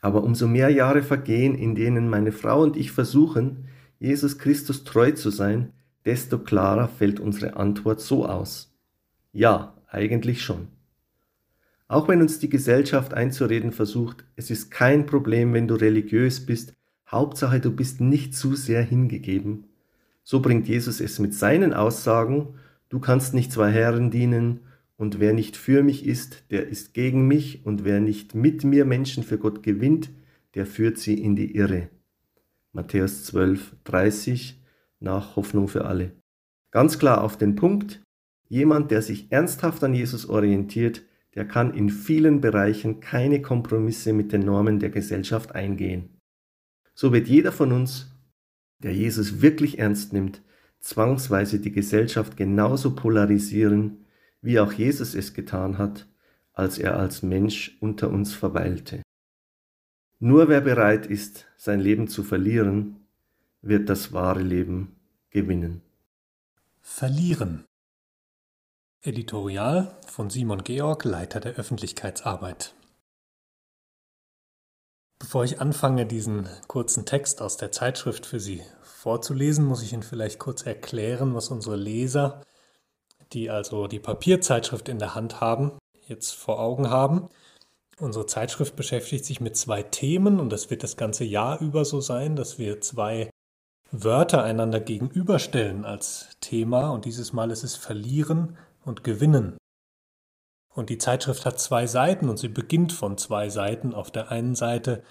Aber 0.00 0.24
umso 0.24 0.48
mehr 0.48 0.70
Jahre 0.70 1.04
vergehen, 1.04 1.54
in 1.54 1.76
denen 1.76 2.10
meine 2.10 2.32
Frau 2.32 2.64
und 2.64 2.76
ich 2.76 2.90
versuchen, 2.90 3.68
Jesus 4.00 4.38
Christus 4.38 4.82
treu 4.82 5.12
zu 5.12 5.30
sein, 5.30 5.72
desto 6.04 6.38
klarer 6.38 6.88
fällt 6.88 7.20
unsere 7.20 7.56
Antwort 7.56 8.00
so 8.00 8.26
aus. 8.26 8.74
Ja, 9.32 9.74
eigentlich 9.88 10.42
schon. 10.42 10.68
Auch 11.88 12.08
wenn 12.08 12.22
uns 12.22 12.38
die 12.38 12.48
Gesellschaft 12.48 13.14
einzureden 13.14 13.72
versucht, 13.72 14.24
es 14.36 14.50
ist 14.50 14.70
kein 14.70 15.06
Problem, 15.06 15.52
wenn 15.52 15.68
du 15.68 15.74
religiös 15.74 16.44
bist, 16.44 16.74
Hauptsache 17.08 17.60
du 17.60 17.70
bist 17.70 18.00
nicht 18.00 18.34
zu 18.34 18.54
sehr 18.54 18.82
hingegeben. 18.82 19.64
So 20.22 20.40
bringt 20.40 20.66
Jesus 20.66 21.00
es 21.00 21.18
mit 21.18 21.34
seinen 21.34 21.74
Aussagen, 21.74 22.54
du 22.88 22.98
kannst 22.98 23.34
nicht 23.34 23.52
zwei 23.52 23.70
Herren 23.70 24.10
dienen, 24.10 24.60
und 24.96 25.18
wer 25.18 25.32
nicht 25.32 25.56
für 25.56 25.82
mich 25.82 26.06
ist, 26.06 26.44
der 26.50 26.68
ist 26.68 26.94
gegen 26.94 27.26
mich, 27.26 27.66
und 27.66 27.84
wer 27.84 28.00
nicht 28.00 28.34
mit 28.34 28.64
mir 28.64 28.84
Menschen 28.84 29.22
für 29.22 29.38
Gott 29.38 29.62
gewinnt, 29.62 30.10
der 30.54 30.66
führt 30.66 30.98
sie 30.98 31.14
in 31.14 31.36
die 31.36 31.54
Irre. 31.56 31.90
Matthäus 32.72 33.24
12, 33.24 33.74
30 33.84 34.63
nach 35.04 35.36
Hoffnung 35.36 35.68
für 35.68 35.84
alle. 35.84 36.12
Ganz 36.72 36.98
klar 36.98 37.22
auf 37.22 37.38
den 37.38 37.54
Punkt, 37.54 38.02
jemand, 38.48 38.90
der 38.90 39.00
sich 39.00 39.30
ernsthaft 39.30 39.84
an 39.84 39.94
Jesus 39.94 40.28
orientiert, 40.28 41.02
der 41.36 41.46
kann 41.46 41.72
in 41.72 41.88
vielen 41.88 42.40
Bereichen 42.40 42.98
keine 42.98 43.40
Kompromisse 43.40 44.12
mit 44.12 44.32
den 44.32 44.44
Normen 44.44 44.80
der 44.80 44.90
Gesellschaft 44.90 45.54
eingehen. 45.54 46.20
So 46.94 47.12
wird 47.12 47.28
jeder 47.28 47.52
von 47.52 47.70
uns, 47.70 48.12
der 48.78 48.92
Jesus 48.92 49.40
wirklich 49.40 49.78
ernst 49.78 50.12
nimmt, 50.12 50.42
zwangsweise 50.80 51.60
die 51.60 51.72
Gesellschaft 51.72 52.36
genauso 52.36 52.94
polarisieren, 52.94 54.04
wie 54.42 54.60
auch 54.60 54.72
Jesus 54.72 55.14
es 55.14 55.32
getan 55.32 55.78
hat, 55.78 56.06
als 56.52 56.78
er 56.78 56.98
als 56.98 57.22
Mensch 57.22 57.76
unter 57.80 58.10
uns 58.10 58.34
verweilte. 58.34 59.02
Nur 60.20 60.48
wer 60.48 60.60
bereit 60.60 61.06
ist, 61.06 61.46
sein 61.56 61.80
Leben 61.80 62.06
zu 62.08 62.22
verlieren, 62.22 62.96
wird 63.62 63.88
das 63.88 64.12
wahre 64.12 64.42
Leben 64.42 64.93
gewinnen. 65.34 65.82
Verlieren. 66.80 67.64
Editorial 69.02 69.98
von 70.06 70.30
Simon 70.30 70.62
Georg, 70.62 71.04
Leiter 71.04 71.40
der 71.40 71.54
Öffentlichkeitsarbeit. 71.54 72.74
Bevor 75.18 75.44
ich 75.44 75.60
anfange, 75.60 76.06
diesen 76.06 76.48
kurzen 76.68 77.04
Text 77.04 77.42
aus 77.42 77.56
der 77.56 77.72
Zeitschrift 77.72 78.26
für 78.26 78.40
Sie 78.40 78.62
vorzulesen, 78.82 79.64
muss 79.64 79.82
ich 79.82 79.92
Ihnen 79.92 80.02
vielleicht 80.02 80.38
kurz 80.38 80.64
erklären, 80.64 81.34
was 81.34 81.48
unsere 81.48 81.76
Leser, 81.76 82.42
die 83.32 83.50
also 83.50 83.88
die 83.88 84.00
Papierzeitschrift 84.00 84.88
in 84.88 84.98
der 84.98 85.14
Hand 85.14 85.40
haben, 85.40 85.72
jetzt 86.06 86.32
vor 86.32 86.60
Augen 86.60 86.90
haben. 86.90 87.28
Unsere 87.98 88.26
Zeitschrift 88.26 88.76
beschäftigt 88.76 89.24
sich 89.24 89.40
mit 89.40 89.56
zwei 89.56 89.82
Themen 89.82 90.38
und 90.38 90.50
das 90.50 90.70
wird 90.70 90.82
das 90.82 90.96
ganze 90.96 91.24
Jahr 91.24 91.60
über 91.60 91.84
so 91.84 92.00
sein, 92.00 92.36
dass 92.36 92.58
wir 92.58 92.80
zwei 92.80 93.30
Wörter 93.96 94.42
einander 94.42 94.80
gegenüberstellen 94.80 95.84
als 95.84 96.30
Thema 96.40 96.90
und 96.90 97.04
dieses 97.04 97.32
Mal 97.32 97.52
ist 97.52 97.62
es 97.62 97.76
Verlieren 97.76 98.56
und 98.84 99.04
gewinnen. 99.04 99.56
Und 100.68 100.90
die 100.90 100.98
Zeitschrift 100.98 101.46
hat 101.46 101.60
zwei 101.60 101.86
Seiten 101.86 102.28
und 102.28 102.36
sie 102.36 102.48
beginnt 102.48 102.92
von 102.92 103.16
zwei 103.16 103.48
Seiten. 103.48 103.94
Auf 103.94 104.10
der 104.10 104.32
einen 104.32 104.56
Seite 104.56 105.04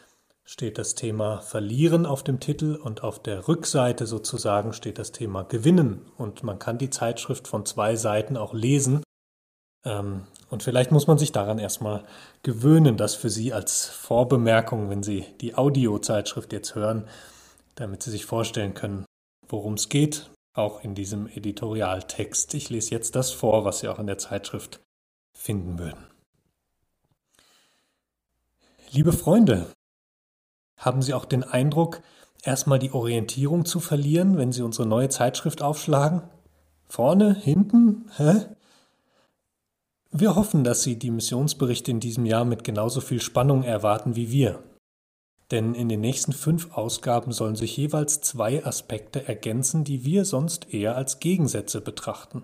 steht 0.43 0.77
das 0.77 0.95
Thema 0.95 1.39
Verlieren 1.39 2.05
auf 2.05 2.23
dem 2.23 2.41
Titel 2.41 2.75
und 2.75 3.03
auf 3.03 3.23
der 3.23 3.47
Rückseite 3.47 4.05
sozusagen 4.05 4.73
steht 4.73 4.99
das 4.99 5.13
Thema 5.13 5.43
Gewinnen. 5.43 6.01
Und 6.17 6.43
man 6.43 6.59
kann 6.59 6.77
die 6.77 6.89
Zeitschrift 6.89 7.47
von 7.47 7.65
zwei 7.65 7.95
Seiten 7.95 8.35
auch 8.35 8.53
lesen. 8.53 9.01
Ähm, 9.85 10.23
und 10.49 10.61
vielleicht 10.61 10.91
muss 10.91 11.07
man 11.07 11.17
sich 11.17 11.31
daran 11.31 11.57
erstmal 11.57 12.03
gewöhnen, 12.41 12.97
das 12.97 13.15
für 13.15 13.29
Sie 13.29 13.53
als 13.53 13.85
Vorbemerkung, 13.85 14.89
wenn 14.89 15.03
Sie 15.03 15.25
die 15.39 15.55
Audiozeitschrift 15.55 16.51
jetzt 16.51 16.75
hören, 16.75 17.07
damit 17.75 18.03
Sie 18.03 18.11
sich 18.11 18.25
vorstellen 18.25 18.73
können, 18.73 19.05
worum 19.47 19.73
es 19.73 19.89
geht, 19.89 20.29
auch 20.53 20.83
in 20.83 20.95
diesem 20.95 21.27
Editorialtext. 21.27 22.53
Ich 22.53 22.69
lese 22.69 22.91
jetzt 22.91 23.15
das 23.15 23.31
vor, 23.31 23.65
was 23.65 23.79
Sie 23.79 23.87
auch 23.87 23.99
in 23.99 24.07
der 24.07 24.17
Zeitschrift 24.17 24.81
finden 25.35 25.79
würden. 25.79 26.05
Liebe 28.91 29.13
Freunde, 29.13 29.67
haben 30.77 31.01
Sie 31.01 31.13
auch 31.13 31.25
den 31.25 31.43
Eindruck, 31.43 32.01
erstmal 32.43 32.77
die 32.77 32.91
Orientierung 32.91 33.65
zu 33.65 33.79
verlieren, 33.79 34.37
wenn 34.37 34.51
Sie 34.51 34.61
unsere 34.61 34.87
neue 34.87 35.09
Zeitschrift 35.09 35.61
aufschlagen? 35.61 36.21
Vorne, 36.87 37.33
hinten, 37.33 38.11
hä? 38.17 38.45
Wir 40.11 40.35
hoffen, 40.35 40.63
dass 40.63 40.83
Sie 40.83 40.99
die 40.99 41.09
Missionsberichte 41.09 41.89
in 41.89 41.99
diesem 41.99 42.25
Jahr 42.27 42.45
mit 42.45 42.63
genauso 42.63 43.01
viel 43.01 43.19
Spannung 43.19 43.63
erwarten 43.63 44.15
wie 44.15 44.29
wir 44.29 44.63
denn 45.51 45.75
in 45.75 45.89
den 45.89 46.01
nächsten 46.01 46.33
fünf 46.33 46.75
Ausgaben 46.75 47.31
sollen 47.31 47.55
sich 47.55 47.75
jeweils 47.77 48.21
zwei 48.21 48.65
Aspekte 48.65 49.27
ergänzen, 49.27 49.83
die 49.83 50.05
wir 50.05 50.25
sonst 50.25 50.73
eher 50.73 50.95
als 50.95 51.19
Gegensätze 51.19 51.81
betrachten. 51.81 52.43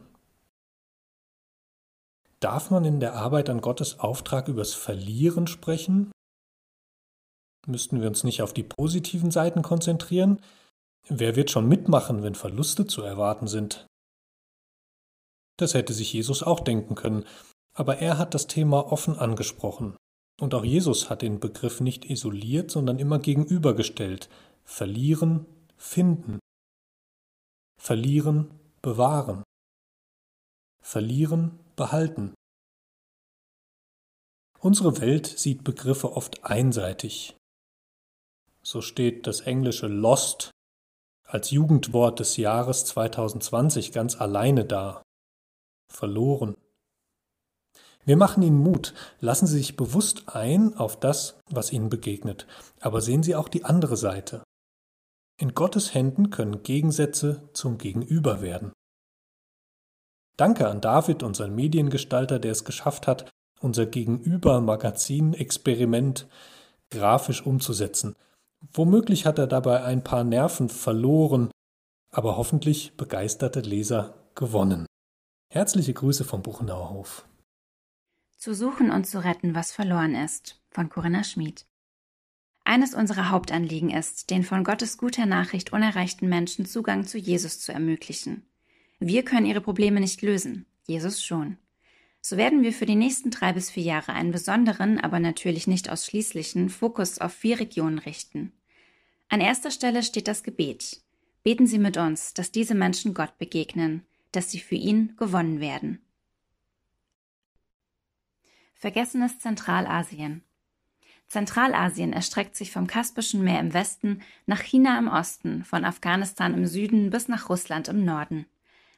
Darf 2.39 2.71
man 2.71 2.85
in 2.85 2.99
der 2.99 3.15
Arbeit 3.15 3.49
an 3.49 3.61
Gottes 3.61 3.99
Auftrag 3.99 4.47
übers 4.47 4.73
Verlieren 4.73 5.47
sprechen? 5.47 6.11
Müssten 7.67 7.99
wir 8.01 8.07
uns 8.07 8.23
nicht 8.23 8.41
auf 8.41 8.53
die 8.53 8.63
positiven 8.63 9.31
Seiten 9.31 9.61
konzentrieren? 9.61 10.39
Wer 11.07 11.35
wird 11.35 11.51
schon 11.51 11.67
mitmachen, 11.67 12.23
wenn 12.23 12.35
Verluste 12.35 12.87
zu 12.87 13.01
erwarten 13.01 13.47
sind? 13.47 13.87
Das 15.57 15.73
hätte 15.73 15.93
sich 15.93 16.13
Jesus 16.13 16.41
auch 16.43 16.61
denken 16.61 16.95
können, 16.95 17.25
aber 17.73 17.97
er 17.97 18.17
hat 18.17 18.33
das 18.33 18.47
Thema 18.47 18.91
offen 18.91 19.17
angesprochen 19.17 19.97
und 20.41 20.53
auch 20.53 20.63
Jesus 20.63 21.09
hat 21.09 21.21
den 21.21 21.39
Begriff 21.39 21.81
nicht 21.81 22.09
isoliert, 22.09 22.71
sondern 22.71 22.99
immer 22.99 23.19
gegenübergestellt. 23.19 24.29
Verlieren, 24.63 25.45
finden. 25.77 26.39
Verlieren, 27.79 28.51
bewahren. 28.81 29.43
Verlieren, 30.81 31.59
behalten. 31.75 32.33
Unsere 34.59 34.99
Welt 34.99 35.25
sieht 35.25 35.63
Begriffe 35.63 36.11
oft 36.11 36.43
einseitig. 36.43 37.35
So 38.61 38.81
steht 38.81 39.25
das 39.25 39.41
englische 39.41 39.87
Lost 39.87 40.51
als 41.23 41.51
Jugendwort 41.51 42.19
des 42.19 42.37
Jahres 42.37 42.85
2020 42.85 43.91
ganz 43.91 44.19
alleine 44.19 44.65
da. 44.65 45.01
Verloren. 45.91 46.55
Wir 48.09 48.17
machen 48.17 48.41
Ihnen 48.41 48.57
Mut, 48.57 48.95
lassen 49.19 49.45
Sie 49.45 49.59
sich 49.59 49.77
bewusst 49.77 50.29
ein 50.29 50.75
auf 50.75 50.99
das, 50.99 51.39
was 51.51 51.71
Ihnen 51.71 51.91
begegnet, 51.91 52.47
aber 52.79 53.01
sehen 53.01 53.21
Sie 53.21 53.35
auch 53.35 53.47
die 53.47 53.65
andere 53.65 53.97
Seite. 53.97 54.41
In 55.37 55.53
Gottes 55.53 55.93
Händen 55.93 56.31
können 56.31 56.63
Gegensätze 56.63 57.47
zum 57.53 57.77
Gegenüber 57.77 58.41
werden. 58.41 58.73
Danke 60.37 60.67
an 60.67 60.81
David, 60.81 61.21
unseren 61.21 61.53
Mediengestalter, 61.53 62.39
der 62.39 62.53
es 62.53 62.65
geschafft 62.65 63.05
hat, 63.05 63.29
unser 63.59 63.85
Gegenüber-Magazin-Experiment 63.85 66.27
grafisch 66.89 67.45
umzusetzen. 67.45 68.15
Womöglich 68.73 69.27
hat 69.27 69.37
er 69.37 69.45
dabei 69.45 69.83
ein 69.83 70.03
paar 70.03 70.23
Nerven 70.23 70.69
verloren, 70.69 71.51
aber 72.09 72.37
hoffentlich 72.37 72.97
begeisterte 72.97 73.59
Leser 73.59 74.15
gewonnen. 74.33 74.87
Herzliche 75.53 75.93
Grüße 75.93 76.23
vom 76.23 76.41
Buchenauer 76.41 76.89
Hof. 76.89 77.28
Zu 78.39 78.55
suchen 78.55 78.89
und 78.89 79.05
zu 79.05 79.21
retten, 79.21 79.53
was 79.53 79.73
verloren 79.73 80.15
ist, 80.15 80.61
von 80.69 80.87
Corinna 80.87 81.25
Schmid. 81.25 81.65
Eines 82.63 82.93
unserer 82.93 83.31
Hauptanliegen 83.31 83.89
ist, 83.89 84.29
den 84.29 84.43
von 84.43 84.63
Gottes 84.63 84.97
guter 84.97 85.25
Nachricht 85.25 85.73
unerreichten 85.73 86.29
Menschen 86.29 86.65
Zugang 86.65 87.05
zu 87.05 87.17
Jesus 87.17 87.59
zu 87.59 87.73
ermöglichen. 87.73 88.45
Wir 88.97 89.25
können 89.25 89.45
ihre 89.45 89.59
Probleme 89.59 89.99
nicht 89.99 90.21
lösen, 90.21 90.65
Jesus 90.87 91.21
schon. 91.21 91.57
So 92.21 92.37
werden 92.37 92.61
wir 92.61 92.71
für 92.71 92.85
die 92.85 92.95
nächsten 92.95 93.29
drei 93.29 93.51
bis 93.51 93.71
vier 93.71 93.83
Jahre 93.83 94.13
einen 94.13 94.31
besonderen, 94.31 95.01
aber 95.01 95.19
natürlich 95.19 95.67
nicht 95.67 95.89
ausschließlichen 95.89 96.69
Fokus 96.69 97.19
auf 97.19 97.33
vier 97.33 97.59
Regionen 97.59 97.99
richten. 97.99 98.53
An 99.27 99.41
erster 99.41 99.69
Stelle 99.69 100.01
steht 100.01 100.29
das 100.29 100.43
Gebet. 100.43 101.01
Beten 101.43 101.67
Sie 101.67 101.77
mit 101.77 101.97
uns, 101.97 102.33
dass 102.33 102.53
diese 102.53 102.73
Menschen 102.73 103.13
Gott 103.13 103.37
begegnen, 103.37 104.05
dass 104.31 104.49
sie 104.49 104.59
für 104.59 104.75
ihn 104.75 105.17
gewonnen 105.17 105.59
werden. 105.59 105.99
Vergessenes 108.79 109.39
Zentralasien. 109.39 110.41
Zentralasien 111.27 112.13
erstreckt 112.13 112.55
sich 112.55 112.71
vom 112.71 112.87
Kaspischen 112.87 113.43
Meer 113.43 113.59
im 113.59 113.73
Westen 113.73 114.21
nach 114.45 114.61
China 114.61 114.97
im 114.97 115.09
Osten, 115.09 115.65
von 115.65 115.83
Afghanistan 115.83 116.53
im 116.53 116.65
Süden 116.65 117.09
bis 117.09 117.27
nach 117.27 117.49
Russland 117.49 117.89
im 117.89 118.05
Norden. 118.05 118.45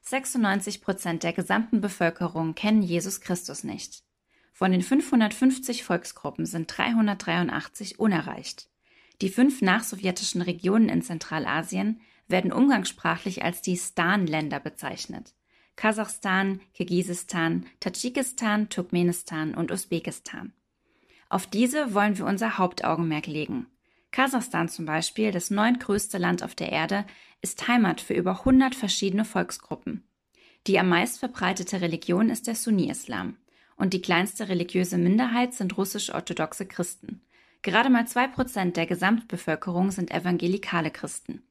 96 0.03 0.83
Prozent 0.83 1.23
der 1.23 1.33
gesamten 1.33 1.81
Bevölkerung 1.81 2.53
kennen 2.53 2.83
Jesus 2.83 3.21
Christus 3.21 3.63
nicht. 3.63 4.03
Von 4.53 4.71
den 4.71 4.83
550 4.83 5.83
Volksgruppen 5.83 6.45
sind 6.45 6.67
383 6.77 7.97
unerreicht. 7.97 8.69
Die 9.21 9.29
fünf 9.29 9.63
nachsowjetischen 9.63 10.43
Regionen 10.43 10.89
in 10.89 11.01
Zentralasien 11.01 12.01
werden 12.27 12.53
umgangssprachlich 12.53 13.43
als 13.43 13.63
die 13.63 13.77
Stan-Länder 13.77 14.59
bezeichnet. 14.59 15.33
Kasachstan, 15.75 16.61
Kirgisistan, 16.73 17.65
Tadschikistan, 17.79 18.69
Turkmenistan 18.69 19.55
und 19.55 19.71
Usbekistan. 19.71 20.53
Auf 21.29 21.47
diese 21.47 21.93
wollen 21.93 22.17
wir 22.17 22.25
unser 22.25 22.57
Hauptaugenmerk 22.57 23.27
legen. 23.27 23.67
Kasachstan 24.11 24.67
zum 24.67 24.85
Beispiel, 24.85 25.31
das 25.31 25.49
neuntgrößte 25.49 26.17
Land 26.17 26.43
auf 26.43 26.53
der 26.53 26.71
Erde, 26.71 27.05
ist 27.41 27.67
Heimat 27.67 28.01
für 28.01 28.13
über 28.13 28.39
100 28.39 28.75
verschiedene 28.75 29.25
Volksgruppen. 29.25 30.03
Die 30.67 30.77
am 30.77 30.89
meist 30.89 31.19
verbreitete 31.19 31.81
Religion 31.81 32.29
ist 32.29 32.47
der 32.47 32.55
Sunni-Islam 32.55 33.37
und 33.77 33.93
die 33.93 34.01
kleinste 34.01 34.47
religiöse 34.47 34.97
Minderheit 34.97 35.53
sind 35.53 35.75
russisch-orthodoxe 35.77 36.67
Christen. 36.67 37.21
Gerade 37.63 37.89
mal 37.89 38.07
zwei 38.07 38.27
Prozent 38.27 38.77
der 38.77 38.85
Gesamtbevölkerung 38.85 39.89
sind 39.91 40.11
evangelikale 40.11 40.91
Christen. 40.91 41.41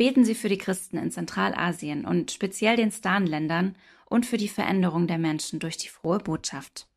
Beten 0.00 0.24
Sie 0.24 0.34
für 0.34 0.48
die 0.48 0.56
Christen 0.56 0.96
in 0.96 1.10
Zentralasien 1.10 2.06
und 2.06 2.30
speziell 2.30 2.74
den 2.74 2.90
Stan-Ländern 2.90 3.76
und 4.06 4.24
für 4.24 4.38
die 4.38 4.48
Veränderung 4.48 5.06
der 5.06 5.18
Menschen 5.18 5.60
durch 5.60 5.76
die 5.76 5.90
frohe 5.90 6.20
Botschaft. 6.20 6.88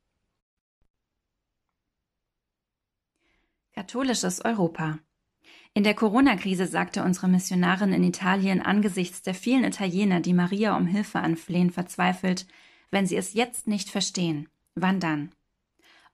Katholisches 3.73 4.45
Europa. 4.45 4.99
In 5.73 5.83
der 5.83 5.95
Corona-Krise 5.95 6.65
sagte 6.65 7.03
unsere 7.03 7.27
Missionarin 7.27 7.91
in 7.91 8.05
Italien 8.05 8.61
angesichts 8.61 9.21
der 9.21 9.33
vielen 9.33 9.65
Italiener, 9.65 10.21
die 10.21 10.31
Maria 10.31 10.77
um 10.77 10.87
Hilfe 10.87 11.19
anflehen, 11.19 11.71
verzweifelt, 11.71 12.47
wenn 12.89 13.05
sie 13.05 13.17
es 13.17 13.33
jetzt 13.33 13.67
nicht 13.67 13.89
verstehen, 13.89 14.47
wann 14.75 15.01
dann? 15.01 15.35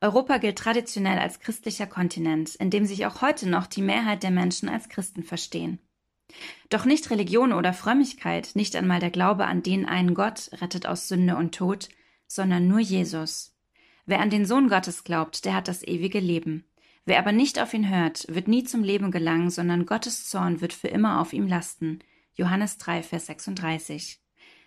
Europa 0.01 0.39
gilt 0.39 0.57
traditionell 0.57 1.19
als 1.19 1.39
christlicher 1.39 1.85
Kontinent, 1.85 2.55
in 2.55 2.71
dem 2.71 2.87
sich 2.87 3.05
auch 3.05 3.21
heute 3.21 3.47
noch 3.47 3.67
die 3.67 3.83
Mehrheit 3.83 4.23
der 4.23 4.31
Menschen 4.31 4.69
als 4.69 4.89
Christen 4.89 5.21
verstehen. 5.21 5.77
Doch 6.69 6.85
nicht 6.85 7.09
Religion 7.09 7.53
oder 7.53 7.73
Frömmigkeit, 7.73 8.51
nicht 8.53 8.75
einmal 8.75 8.99
der 8.99 9.09
Glaube 9.09 9.45
an 9.45 9.63
den 9.63 9.85
einen 9.85 10.13
Gott 10.13 10.49
rettet 10.61 10.85
aus 10.85 11.07
Sünde 11.07 11.35
und 11.35 11.55
Tod, 11.55 11.89
sondern 12.27 12.67
nur 12.67 12.79
Jesus. 12.79 13.55
Wer 14.05 14.19
an 14.19 14.29
den 14.29 14.45
Sohn 14.45 14.69
Gottes 14.69 15.03
glaubt, 15.03 15.45
der 15.45 15.53
hat 15.53 15.67
das 15.67 15.83
ewige 15.83 16.19
Leben. 16.19 16.65
Wer 17.05 17.19
aber 17.19 17.31
nicht 17.31 17.59
auf 17.59 17.73
ihn 17.73 17.89
hört, 17.89 18.25
wird 18.29 18.47
nie 18.47 18.63
zum 18.63 18.83
Leben 18.83 19.11
gelangen, 19.11 19.49
sondern 19.49 19.85
Gottes 19.85 20.27
Zorn 20.29 20.61
wird 20.61 20.73
für 20.73 20.89
immer 20.89 21.21
auf 21.21 21.33
ihm 21.33 21.47
lasten. 21.47 21.99
Johannes 22.35 22.77
3, 22.77 23.03
Vers 23.03 23.25
36. 23.25 24.19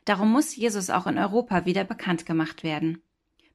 Darum 0.05 0.33
muss 0.33 0.57
Jesus 0.57 0.91
auch 0.91 1.07
in 1.07 1.19
Europa 1.19 1.65
wieder 1.65 1.85
bekannt 1.85 2.27
gemacht 2.27 2.65
werden. 2.65 3.03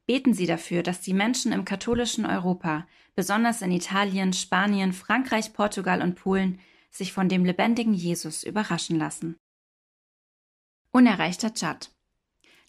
Beten 0.06 0.32
Sie 0.32 0.46
dafür, 0.46 0.82
dass 0.82 1.02
die 1.02 1.12
Menschen 1.12 1.52
im 1.52 1.66
katholischen 1.66 2.24
Europa, 2.24 2.86
besonders 3.14 3.60
in 3.60 3.70
Italien, 3.70 4.32
Spanien, 4.32 4.94
Frankreich, 4.94 5.52
Portugal 5.52 6.00
und 6.00 6.14
Polen, 6.14 6.60
sich 6.90 7.12
von 7.12 7.28
dem 7.28 7.44
lebendigen 7.44 7.94
Jesus 7.94 8.42
überraschen 8.42 8.98
lassen. 8.98 9.36
Unerreichter 10.90 11.54
Tschad. 11.54 11.90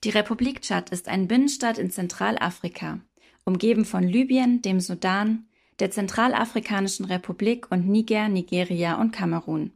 Die 0.03 0.09
Republik 0.09 0.61
Tschad 0.61 0.91
ist 0.91 1.07
ein 1.07 1.27
Binnenstaat 1.27 1.77
in 1.77 1.91
Zentralafrika, 1.91 2.99
umgeben 3.45 3.85
von 3.85 4.03
Libyen, 4.03 4.61
dem 4.61 4.79
Sudan, 4.79 5.47
der 5.79 5.91
Zentralafrikanischen 5.91 7.05
Republik 7.05 7.71
und 7.71 7.87
Niger, 7.87 8.29
Nigeria 8.29 8.99
und 8.99 9.11
Kamerun. 9.11 9.71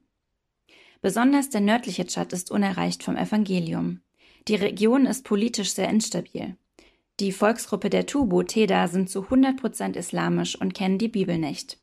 Besonders 1.02 1.50
der 1.50 1.62
nördliche 1.62 2.06
Tschad 2.06 2.32
ist 2.32 2.52
unerreicht 2.52 3.04
vom 3.04 3.18
Evangelium. 3.18 4.02
Die 4.48 4.56
Region 4.56 5.06
ist 5.06 5.26
politisch 5.26 5.74
sehr 5.74 5.90
instabil. 5.90 6.58
Die 7.20 7.32
Volksgruppe 7.32 7.90
der 7.90 8.06
Tubu 8.06 8.44
Teda 8.44 8.88
sind 8.88 9.10
zu 9.10 9.24
100 9.24 9.58
Prozent 9.58 9.96
islamisch 9.96 10.60
und 10.60 10.74
kennen 10.74 10.98
die 10.98 11.10
Bibel 11.10 11.38
nicht. 11.38 11.83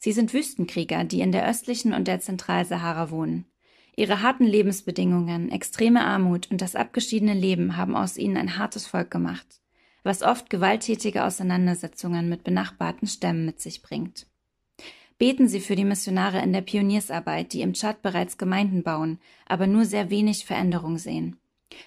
Sie 0.00 0.10
sind 0.10 0.34
Wüstenkrieger, 0.34 1.04
die 1.04 1.20
in 1.20 1.30
der 1.30 1.48
östlichen 1.48 1.94
und 1.94 2.08
der 2.08 2.18
Zentralsahara 2.18 3.12
wohnen. 3.12 3.46
Ihre 3.94 4.22
harten 4.22 4.46
Lebensbedingungen, 4.46 5.52
extreme 5.52 6.04
Armut 6.04 6.50
und 6.50 6.60
das 6.60 6.74
abgeschiedene 6.74 7.34
Leben 7.34 7.76
haben 7.76 7.94
aus 7.94 8.16
ihnen 8.16 8.36
ein 8.36 8.58
hartes 8.58 8.88
Volk 8.88 9.12
gemacht 9.12 9.60
was 10.02 10.22
oft 10.22 10.50
gewalttätige 10.50 11.24
Auseinandersetzungen 11.24 12.28
mit 12.28 12.44
benachbarten 12.44 13.06
Stämmen 13.06 13.44
mit 13.44 13.60
sich 13.60 13.82
bringt. 13.82 14.26
Beten 15.18 15.48
Sie 15.48 15.60
für 15.60 15.76
die 15.76 15.84
Missionare 15.84 16.40
in 16.40 16.52
der 16.52 16.62
Pioniersarbeit, 16.62 17.52
die 17.52 17.60
im 17.60 17.74
Tschad 17.74 18.00
bereits 18.00 18.38
Gemeinden 18.38 18.82
bauen, 18.82 19.18
aber 19.46 19.66
nur 19.66 19.84
sehr 19.84 20.08
wenig 20.08 20.46
Veränderung 20.46 20.96
sehen. 20.96 21.36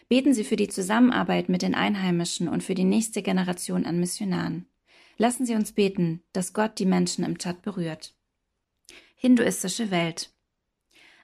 Beten 0.07 0.33
Sie 0.33 0.43
für 0.43 0.55
die 0.55 0.67
Zusammenarbeit 0.67 1.49
mit 1.49 1.63
den 1.63 1.73
Einheimischen 1.73 2.47
und 2.47 2.63
für 2.63 2.75
die 2.75 2.83
nächste 2.83 3.23
Generation 3.23 3.85
an 3.85 3.99
Missionaren. 3.99 4.67
Lassen 5.23 5.45
Sie 5.45 5.55
uns 5.55 5.71
beten, 5.71 6.21
dass 6.33 6.51
Gott 6.51 6.79
die 6.79 6.85
Menschen 6.85 7.23
im 7.23 7.37
Tschad 7.37 7.61
berührt. 7.61 8.13
Hinduistische 9.15 9.89
Welt. 9.89 10.33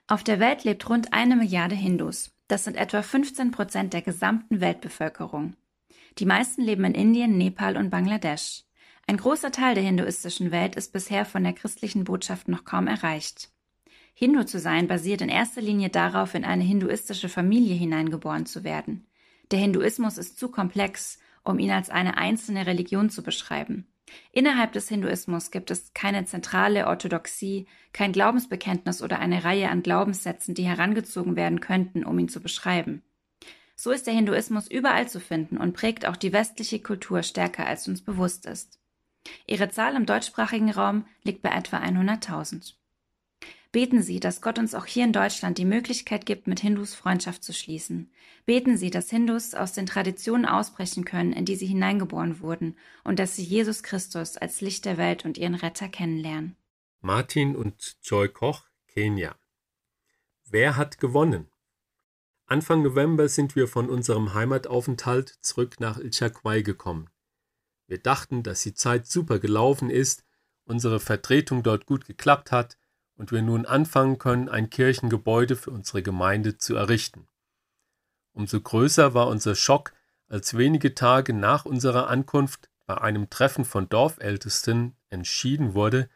Auf 0.06 0.24
der 0.24 0.40
Welt 0.40 0.64
lebt 0.64 0.88
rund 0.88 1.12
eine 1.12 1.36
Milliarde 1.36 1.74
Hindus. 1.74 2.30
Das 2.48 2.64
sind 2.64 2.78
etwa 2.78 3.02
15 3.02 3.50
Prozent 3.50 3.92
der 3.92 4.00
gesamten 4.00 4.62
Weltbevölkerung. 4.62 5.54
Die 6.16 6.24
meisten 6.24 6.62
leben 6.62 6.86
in 6.86 6.94
Indien, 6.94 7.36
Nepal 7.36 7.76
und 7.76 7.90
Bangladesch. 7.90 8.64
Ein 9.06 9.18
großer 9.18 9.52
Teil 9.52 9.74
der 9.74 9.84
hinduistischen 9.84 10.50
Welt 10.50 10.76
ist 10.76 10.94
bisher 10.94 11.26
von 11.26 11.44
der 11.44 11.52
christlichen 11.52 12.04
Botschaft 12.04 12.48
noch 12.48 12.64
kaum 12.64 12.86
erreicht. 12.86 13.50
Hindu 14.14 14.44
zu 14.44 14.58
sein 14.60 14.88
basiert 14.88 15.20
in 15.20 15.28
erster 15.28 15.60
Linie 15.60 15.90
darauf, 15.90 16.34
in 16.34 16.46
eine 16.46 16.64
hinduistische 16.64 17.28
Familie 17.28 17.74
hineingeboren 17.74 18.46
zu 18.46 18.64
werden. 18.64 19.06
Der 19.50 19.58
Hinduismus 19.58 20.16
ist 20.16 20.38
zu 20.38 20.48
komplex, 20.48 21.18
um 21.44 21.58
ihn 21.58 21.70
als 21.70 21.90
eine 21.90 22.16
einzelne 22.16 22.66
Religion 22.66 23.10
zu 23.10 23.22
beschreiben. 23.22 23.86
Innerhalb 24.32 24.72
des 24.72 24.88
Hinduismus 24.88 25.50
gibt 25.50 25.70
es 25.70 25.92
keine 25.94 26.24
zentrale 26.24 26.86
Orthodoxie, 26.86 27.66
kein 27.92 28.12
Glaubensbekenntnis 28.12 29.02
oder 29.02 29.18
eine 29.18 29.44
Reihe 29.44 29.68
an 29.68 29.82
Glaubenssätzen, 29.82 30.54
die 30.54 30.64
herangezogen 30.64 31.36
werden 31.36 31.60
könnten, 31.60 32.04
um 32.04 32.18
ihn 32.18 32.28
zu 32.28 32.40
beschreiben. 32.40 33.02
So 33.76 33.92
ist 33.92 34.06
der 34.06 34.14
Hinduismus 34.14 34.70
überall 34.70 35.08
zu 35.08 35.20
finden 35.20 35.56
und 35.56 35.72
prägt 35.72 36.06
auch 36.06 36.16
die 36.16 36.32
westliche 36.32 36.80
Kultur 36.80 37.22
stärker, 37.22 37.66
als 37.66 37.88
uns 37.88 38.02
bewusst 38.02 38.46
ist. 38.46 38.78
Ihre 39.46 39.68
Zahl 39.70 39.96
im 39.96 40.06
deutschsprachigen 40.06 40.70
Raum 40.70 41.06
liegt 41.22 41.42
bei 41.42 41.50
etwa 41.50 41.78
100.000. 41.78 42.74
Beten 43.72 44.02
Sie, 44.02 44.18
dass 44.18 44.40
Gott 44.40 44.58
uns 44.58 44.74
auch 44.74 44.86
hier 44.86 45.04
in 45.04 45.12
Deutschland 45.12 45.56
die 45.56 45.64
Möglichkeit 45.64 46.26
gibt, 46.26 46.48
mit 46.48 46.58
Hindus 46.58 46.94
Freundschaft 46.94 47.44
zu 47.44 47.52
schließen. 47.52 48.10
Beten 48.44 48.76
Sie, 48.76 48.90
dass 48.90 49.10
Hindus 49.10 49.54
aus 49.54 49.72
den 49.72 49.86
Traditionen 49.86 50.44
ausbrechen 50.44 51.04
können, 51.04 51.32
in 51.32 51.44
die 51.44 51.54
sie 51.54 51.66
hineingeboren 51.66 52.40
wurden, 52.40 52.76
und 53.04 53.20
dass 53.20 53.36
sie 53.36 53.44
Jesus 53.44 53.84
Christus 53.84 54.36
als 54.36 54.60
Licht 54.60 54.86
der 54.86 54.96
Welt 54.96 55.24
und 55.24 55.38
ihren 55.38 55.54
Retter 55.54 55.88
kennenlernen. 55.88 56.56
Martin 57.00 57.54
und 57.54 57.96
Joy 58.02 58.28
Koch, 58.28 58.64
Kenia. 58.88 59.36
Wer 60.46 60.76
hat 60.76 60.98
gewonnen? 60.98 61.48
Anfang 62.46 62.82
November 62.82 63.28
sind 63.28 63.54
wir 63.54 63.68
von 63.68 63.88
unserem 63.88 64.34
Heimataufenthalt 64.34 65.38
zurück 65.42 65.78
nach 65.78 65.98
Ilchakwai 65.98 66.62
gekommen. 66.62 67.08
Wir 67.86 67.98
dachten, 67.98 68.42
dass 68.42 68.62
die 68.64 68.74
Zeit 68.74 69.06
super 69.06 69.38
gelaufen 69.38 69.90
ist, 69.90 70.24
unsere 70.64 70.98
Vertretung 70.98 71.62
dort 71.62 71.86
gut 71.86 72.04
geklappt 72.06 72.50
hat 72.50 72.79
und 73.20 73.32
wir 73.32 73.42
nun 73.42 73.66
anfangen 73.66 74.16
können, 74.16 74.48
ein 74.48 74.70
Kirchengebäude 74.70 75.54
für 75.54 75.72
unsere 75.72 76.02
Gemeinde 76.02 76.56
zu 76.56 76.74
errichten. 76.74 77.28
Umso 78.32 78.58
größer 78.58 79.12
war 79.12 79.28
unser 79.28 79.54
Schock, 79.54 79.92
als 80.26 80.56
wenige 80.56 80.94
Tage 80.94 81.34
nach 81.34 81.66
unserer 81.66 82.08
Ankunft 82.08 82.70
bei 82.86 82.96
einem 82.96 83.28
Treffen 83.28 83.66
von 83.66 83.90
Dorfältesten 83.90 84.96
entschieden 85.10 85.74
wurde, 85.74 86.08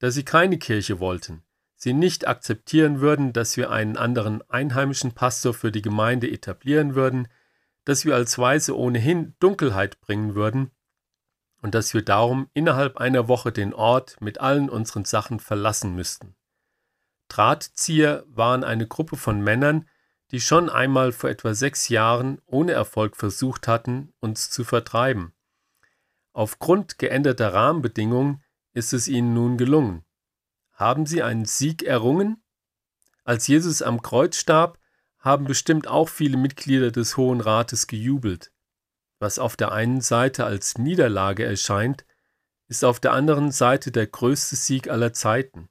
dass 0.00 0.12
sie 0.12 0.22
keine 0.22 0.58
Kirche 0.58 1.00
wollten, 1.00 1.44
sie 1.76 1.94
nicht 1.94 2.28
akzeptieren 2.28 3.00
würden, 3.00 3.32
dass 3.32 3.56
wir 3.56 3.70
einen 3.70 3.96
anderen 3.96 4.42
einheimischen 4.50 5.12
Pastor 5.12 5.54
für 5.54 5.72
die 5.72 5.82
Gemeinde 5.82 6.30
etablieren 6.30 6.94
würden, 6.94 7.28
dass 7.86 8.04
wir 8.04 8.14
als 8.14 8.38
Weise 8.38 8.76
ohnehin 8.76 9.34
Dunkelheit 9.40 9.98
bringen 10.02 10.34
würden 10.34 10.72
und 11.62 11.74
dass 11.74 11.94
wir 11.94 12.02
darum 12.02 12.50
innerhalb 12.52 12.98
einer 12.98 13.28
Woche 13.28 13.50
den 13.50 13.72
Ort 13.72 14.18
mit 14.20 14.42
allen 14.42 14.68
unseren 14.68 15.06
Sachen 15.06 15.40
verlassen 15.40 15.94
müssten. 15.94 16.34
Drahtzieher 17.30 18.24
waren 18.26 18.64
eine 18.64 18.88
Gruppe 18.88 19.16
von 19.16 19.40
Männern, 19.40 19.88
die 20.32 20.40
schon 20.40 20.68
einmal 20.68 21.12
vor 21.12 21.30
etwa 21.30 21.54
sechs 21.54 21.88
Jahren 21.88 22.42
ohne 22.44 22.72
Erfolg 22.72 23.16
versucht 23.16 23.68
hatten, 23.68 24.12
uns 24.20 24.50
zu 24.50 24.64
vertreiben. 24.64 25.32
Aufgrund 26.32 26.98
geänderter 26.98 27.54
Rahmenbedingungen 27.54 28.42
ist 28.72 28.92
es 28.92 29.08
ihnen 29.08 29.32
nun 29.32 29.58
gelungen. 29.58 30.04
Haben 30.72 31.06
sie 31.06 31.22
einen 31.22 31.44
Sieg 31.44 31.82
errungen? 31.82 32.42
Als 33.24 33.46
Jesus 33.46 33.80
am 33.80 34.02
Kreuz 34.02 34.36
starb, 34.36 34.78
haben 35.18 35.44
bestimmt 35.44 35.86
auch 35.86 36.08
viele 36.08 36.36
Mitglieder 36.36 36.90
des 36.90 37.16
Hohen 37.16 37.40
Rates 37.40 37.86
gejubelt. 37.86 38.52
Was 39.20 39.38
auf 39.38 39.56
der 39.56 39.70
einen 39.70 40.00
Seite 40.00 40.44
als 40.44 40.78
Niederlage 40.78 41.44
erscheint, 41.44 42.04
ist 42.68 42.84
auf 42.84 42.98
der 42.98 43.12
anderen 43.12 43.52
Seite 43.52 43.92
der 43.92 44.06
größte 44.06 44.56
Sieg 44.56 44.88
aller 44.88 45.12
Zeiten. 45.12 45.68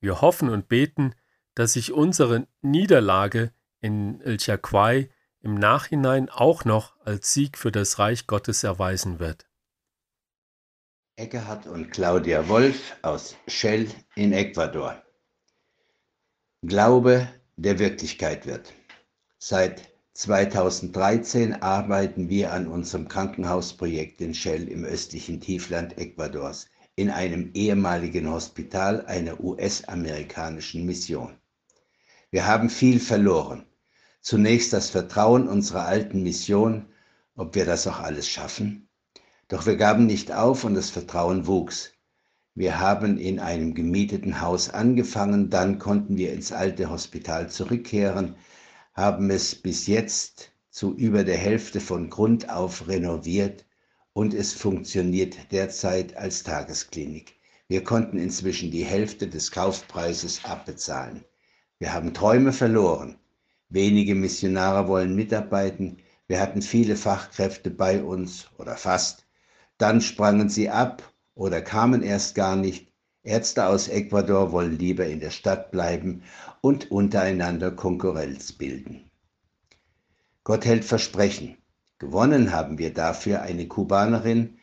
Wir 0.00 0.20
hoffen 0.20 0.48
und 0.48 0.68
beten, 0.68 1.14
dass 1.54 1.72
sich 1.72 1.92
unsere 1.92 2.46
Niederlage 2.62 3.52
in 3.80 4.20
El 4.20 4.38
Chakwai 4.38 5.10
im 5.40 5.54
Nachhinein 5.54 6.28
auch 6.28 6.64
noch 6.64 6.96
als 7.04 7.32
Sieg 7.32 7.58
für 7.58 7.72
das 7.72 7.98
Reich 7.98 8.26
Gottes 8.26 8.64
erweisen 8.64 9.18
wird. 9.18 9.46
Eckhard 11.16 11.66
und 11.66 11.90
Claudia 11.90 12.48
Wolf 12.48 12.96
aus 13.02 13.36
Shell 13.48 13.88
in 14.14 14.32
Ecuador. 14.32 15.02
Glaube, 16.62 17.28
der 17.56 17.78
Wirklichkeit 17.80 18.46
wird. 18.46 18.72
Seit 19.38 19.92
2013 20.14 21.62
arbeiten 21.62 22.28
wir 22.28 22.52
an 22.52 22.68
unserem 22.68 23.08
Krankenhausprojekt 23.08 24.20
in 24.20 24.34
Shell 24.34 24.68
im 24.68 24.84
östlichen 24.84 25.40
Tiefland 25.40 25.98
Ecuadors 25.98 26.68
in 26.98 27.10
einem 27.10 27.52
ehemaligen 27.54 28.28
Hospital 28.28 29.06
einer 29.06 29.38
US-amerikanischen 29.38 30.84
Mission. 30.84 31.38
Wir 32.32 32.48
haben 32.48 32.70
viel 32.70 32.98
verloren. 32.98 33.64
Zunächst 34.20 34.72
das 34.72 34.90
Vertrauen 34.90 35.46
unserer 35.46 35.86
alten 35.86 36.24
Mission, 36.24 36.86
ob 37.36 37.54
wir 37.54 37.66
das 37.66 37.86
auch 37.86 38.00
alles 38.00 38.28
schaffen. 38.28 38.88
Doch 39.46 39.64
wir 39.64 39.76
gaben 39.76 40.06
nicht 40.06 40.32
auf 40.32 40.64
und 40.64 40.74
das 40.74 40.90
Vertrauen 40.90 41.46
wuchs. 41.46 41.92
Wir 42.56 42.80
haben 42.80 43.16
in 43.16 43.38
einem 43.38 43.74
gemieteten 43.74 44.40
Haus 44.40 44.68
angefangen, 44.68 45.50
dann 45.50 45.78
konnten 45.78 46.16
wir 46.16 46.32
ins 46.32 46.50
alte 46.50 46.90
Hospital 46.90 47.48
zurückkehren, 47.48 48.34
haben 48.92 49.30
es 49.30 49.54
bis 49.54 49.86
jetzt 49.86 50.50
zu 50.68 50.96
über 50.96 51.22
der 51.22 51.38
Hälfte 51.38 51.78
von 51.78 52.10
Grund 52.10 52.50
auf 52.50 52.88
renoviert 52.88 53.67
und 54.18 54.34
es 54.34 54.52
funktioniert 54.52 55.52
derzeit 55.52 56.16
als 56.16 56.42
Tagesklinik. 56.42 57.36
Wir 57.68 57.84
konnten 57.84 58.18
inzwischen 58.18 58.72
die 58.72 58.82
Hälfte 58.84 59.28
des 59.28 59.52
Kaufpreises 59.52 60.44
abbezahlen. 60.44 61.22
Wir 61.78 61.94
haben 61.94 62.12
Träume 62.12 62.52
verloren. 62.52 63.16
Wenige 63.68 64.16
Missionare 64.16 64.88
wollen 64.88 65.14
mitarbeiten. 65.14 65.98
Wir 66.26 66.40
hatten 66.40 66.62
viele 66.62 66.96
Fachkräfte 66.96 67.70
bei 67.70 68.02
uns 68.02 68.48
oder 68.58 68.76
fast. 68.76 69.24
Dann 69.76 70.00
sprangen 70.00 70.48
sie 70.48 70.68
ab 70.68 71.04
oder 71.36 71.62
kamen 71.62 72.02
erst 72.02 72.34
gar 72.34 72.56
nicht. 72.56 72.92
Ärzte 73.22 73.66
aus 73.66 73.86
Ecuador 73.86 74.50
wollen 74.50 74.76
lieber 74.76 75.06
in 75.06 75.20
der 75.20 75.30
Stadt 75.30 75.70
bleiben 75.70 76.24
und 76.60 76.90
untereinander 76.90 77.70
Konkurrenz 77.70 78.50
bilden. 78.50 79.12
Gott 80.42 80.64
hält 80.64 80.84
Versprechen. 80.84 81.57
Gewonnen 82.00 82.52
haben 82.52 82.78
wir 82.78 82.94
dafür 82.94 83.42
eine 83.42 83.66
Kubanerin, 83.66 84.58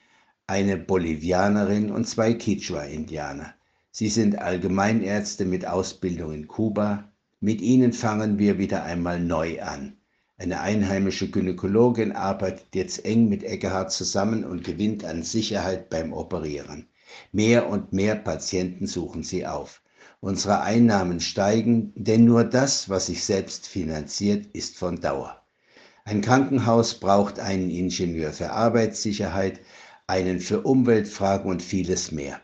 eine 0.47 0.77
Bolivianerin 0.77 1.91
und 1.91 2.07
zwei 2.07 2.33
Quichua-Indianer. 2.33 3.53
Sie 3.91 4.07
sind 4.07 4.39
Allgemeinärzte 4.39 5.43
mit 5.43 5.67
Ausbildung 5.67 6.33
in 6.33 6.47
Kuba. 6.47 7.11
Mit 7.41 7.59
ihnen 7.61 7.91
fangen 7.91 8.39
wir 8.39 8.57
wieder 8.57 8.83
einmal 8.83 9.19
neu 9.19 9.61
an. 9.61 9.97
Eine 10.37 10.61
einheimische 10.61 11.29
Gynäkologin 11.29 12.13
arbeitet 12.13 12.73
jetzt 12.73 13.03
eng 13.03 13.27
mit 13.27 13.43
Eckehard 13.43 13.91
zusammen 13.91 14.45
und 14.45 14.63
gewinnt 14.63 15.03
an 15.03 15.23
Sicherheit 15.23 15.89
beim 15.89 16.13
Operieren. 16.13 16.87
Mehr 17.33 17.67
und 17.67 17.91
mehr 17.91 18.15
Patienten 18.15 18.87
suchen 18.87 19.23
sie 19.23 19.45
auf. 19.45 19.81
Unsere 20.21 20.61
Einnahmen 20.61 21.19
steigen, 21.19 21.91
denn 21.95 22.23
nur 22.23 22.45
das, 22.45 22.87
was 22.89 23.07
sich 23.07 23.25
selbst 23.25 23.67
finanziert, 23.67 24.45
ist 24.53 24.77
von 24.77 25.01
Dauer. 25.01 25.44
Ein 26.07 26.21
Krankenhaus 26.21 26.99
braucht 26.99 27.39
einen 27.39 27.71
Ingenieur 27.71 28.31
für 28.31 28.51
Arbeitssicherheit, 28.51 29.59
einen 30.05 30.39
für 30.39 30.61
Umweltfragen 30.61 31.49
und 31.49 31.63
vieles 31.63 32.11
mehr. 32.11 32.39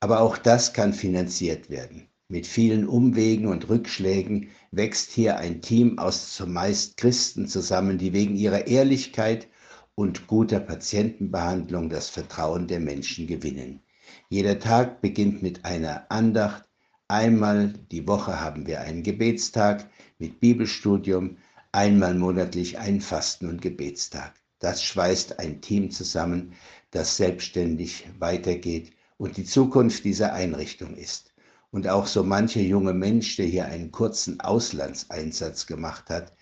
Aber 0.00 0.20
auch 0.20 0.36
das 0.36 0.74
kann 0.74 0.92
finanziert 0.92 1.70
werden. 1.70 2.08
Mit 2.28 2.46
vielen 2.46 2.86
Umwegen 2.86 3.46
und 3.46 3.70
Rückschlägen 3.70 4.50
wächst 4.70 5.12
hier 5.12 5.38
ein 5.38 5.62
Team 5.62 5.98
aus 5.98 6.34
zumeist 6.34 6.98
Christen 6.98 7.48
zusammen, 7.48 7.96
die 7.96 8.12
wegen 8.12 8.36
ihrer 8.36 8.66
Ehrlichkeit 8.66 9.48
und 9.94 10.26
guter 10.26 10.60
Patientenbehandlung 10.60 11.88
das 11.88 12.10
Vertrauen 12.10 12.66
der 12.66 12.80
Menschen 12.80 13.26
gewinnen. 13.26 13.80
Jeder 14.28 14.58
Tag 14.58 15.00
beginnt 15.00 15.42
mit 15.42 15.64
einer 15.64 16.04
Andacht. 16.10 16.68
Einmal 17.08 17.72
die 17.90 18.06
Woche 18.06 18.42
haben 18.42 18.66
wir 18.66 18.82
einen 18.82 19.02
Gebetstag 19.02 19.88
mit 20.18 20.38
Bibelstudium, 20.38 21.38
einmal 21.72 22.14
monatlich 22.14 22.78
einen 22.78 23.00
Fasten- 23.00 23.48
und 23.48 23.62
Gebetstag. 23.62 24.34
Das 24.58 24.82
schweißt 24.82 25.38
ein 25.38 25.60
Team 25.60 25.90
zusammen, 25.90 26.54
das 26.90 27.16
selbstständig 27.16 28.08
weitergeht 28.18 28.92
und 29.16 29.36
die 29.36 29.44
Zukunft 29.44 30.04
dieser 30.04 30.32
Einrichtung 30.32 30.96
ist. 30.96 31.32
Und 31.70 31.86
auch 31.86 32.06
so 32.06 32.24
mancher 32.24 32.60
junge 32.60 32.94
Mensch, 32.94 33.36
der 33.36 33.46
hier 33.46 33.66
einen 33.66 33.92
kurzen 33.92 34.40
Auslandseinsatz 34.40 35.66
gemacht 35.66 36.08
hat, 36.08 36.34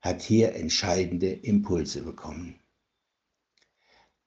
hat 0.00 0.22
hier 0.22 0.54
entscheidende 0.54 1.30
Impulse 1.30 2.02
bekommen. 2.02 2.58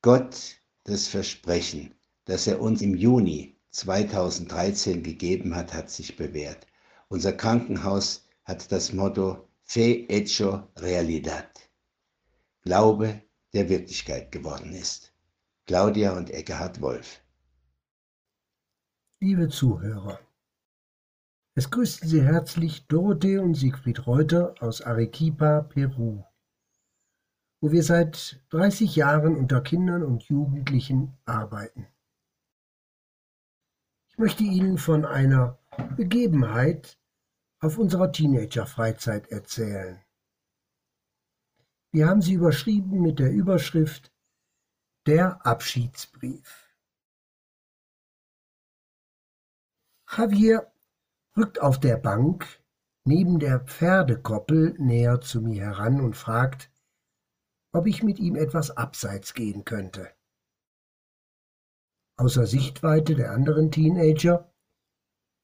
Gott 0.02 0.58
das 0.86 1.08
Versprechen, 1.08 1.96
das 2.26 2.48
er 2.48 2.62
uns 2.62 2.82
im 2.82 2.96
Juni 2.96 3.58
2013 3.72 5.04
gegeben 5.04 5.56
hat, 5.56 5.74
hat 5.74 5.90
sich 5.90 6.16
bewährt. 6.16 6.68
Unser 7.10 7.34
Krankenhaus 7.34 8.28
hat 8.44 8.72
das 8.72 8.94
Motto 8.94 9.48
Fe 9.74 10.06
hecho 10.08 10.70
realidad. 10.78 11.50
Glaube, 12.62 13.24
der 13.54 13.70
Wirklichkeit 13.70 14.32
geworden 14.32 14.72
ist. 14.72 15.12
Claudia 15.66 16.16
und 16.16 16.30
Eckehard 16.30 16.80
Wolf. 16.80 17.24
Liebe 19.20 19.50
Zuhörer, 19.50 20.20
es 21.56 21.72
grüßen 21.72 22.08
Sie 22.08 22.22
herzlich 22.22 22.86
Dorothee 22.86 23.40
und 23.40 23.56
Siegfried 23.56 24.06
Reuter 24.06 24.54
aus 24.60 24.84
Arequipa, 24.84 25.62
Peru, 25.62 26.24
wo 27.60 27.72
wir 27.72 27.82
seit 27.82 28.44
30 28.50 28.96
Jahren 28.96 29.36
unter 29.36 29.62
Kindern 29.62 30.04
und 30.04 30.22
Jugendlichen 30.26 31.18
arbeiten. 31.26 31.88
Ich 34.10 34.20
möchte 34.20 34.44
Ihnen 34.44 34.78
von 34.78 35.04
einer 35.04 35.58
Begebenheit 35.98 37.00
auf 37.64 37.78
unserer 37.78 38.12
Teenager-Freizeit 38.12 39.32
erzählen. 39.32 40.04
Wir 41.92 42.08
haben 42.08 42.22
sie 42.22 42.34
überschrieben 42.34 43.02
mit 43.02 43.20
der 43.20 43.32
Überschrift 43.32 44.12
Der 45.06 45.46
Abschiedsbrief. 45.46 46.76
Javier 50.12 50.72
rückt 51.38 51.62
auf 51.62 51.80
der 51.80 51.98
Bank 51.98 52.62
neben 53.06 53.40
der 53.40 53.62
Pferdekoppel 53.62 54.76
näher 54.78 55.22
zu 55.22 55.42
mir 55.42 55.64
heran 55.64 56.02
und 56.02 56.16
fragt, 56.16 56.70
ob 57.72 57.88
ich 57.88 58.04
mit 58.04 58.20
ihm 58.20 58.36
etwas 58.36 58.72
abseits 58.72 59.34
gehen 59.34 59.64
könnte. 59.64 60.14
Außer 62.18 62.46
Sichtweite 62.46 63.16
der 63.16 63.32
anderen 63.32 63.72
Teenager 63.72 64.53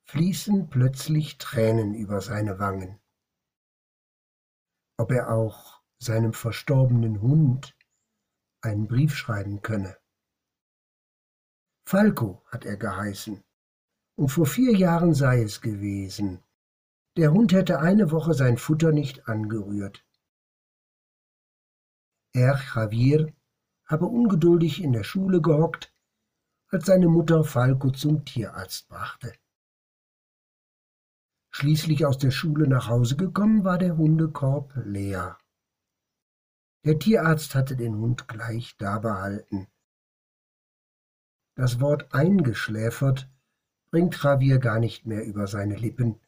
fließen 0.10 0.72
plötzlich 0.72 1.38
Tränen 1.38 1.94
über 1.94 2.20
seine 2.20 2.58
Wangen. 2.58 3.00
Ob 4.98 5.12
er 5.12 5.30
auch 5.30 5.84
seinem 6.00 6.34
verstorbenen 6.34 7.22
Hund 7.22 7.78
einen 8.62 8.88
Brief 8.88 9.16
schreiben 9.16 9.62
könne. 9.62 10.00
Falco 11.88 12.44
hat 12.48 12.66
er 12.66 12.76
geheißen, 12.78 13.44
und 14.16 14.30
vor 14.30 14.48
vier 14.48 14.76
Jahren 14.76 15.14
sei 15.14 15.44
es 15.44 15.62
gewesen. 15.62 16.44
Der 17.16 17.32
Hund 17.32 17.54
hätte 17.54 17.80
eine 17.80 18.10
Woche 18.10 18.34
sein 18.34 18.58
Futter 18.58 18.92
nicht 18.92 19.28
angerührt. 19.28 20.04
Er, 22.34 22.60
Javier, 22.74 23.32
habe 23.86 24.06
ungeduldig 24.08 24.82
in 24.82 24.92
der 24.92 25.04
Schule 25.04 25.40
gehockt, 25.40 25.94
als 26.70 26.88
seine 26.88 27.10
Mutter 27.10 27.44
Falco 27.44 27.92
zum 27.92 28.26
Tierarzt 28.26 28.88
brachte. 28.88 29.34
Schließlich 31.60 32.06
aus 32.06 32.18
der 32.18 32.32
Schule 32.32 32.70
nach 32.70 32.88
Hause 32.88 33.18
gekommen, 33.18 33.66
war 33.66 33.78
der 33.78 33.98
Hundekorb 33.98 34.72
leer. 34.86 35.38
Der 36.86 36.98
Tierarzt 36.98 37.54
hatte 37.54 37.76
den 37.76 37.98
Hund 37.98 38.30
gleich 38.30 38.78
da 38.78 38.98
behalten. 39.00 39.68
Das 41.56 41.82
Wort 41.82 42.14
eingeschläfert 42.14 43.30
bringt 43.92 44.24
Javier 44.24 44.60
gar 44.60 44.80
nicht 44.80 45.06
mehr 45.06 45.26
über 45.26 45.48
seine 45.48 45.76
Lippen, 45.76 46.22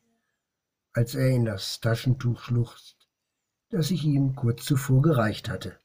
als 0.91 1.15
er 1.15 1.29
in 1.29 1.45
das 1.45 1.79
Taschentuch 1.79 2.41
schluchzt, 2.41 3.09
das 3.69 3.89
ich 3.89 4.03
ihm 4.03 4.35
kurz 4.35 4.65
zuvor 4.65 5.01
gereicht 5.01 5.47
hatte. 5.47 5.79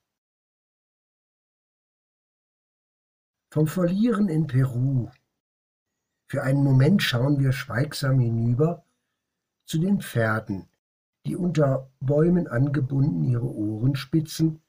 Vom 3.52 3.68
Verlieren 3.68 4.28
in 4.28 4.48
Peru. 4.48 5.08
Für 6.28 6.42
einen 6.42 6.64
Moment 6.64 7.00
schauen 7.00 7.38
wir 7.38 7.52
schweigsam 7.52 8.18
hinüber 8.18 8.82
zu 9.66 9.78
den 9.78 10.00
Pferden, 10.00 10.68
die 11.26 11.36
unter 11.36 11.90
Bäumen 12.00 12.46
angebunden 12.46 13.24
ihre 13.24 13.52
Ohren 13.52 13.96
spitzen, 13.96 14.62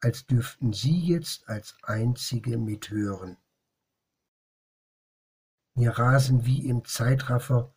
als 0.00 0.26
dürften 0.26 0.72
sie 0.72 0.98
jetzt 0.98 1.48
als 1.48 1.76
einzige 1.82 2.58
mithören. 2.58 3.36
Mir 5.74 5.92
rasen 5.92 6.44
wie 6.44 6.66
im 6.66 6.84
Zeitraffer 6.84 7.72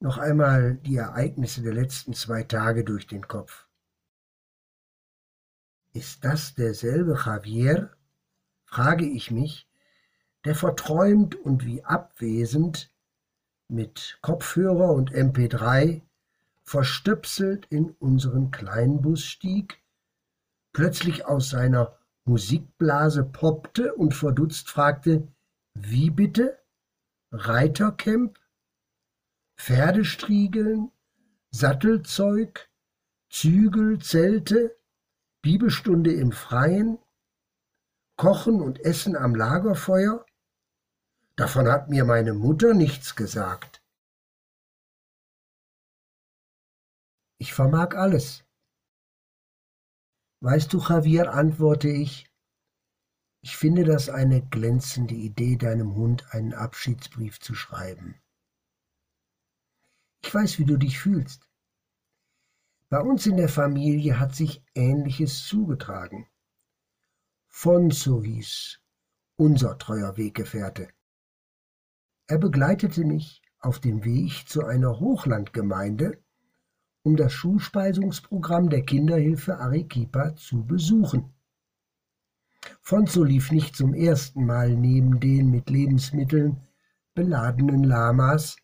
noch 0.00 0.18
einmal 0.18 0.74
die 0.74 0.96
Ereignisse 0.96 1.62
der 1.62 1.72
letzten 1.72 2.12
zwei 2.12 2.42
Tage 2.42 2.84
durch 2.84 3.06
den 3.06 3.26
Kopf. 3.26 3.66
Ist 5.92 6.24
das 6.24 6.54
derselbe 6.54 7.14
Javier, 7.24 7.96
frage 8.64 9.06
ich 9.06 9.30
mich, 9.30 9.70
der 10.44 10.56
verträumt 10.56 11.36
und 11.36 11.64
wie 11.64 11.84
abwesend 11.84 12.93
mit 13.68 14.18
Kopfhörer 14.22 14.92
und 14.92 15.12
MP3 15.12 16.02
verstöpselt 16.62 17.66
in 17.66 17.90
unseren 17.98 18.50
Kleinbus 18.50 19.24
stieg, 19.24 19.82
plötzlich 20.72 21.26
aus 21.26 21.50
seiner 21.50 21.98
Musikblase 22.24 23.24
poppte 23.24 23.94
und 23.94 24.14
verdutzt 24.14 24.70
fragte, 24.70 25.28
wie 25.74 26.10
bitte? 26.10 26.58
Reitercamp? 27.32 28.38
Pferdestriegeln? 29.58 30.90
Sattelzeug? 31.50 32.70
Zügel, 33.28 33.98
Zelte? 33.98 34.76
Bibelstunde 35.42 36.12
im 36.12 36.32
Freien? 36.32 36.98
Kochen 38.16 38.60
und 38.62 38.80
Essen 38.80 39.16
am 39.16 39.34
Lagerfeuer? 39.34 40.24
Davon 41.36 41.68
hat 41.68 41.88
mir 41.88 42.04
meine 42.04 42.32
Mutter 42.32 42.74
nichts 42.74 43.16
gesagt. 43.16 43.82
Ich 47.38 47.52
vermag 47.52 47.94
alles. 47.94 48.44
Weißt 50.40 50.72
du, 50.72 50.78
Javier, 50.78 51.32
antworte 51.32 51.88
ich, 51.88 52.30
ich 53.42 53.56
finde 53.56 53.84
das 53.84 54.08
eine 54.08 54.46
glänzende 54.46 55.14
Idee, 55.14 55.56
deinem 55.56 55.96
Hund 55.96 56.32
einen 56.32 56.54
Abschiedsbrief 56.54 57.40
zu 57.40 57.54
schreiben. 57.54 58.22
Ich 60.22 60.32
weiß, 60.32 60.58
wie 60.58 60.64
du 60.64 60.76
dich 60.76 60.98
fühlst. 60.98 61.50
Bei 62.88 63.00
uns 63.00 63.26
in 63.26 63.36
der 63.36 63.48
Familie 63.48 64.18
hat 64.20 64.34
sich 64.34 64.62
Ähnliches 64.74 65.46
zugetragen. 65.46 66.28
Fonso 67.48 68.22
hieß 68.22 68.80
unser 69.36 69.76
treuer 69.78 70.16
Weggefährte. 70.16 70.88
Er 72.26 72.38
begleitete 72.38 73.04
mich 73.04 73.42
auf 73.58 73.80
dem 73.80 74.04
Weg 74.04 74.48
zu 74.48 74.64
einer 74.64 74.98
Hochlandgemeinde, 74.98 76.22
um 77.02 77.16
das 77.16 77.32
Schulspeisungsprogramm 77.32 78.70
der 78.70 78.82
Kinderhilfe 78.82 79.58
Arequipa 79.58 80.34
zu 80.36 80.64
besuchen. 80.64 81.34
Fonzo 82.80 83.24
lief 83.24 83.50
nicht 83.50 83.76
zum 83.76 83.92
ersten 83.92 84.46
Mal 84.46 84.74
neben 84.74 85.20
den 85.20 85.50
mit 85.50 85.68
Lebensmitteln 85.68 86.66
beladenen 87.12 87.84
Lamas, 87.84 88.56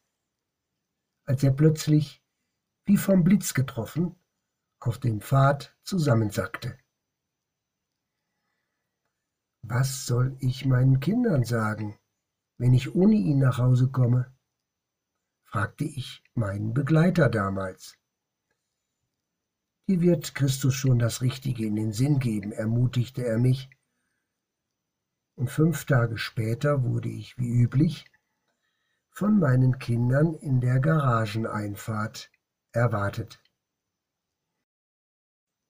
als 1.24 1.42
er 1.42 1.52
plötzlich, 1.52 2.22
wie 2.86 2.96
vom 2.96 3.24
Blitz 3.24 3.52
getroffen, 3.52 4.16
auf 4.80 4.98
dem 4.98 5.20
Pfad 5.20 5.76
zusammensackte. 5.82 6.78
Was 9.62 10.06
soll 10.06 10.34
ich 10.40 10.64
meinen 10.64 10.98
Kindern 11.00 11.44
sagen, 11.44 11.99
wenn 12.60 12.74
ich 12.74 12.94
ohne 12.94 13.14
ihn 13.14 13.38
nach 13.38 13.58
Hause 13.58 13.88
komme? 13.90 14.32
fragte 15.44 15.84
ich 15.84 16.22
meinen 16.34 16.74
Begleiter 16.74 17.28
damals. 17.28 17.96
Dir 19.88 20.00
wird 20.00 20.34
Christus 20.34 20.74
schon 20.74 20.98
das 20.98 21.22
Richtige 21.22 21.66
in 21.66 21.74
den 21.74 21.92
Sinn 21.92 22.20
geben, 22.20 22.52
ermutigte 22.52 23.24
er 23.24 23.38
mich 23.38 23.70
und 25.40 25.50
fünf 25.50 25.86
Tage 25.86 26.18
später 26.18 26.84
wurde 26.84 27.08
ich 27.08 27.38
wie 27.38 27.48
üblich 27.48 28.04
von 29.08 29.38
meinen 29.38 29.78
Kindern 29.78 30.34
in 30.34 30.60
der 30.60 30.80
Garageneinfahrt 30.80 32.30
erwartet. 32.72 33.42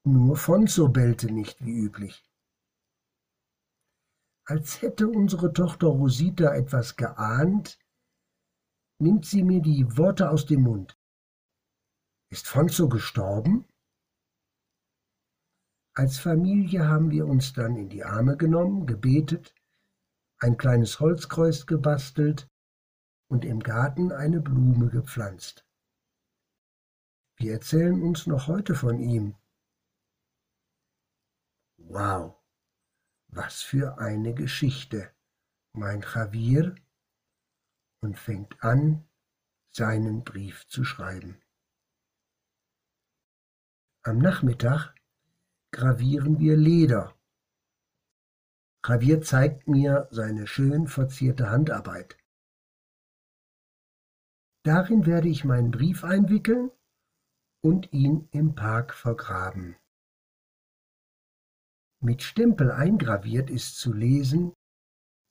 Nur 0.03 0.35
Fonzo 0.35 0.89
bellte 0.89 1.31
nicht 1.31 1.63
wie 1.63 1.71
üblich. 1.71 2.30
Als 4.51 4.81
hätte 4.81 5.07
unsere 5.07 5.53
Tochter 5.53 5.87
Rosita 5.87 6.53
etwas 6.53 6.97
geahnt, 6.97 7.79
nimmt 8.99 9.25
sie 9.25 9.43
mir 9.43 9.61
die 9.61 9.85
Worte 9.95 10.29
aus 10.29 10.45
dem 10.45 10.63
Mund. 10.63 10.99
Ist 12.29 12.49
Fonzo 12.49 12.89
gestorben? 12.89 13.65
Als 15.93 16.19
Familie 16.19 16.85
haben 16.85 17.11
wir 17.11 17.27
uns 17.27 17.53
dann 17.53 17.77
in 17.77 17.87
die 17.87 18.03
Arme 18.03 18.35
genommen, 18.35 18.85
gebetet 18.85 19.55
ein 20.39 20.57
kleines 20.57 20.99
Holzkreuz 20.99 21.65
gebastelt 21.65 22.49
und 23.29 23.45
im 23.45 23.61
Garten 23.61 24.11
eine 24.11 24.41
Blume 24.41 24.89
gepflanzt. 24.89 25.65
Wir 27.37 27.53
erzählen 27.53 28.03
uns 28.03 28.27
noch 28.27 28.47
heute 28.47 28.75
von 28.75 28.99
ihm. 28.99 29.37
Wow, 31.77 32.40
was 33.31 33.61
für 33.61 33.97
eine 33.97 34.33
Geschichte, 34.33 35.11
mein 35.73 36.01
Javier, 36.01 36.75
und 38.01 38.17
fängt 38.17 38.63
an, 38.63 39.07
seinen 39.75 40.23
Brief 40.23 40.67
zu 40.67 40.83
schreiben. 40.83 41.41
Am 44.03 44.17
Nachmittag 44.17 44.95
gravieren 45.71 46.39
wir 46.39 46.57
Leder 46.57 47.15
Javier 48.83 49.21
zeigt 49.21 49.67
mir 49.67 50.07
seine 50.09 50.47
schön 50.47 50.87
verzierte 50.87 51.51
Handarbeit. 51.51 52.17
Darin 54.63 55.05
werde 55.05 55.27
ich 55.27 55.45
meinen 55.45 55.69
Brief 55.69 56.03
einwickeln 56.03 56.71
und 57.63 57.93
ihn 57.93 58.27
im 58.31 58.55
Park 58.55 58.95
vergraben. 58.95 59.75
Mit 62.03 62.23
Stempel 62.23 62.71
eingraviert 62.71 63.51
ist 63.51 63.77
zu 63.77 63.93
lesen, 63.93 64.53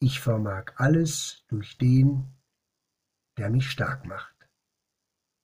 ich 0.00 0.20
vermag 0.20 0.72
alles 0.76 1.44
durch 1.48 1.76
den, 1.78 2.32
der 3.36 3.50
mich 3.50 3.68
stark 3.68 4.06
macht. 4.06 4.36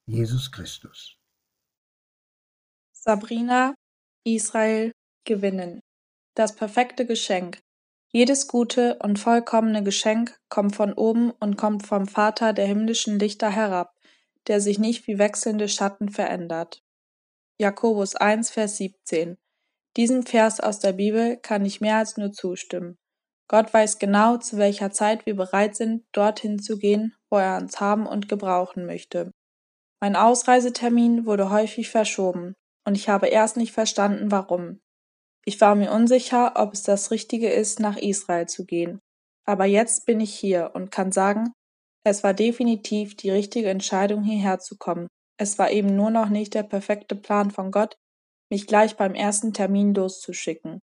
Jesus 0.07 0.53
Christus. 0.53 1.18
Sabrina, 2.93 3.74
Israel, 4.24 4.93
gewinnen. 5.24 5.81
Das 6.35 6.55
perfekte 6.55 7.07
Geschenk. 7.07 7.59
Jedes 8.12 8.47
gute 8.47 8.99
und 9.01 9.18
vollkommene 9.18 9.83
Geschenk 9.83 10.39
kommt 10.49 10.77
von 10.77 10.93
oben 10.93 11.33
und 11.33 11.57
kommt 11.57 11.85
vom 11.85 12.07
Vater 12.07 12.53
der 12.53 12.66
himmlischen 12.66 13.18
Lichter 13.18 13.51
herab, 13.51 13.99
der 14.47 14.61
sich 14.61 14.79
nicht 14.79 15.09
wie 15.09 15.18
wechselnde 15.18 15.68
Schatten 15.68 16.09
verändert. 16.09 16.85
Jakobus 17.59 18.14
1, 18.14 18.51
Vers 18.51 18.77
17. 18.77 19.37
Diesem 19.97 20.24
Vers 20.24 20.61
aus 20.61 20.78
der 20.78 20.92
Bibel 20.92 21.38
kann 21.38 21.64
ich 21.64 21.80
mehr 21.80 21.97
als 21.97 22.18
nur 22.18 22.30
zustimmen. 22.32 22.99
Gott 23.49 23.72
weiß 23.72 23.99
genau, 23.99 24.36
zu 24.36 24.59
welcher 24.59 24.90
Zeit 24.90 25.24
wir 25.24 25.36
bereit 25.36 25.74
sind, 25.76 26.05
dorthin 26.12 26.59
zu 26.59 26.76
gehen, 26.78 27.14
wo 27.30 27.38
er 27.38 27.57
uns 27.57 27.80
haben 27.80 28.07
und 28.07 28.28
gebrauchen 28.28 28.84
möchte. 28.84 29.32
Mein 30.01 30.16
Ausreisetermin 30.16 31.24
wurde 31.24 31.51
häufig 31.51 31.88
verschoben, 31.88 32.55
und 32.86 32.97
ich 32.97 33.09
habe 33.09 33.28
erst 33.28 33.57
nicht 33.57 33.72
verstanden, 33.72 34.30
warum. 34.30 34.80
Ich 35.47 35.61
war 35.61 35.74
mir 35.74 35.92
unsicher, 35.92 36.53
ob 36.57 36.74
es 36.74 36.82
das 36.82 37.11
Richtige 37.11 37.49
ist, 37.49 37.80
nach 37.80 37.97
Israel 37.97 38.47
zu 38.47 38.66
gehen. 38.66 38.99
Aber 39.47 39.64
jetzt 39.64 40.05
bin 40.07 40.20
ich 40.20 40.34
hier 40.34 40.72
und 40.74 40.90
kann 40.90 41.12
sagen, 41.12 41.53
es 42.05 42.22
war 42.22 42.34
definitiv 42.34 43.16
die 43.16 43.30
richtige 43.30 43.70
Entscheidung, 43.70 44.24
hierher 44.24 44.59
zu 44.59 44.76
kommen. 44.76 45.07
Es 45.38 45.59
war 45.59 45.70
eben 45.70 45.94
nur 45.94 46.11
noch 46.11 46.28
nicht 46.28 46.55
der 46.55 46.64
perfekte 46.64 47.14
Plan 47.14 47.51
von 47.51 47.70
Gott, 47.70 47.97
mich 48.51 48.66
gleich 48.66 48.97
beim 48.97 49.14
ersten 49.14 49.53
Termin 49.53 49.94
loszuschicken. 49.94 50.80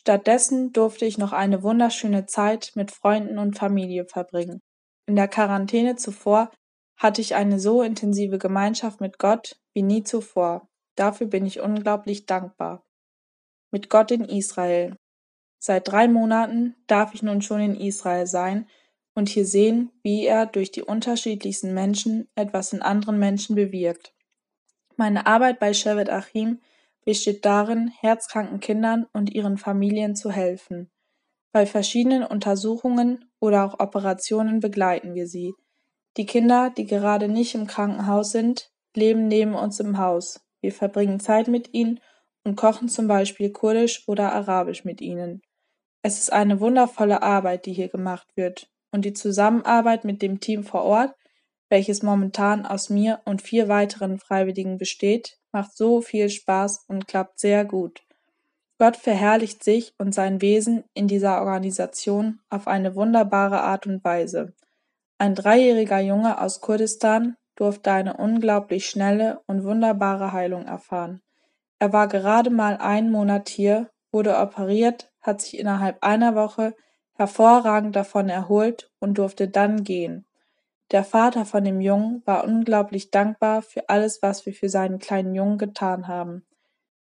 Stattdessen 0.00 0.72
durfte 0.72 1.04
ich 1.04 1.18
noch 1.18 1.32
eine 1.32 1.62
wunderschöne 1.62 2.26
Zeit 2.26 2.72
mit 2.74 2.90
Freunden 2.90 3.38
und 3.38 3.56
Familie 3.56 4.04
verbringen. 4.04 4.60
In 5.06 5.16
der 5.16 5.28
Quarantäne 5.28 5.96
zuvor 5.96 6.50
hatte 6.96 7.20
ich 7.20 7.34
eine 7.34 7.60
so 7.60 7.82
intensive 7.82 8.38
Gemeinschaft 8.38 9.00
mit 9.00 9.18
Gott 9.18 9.56
wie 9.74 9.82
nie 9.82 10.02
zuvor. 10.02 10.68
Dafür 10.96 11.26
bin 11.26 11.46
ich 11.46 11.60
unglaublich 11.60 12.26
dankbar 12.26 12.84
mit 13.72 13.88
Gott 13.88 14.10
in 14.12 14.24
Israel. 14.24 14.96
Seit 15.58 15.88
drei 15.88 16.06
Monaten 16.06 16.76
darf 16.86 17.14
ich 17.14 17.22
nun 17.22 17.42
schon 17.42 17.60
in 17.60 17.74
Israel 17.74 18.26
sein 18.26 18.68
und 19.14 19.28
hier 19.28 19.46
sehen, 19.46 19.90
wie 20.02 20.26
er 20.26 20.46
durch 20.46 20.70
die 20.70 20.82
unterschiedlichsten 20.82 21.74
Menschen 21.74 22.28
etwas 22.34 22.72
in 22.72 22.82
anderen 22.82 23.18
Menschen 23.18 23.56
bewirkt. 23.56 24.14
Meine 24.96 25.26
Arbeit 25.26 25.58
bei 25.58 25.72
Shevet 25.72 26.10
Achim 26.10 26.60
besteht 27.04 27.44
darin, 27.44 27.90
herzkranken 28.00 28.60
Kindern 28.60 29.06
und 29.12 29.34
ihren 29.34 29.58
Familien 29.58 30.14
zu 30.14 30.30
helfen. 30.30 30.90
Bei 31.52 31.66
verschiedenen 31.66 32.24
Untersuchungen 32.24 33.30
oder 33.40 33.64
auch 33.64 33.80
Operationen 33.80 34.60
begleiten 34.60 35.14
wir 35.14 35.26
sie. 35.26 35.52
Die 36.16 36.26
Kinder, 36.26 36.70
die 36.70 36.86
gerade 36.86 37.28
nicht 37.28 37.54
im 37.54 37.66
Krankenhaus 37.66 38.30
sind, 38.32 38.70
leben 38.94 39.28
neben 39.28 39.54
uns 39.54 39.80
im 39.80 39.98
Haus. 39.98 40.40
Wir 40.60 40.72
verbringen 40.72 41.20
Zeit 41.20 41.48
mit 41.48 41.74
ihnen 41.74 42.00
und 42.44 42.56
kochen 42.56 42.88
zum 42.88 43.08
Beispiel 43.08 43.50
Kurdisch 43.50 44.06
oder 44.06 44.32
Arabisch 44.32 44.84
mit 44.84 45.00
ihnen. 45.00 45.42
Es 46.02 46.18
ist 46.18 46.32
eine 46.32 46.60
wundervolle 46.60 47.22
Arbeit, 47.22 47.66
die 47.66 47.72
hier 47.72 47.88
gemacht 47.88 48.28
wird, 48.34 48.68
und 48.90 49.04
die 49.04 49.12
Zusammenarbeit 49.12 50.04
mit 50.04 50.20
dem 50.20 50.40
Team 50.40 50.64
vor 50.64 50.82
Ort, 50.82 51.14
welches 51.68 52.02
momentan 52.02 52.66
aus 52.66 52.90
mir 52.90 53.20
und 53.24 53.40
vier 53.40 53.68
weiteren 53.68 54.18
Freiwilligen 54.18 54.78
besteht, 54.78 55.38
macht 55.52 55.76
so 55.76 56.00
viel 56.00 56.30
Spaß 56.30 56.84
und 56.88 57.06
klappt 57.06 57.38
sehr 57.38 57.64
gut. 57.64 58.02
Gott 58.78 58.96
verherrlicht 58.96 59.62
sich 59.62 59.94
und 59.98 60.14
sein 60.14 60.40
Wesen 60.40 60.84
in 60.94 61.06
dieser 61.06 61.40
Organisation 61.42 62.40
auf 62.50 62.66
eine 62.66 62.96
wunderbare 62.96 63.60
Art 63.60 63.86
und 63.86 64.02
Weise. 64.02 64.54
Ein 65.18 65.34
dreijähriger 65.34 66.00
Junge 66.00 66.40
aus 66.40 66.60
Kurdistan, 66.60 67.36
durfte 67.54 67.92
eine 67.92 68.16
unglaublich 68.16 68.86
schnelle 68.86 69.40
und 69.46 69.64
wunderbare 69.64 70.32
Heilung 70.32 70.66
erfahren. 70.66 71.22
Er 71.78 71.92
war 71.92 72.08
gerade 72.08 72.50
mal 72.50 72.76
einen 72.76 73.10
Monat 73.10 73.48
hier, 73.48 73.90
wurde 74.10 74.36
operiert, 74.38 75.12
hat 75.20 75.40
sich 75.40 75.58
innerhalb 75.58 76.02
einer 76.02 76.34
Woche 76.34 76.74
hervorragend 77.14 77.94
davon 77.94 78.28
erholt 78.28 78.90
und 78.98 79.18
durfte 79.18 79.48
dann 79.48 79.84
gehen. 79.84 80.26
Der 80.92 81.04
Vater 81.04 81.46
von 81.46 81.64
dem 81.64 81.80
Jungen 81.80 82.22
war 82.26 82.44
unglaublich 82.44 83.10
dankbar 83.10 83.62
für 83.62 83.88
alles, 83.88 84.20
was 84.20 84.44
wir 84.44 84.52
für 84.52 84.68
seinen 84.68 84.98
kleinen 84.98 85.34
Jungen 85.34 85.56
getan 85.56 86.06
haben. 86.06 86.44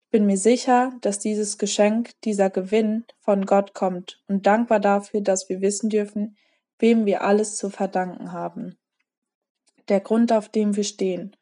Ich 0.05 0.11
bin 0.11 0.25
mir 0.25 0.37
sicher, 0.37 0.93
dass 1.01 1.19
dieses 1.19 1.57
Geschenk, 1.57 2.11
dieser 2.21 2.49
Gewinn 2.49 3.03
von 3.19 3.45
Gott 3.45 3.73
kommt 3.73 4.23
und 4.27 4.47
dankbar 4.47 4.79
dafür, 4.79 5.19
dass 5.19 5.49
wir 5.49 5.59
wissen 5.59 5.89
dürfen, 5.89 6.37
wem 6.79 7.05
wir 7.05 7.23
alles 7.23 7.57
zu 7.57 7.69
verdanken 7.69 8.31
haben. 8.31 8.77
Der 9.89 9.99
Grund, 9.99 10.31
auf 10.31 10.47
dem 10.47 10.75
wir 10.77 10.85
stehen. 10.85 11.35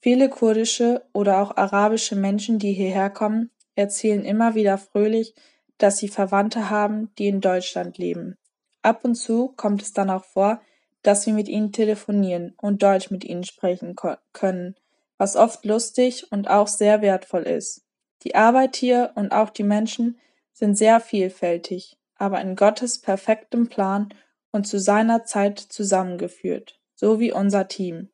Viele 0.00 0.28
kurdische 0.28 1.06
oder 1.14 1.40
auch 1.42 1.56
arabische 1.56 2.16
Menschen, 2.16 2.58
die 2.58 2.72
hierher 2.72 3.10
kommen, 3.10 3.50
erzählen 3.74 4.24
immer 4.24 4.54
wieder 4.54 4.76
fröhlich, 4.76 5.34
dass 5.78 5.98
sie 5.98 6.08
Verwandte 6.08 6.68
haben, 6.70 7.14
die 7.16 7.28
in 7.28 7.40
Deutschland 7.40 7.96
leben. 7.96 8.36
Ab 8.82 9.04
und 9.04 9.14
zu 9.14 9.48
kommt 9.56 9.82
es 9.82 9.92
dann 9.92 10.10
auch 10.10 10.24
vor, 10.24 10.60
dass 11.02 11.26
wir 11.26 11.32
mit 11.32 11.48
ihnen 11.48 11.72
telefonieren 11.72 12.54
und 12.60 12.82
Deutsch 12.82 13.10
mit 13.10 13.24
ihnen 13.24 13.44
sprechen 13.44 13.96
können, 14.32 14.74
was 15.16 15.36
oft 15.36 15.64
lustig 15.64 16.30
und 16.30 16.48
auch 16.48 16.68
sehr 16.68 17.02
wertvoll 17.02 17.42
ist. 17.42 17.82
Die 18.22 18.34
Arbeit 18.34 18.76
hier 18.76 19.12
und 19.14 19.32
auch 19.32 19.50
die 19.50 19.62
Menschen 19.62 20.18
sind 20.52 20.76
sehr 20.76 21.00
vielfältig, 21.00 21.96
aber 22.16 22.40
in 22.40 22.56
Gottes 22.56 23.00
perfektem 23.00 23.68
Plan 23.68 24.12
und 24.50 24.66
zu 24.66 24.78
seiner 24.78 25.24
Zeit 25.24 25.58
zusammengeführt, 25.58 26.80
so 26.94 27.20
wie 27.20 27.32
unser 27.32 27.68
Team. 27.68 28.10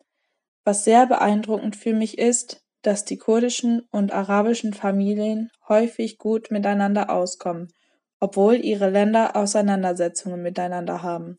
Was 0.64 0.84
sehr 0.84 1.06
beeindruckend 1.06 1.76
für 1.76 1.94
mich 1.94 2.18
ist, 2.18 2.62
dass 2.82 3.04
die 3.04 3.16
kurdischen 3.16 3.80
und 3.90 4.12
arabischen 4.12 4.74
Familien 4.74 5.50
häufig 5.68 6.18
gut 6.18 6.50
miteinander 6.50 7.08
auskommen, 7.08 7.72
obwohl 8.20 8.56
ihre 8.56 8.90
Länder 8.90 9.36
Auseinandersetzungen 9.36 10.42
miteinander 10.42 11.02
haben. 11.02 11.38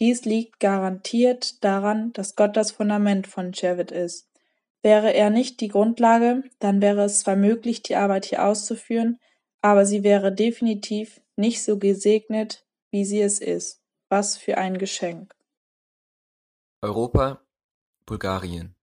Dies 0.00 0.24
liegt 0.24 0.58
garantiert 0.60 1.62
daran, 1.62 2.12
dass 2.12 2.34
Gott 2.34 2.56
das 2.56 2.72
Fundament 2.72 3.26
von 3.26 3.52
Javid 3.52 3.90
ist. 3.90 4.28
Wäre 4.82 5.14
er 5.14 5.30
nicht 5.30 5.60
die 5.60 5.68
Grundlage, 5.68 6.42
dann 6.58 6.82
wäre 6.82 7.04
es 7.04 7.20
zwar 7.20 7.36
möglich, 7.36 7.82
die 7.82 7.96
Arbeit 7.96 8.26
hier 8.26 8.44
auszuführen, 8.44 9.18
aber 9.62 9.86
sie 9.86 10.02
wäre 10.02 10.34
definitiv 10.34 11.20
nicht 11.36 11.62
so 11.64 11.78
gesegnet, 11.78 12.66
wie 12.90 13.04
sie 13.04 13.20
es 13.20 13.40
ist. 13.40 13.82
Was 14.10 14.36
für 14.36 14.58
ein 14.58 14.78
Geschenk. 14.78 15.34
Europa, 16.82 17.42
Bulgarien. 18.04 18.76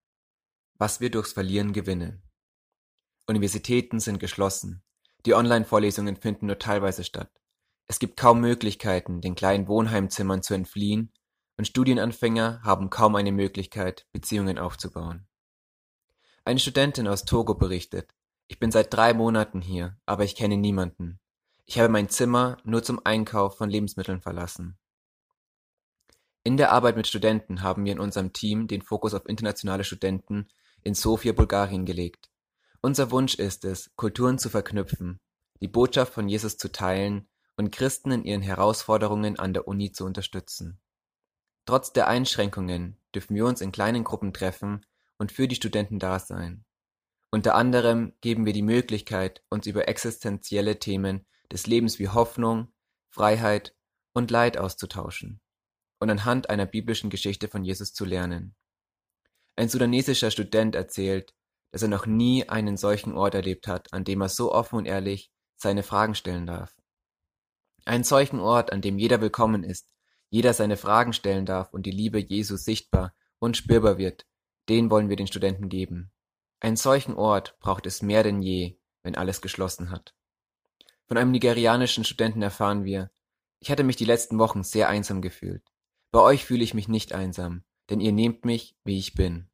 Was 0.80 1.02
wir 1.02 1.12
durchs 1.12 1.34
Verlieren 1.34 1.74
gewinnen. 1.74 2.24
Universitäten 3.28 4.00
sind 4.00 4.20
geschlossen. 4.20 4.84
Die 5.26 5.36
Online-Vorlesungen 5.36 6.16
finden 6.16 6.48
nur 6.48 6.58
teilweise 6.58 7.04
statt. 7.04 7.41
Es 7.92 8.00
gibt 8.00 8.16
kaum 8.16 8.40
Möglichkeiten, 8.40 9.20
den 9.20 9.36
kleinen 9.36 9.68
Wohnheimzimmern 9.68 10.42
zu 10.42 10.54
entfliehen, 10.54 11.12
und 11.58 11.68
Studienanfänger 11.68 12.62
haben 12.64 12.90
kaum 12.90 13.16
eine 13.16 13.34
Möglichkeit, 13.34 14.08
Beziehungen 14.14 14.58
aufzubauen. 14.58 15.28
Eine 16.46 16.60
Studentin 16.60 17.06
aus 17.06 17.26
Togo 17.26 17.54
berichtet, 17.54 18.16
ich 18.48 18.60
bin 18.60 18.72
seit 18.72 18.94
drei 18.94 19.14
Monaten 19.14 19.60
hier, 19.60 19.98
aber 20.06 20.24
ich 20.24 20.38
kenne 20.38 20.56
niemanden. 20.56 21.20
Ich 21.66 21.80
habe 21.80 21.90
mein 21.90 22.08
Zimmer 22.08 22.56
nur 22.64 22.82
zum 22.82 23.06
Einkauf 23.06 23.58
von 23.58 23.70
Lebensmitteln 23.70 24.22
verlassen. 24.22 24.78
In 26.46 26.56
der 26.56 26.72
Arbeit 26.72 26.96
mit 26.96 27.08
Studenten 27.08 27.62
haben 27.62 27.84
wir 27.84 27.92
in 27.92 28.00
unserem 28.00 28.32
Team 28.32 28.68
den 28.68 28.84
Fokus 28.84 29.14
auf 29.14 29.28
internationale 29.28 29.84
Studenten 29.84 30.48
in 30.82 30.94
Sofia, 30.94 31.34
Bulgarien 31.34 31.84
gelegt. 31.84 32.30
Unser 32.80 33.12
Wunsch 33.12 33.36
ist 33.36 33.66
es, 33.66 33.94
Kulturen 33.98 34.40
zu 34.40 34.48
verknüpfen, 34.50 35.20
die 35.60 35.68
Botschaft 35.68 36.14
von 36.14 36.30
Jesus 36.30 36.56
zu 36.56 36.72
teilen 36.72 37.28
und 37.58 37.72
Christen 37.72 38.12
in 38.12 38.24
ihren 38.24 38.42
Herausforderungen 38.42 39.38
an 39.40 39.54
der 39.54 39.68
Uni 39.68 39.92
zu 39.92 40.06
unterstützen. 40.06 40.80
Trotz 41.66 41.94
der 41.94 42.08
Einschränkungen 42.08 42.98
dürfen 43.14 43.36
wir 43.36 43.46
uns 43.46 43.62
in 43.62 43.72
kleinen 43.72 44.04
Gruppen 44.04 44.34
treffen 44.34 44.86
und 45.18 45.32
für 45.32 45.48
die 45.48 45.56
Studenten 45.56 46.00
da 46.00 46.20
sein. 46.20 46.66
Unter 47.30 47.56
anderem 47.56 48.14
geben 48.22 48.46
wir 48.46 48.54
die 48.54 48.62
Möglichkeit, 48.62 49.44
uns 49.50 49.68
über 49.68 49.88
existenzielle 49.88 50.80
Themen 50.80 51.26
des 51.52 51.68
Lebens 51.68 52.00
wie 52.00 52.10
Hoffnung, 52.10 52.74
Freiheit 53.10 53.76
und 54.14 54.32
Leid 54.32 54.58
auszutauschen 54.58 55.40
und 56.00 56.10
anhand 56.10 56.50
einer 56.50 56.66
biblischen 56.66 57.10
Geschichte 57.10 57.48
von 57.48 57.64
Jesus 57.64 57.94
zu 57.94 58.06
lernen. 58.06 58.56
Ein 59.56 59.70
sudanesischer 59.70 60.32
Student 60.32 60.76
erzählt, 60.76 61.34
dass 61.72 61.84
er 61.84 61.88
noch 61.88 62.06
nie 62.06 62.50
einen 62.50 62.76
solchen 62.76 63.14
Ort 63.14 63.36
erlebt 63.36 63.68
hat, 63.68 63.94
an 63.94 64.04
dem 64.04 64.22
er 64.22 64.30
so 64.30 64.52
offen 64.52 64.78
und 64.78 64.86
ehrlich 64.86 65.32
seine 65.56 65.84
Fragen 65.84 66.16
stellen 66.16 66.48
darf. 66.48 66.81
Einen 67.86 68.04
solchen 68.04 68.40
Ort, 68.40 68.72
an 68.72 68.82
dem 68.82 69.00
jeder 69.00 69.22
willkommen 69.22 69.64
ist, 69.64 69.92
jeder 70.30 70.54
seine 70.54 70.78
Fragen 70.78 71.14
stellen 71.14 71.46
darf 71.46 71.74
und 71.74 71.86
die 71.86 71.92
Liebe 71.92 72.20
Jesus 72.20 72.64
sichtbar 72.64 73.14
und 73.40 73.58
spürbar 73.58 73.98
wird, 73.98 74.26
den 74.70 74.90
wollen 74.90 75.10
wir 75.10 75.16
den 75.16 75.28
Studenten 75.28 75.68
geben. 75.68 76.12
Einen 76.60 76.76
solchen 76.76 77.16
Ort 77.16 77.58
braucht 77.60 77.86
es 77.88 78.02
mehr 78.02 78.24
denn 78.24 78.42
je, 78.42 78.78
wenn 79.04 79.16
alles 79.16 79.42
geschlossen 79.42 79.90
hat. 79.90 80.14
Von 81.08 81.18
einem 81.18 81.32
nigerianischen 81.32 82.06
Studenten 82.06 82.42
erfahren 82.42 82.86
wir, 82.86 83.12
ich 83.60 83.72
hatte 83.72 83.84
mich 83.84 83.96
die 83.96 84.06
letzten 84.06 84.40
Wochen 84.40 84.64
sehr 84.64 84.88
einsam 84.88 85.22
gefühlt. 85.22 85.64
Bei 86.12 86.20
euch 86.20 86.46
fühle 86.46 86.64
ich 86.64 86.74
mich 86.74 86.88
nicht 86.88 87.14
einsam, 87.14 87.64
denn 87.90 88.00
ihr 88.00 88.12
nehmt 88.12 88.46
mich, 88.46 88.76
wie 88.84 88.98
ich 88.98 89.16
bin. 89.16 89.50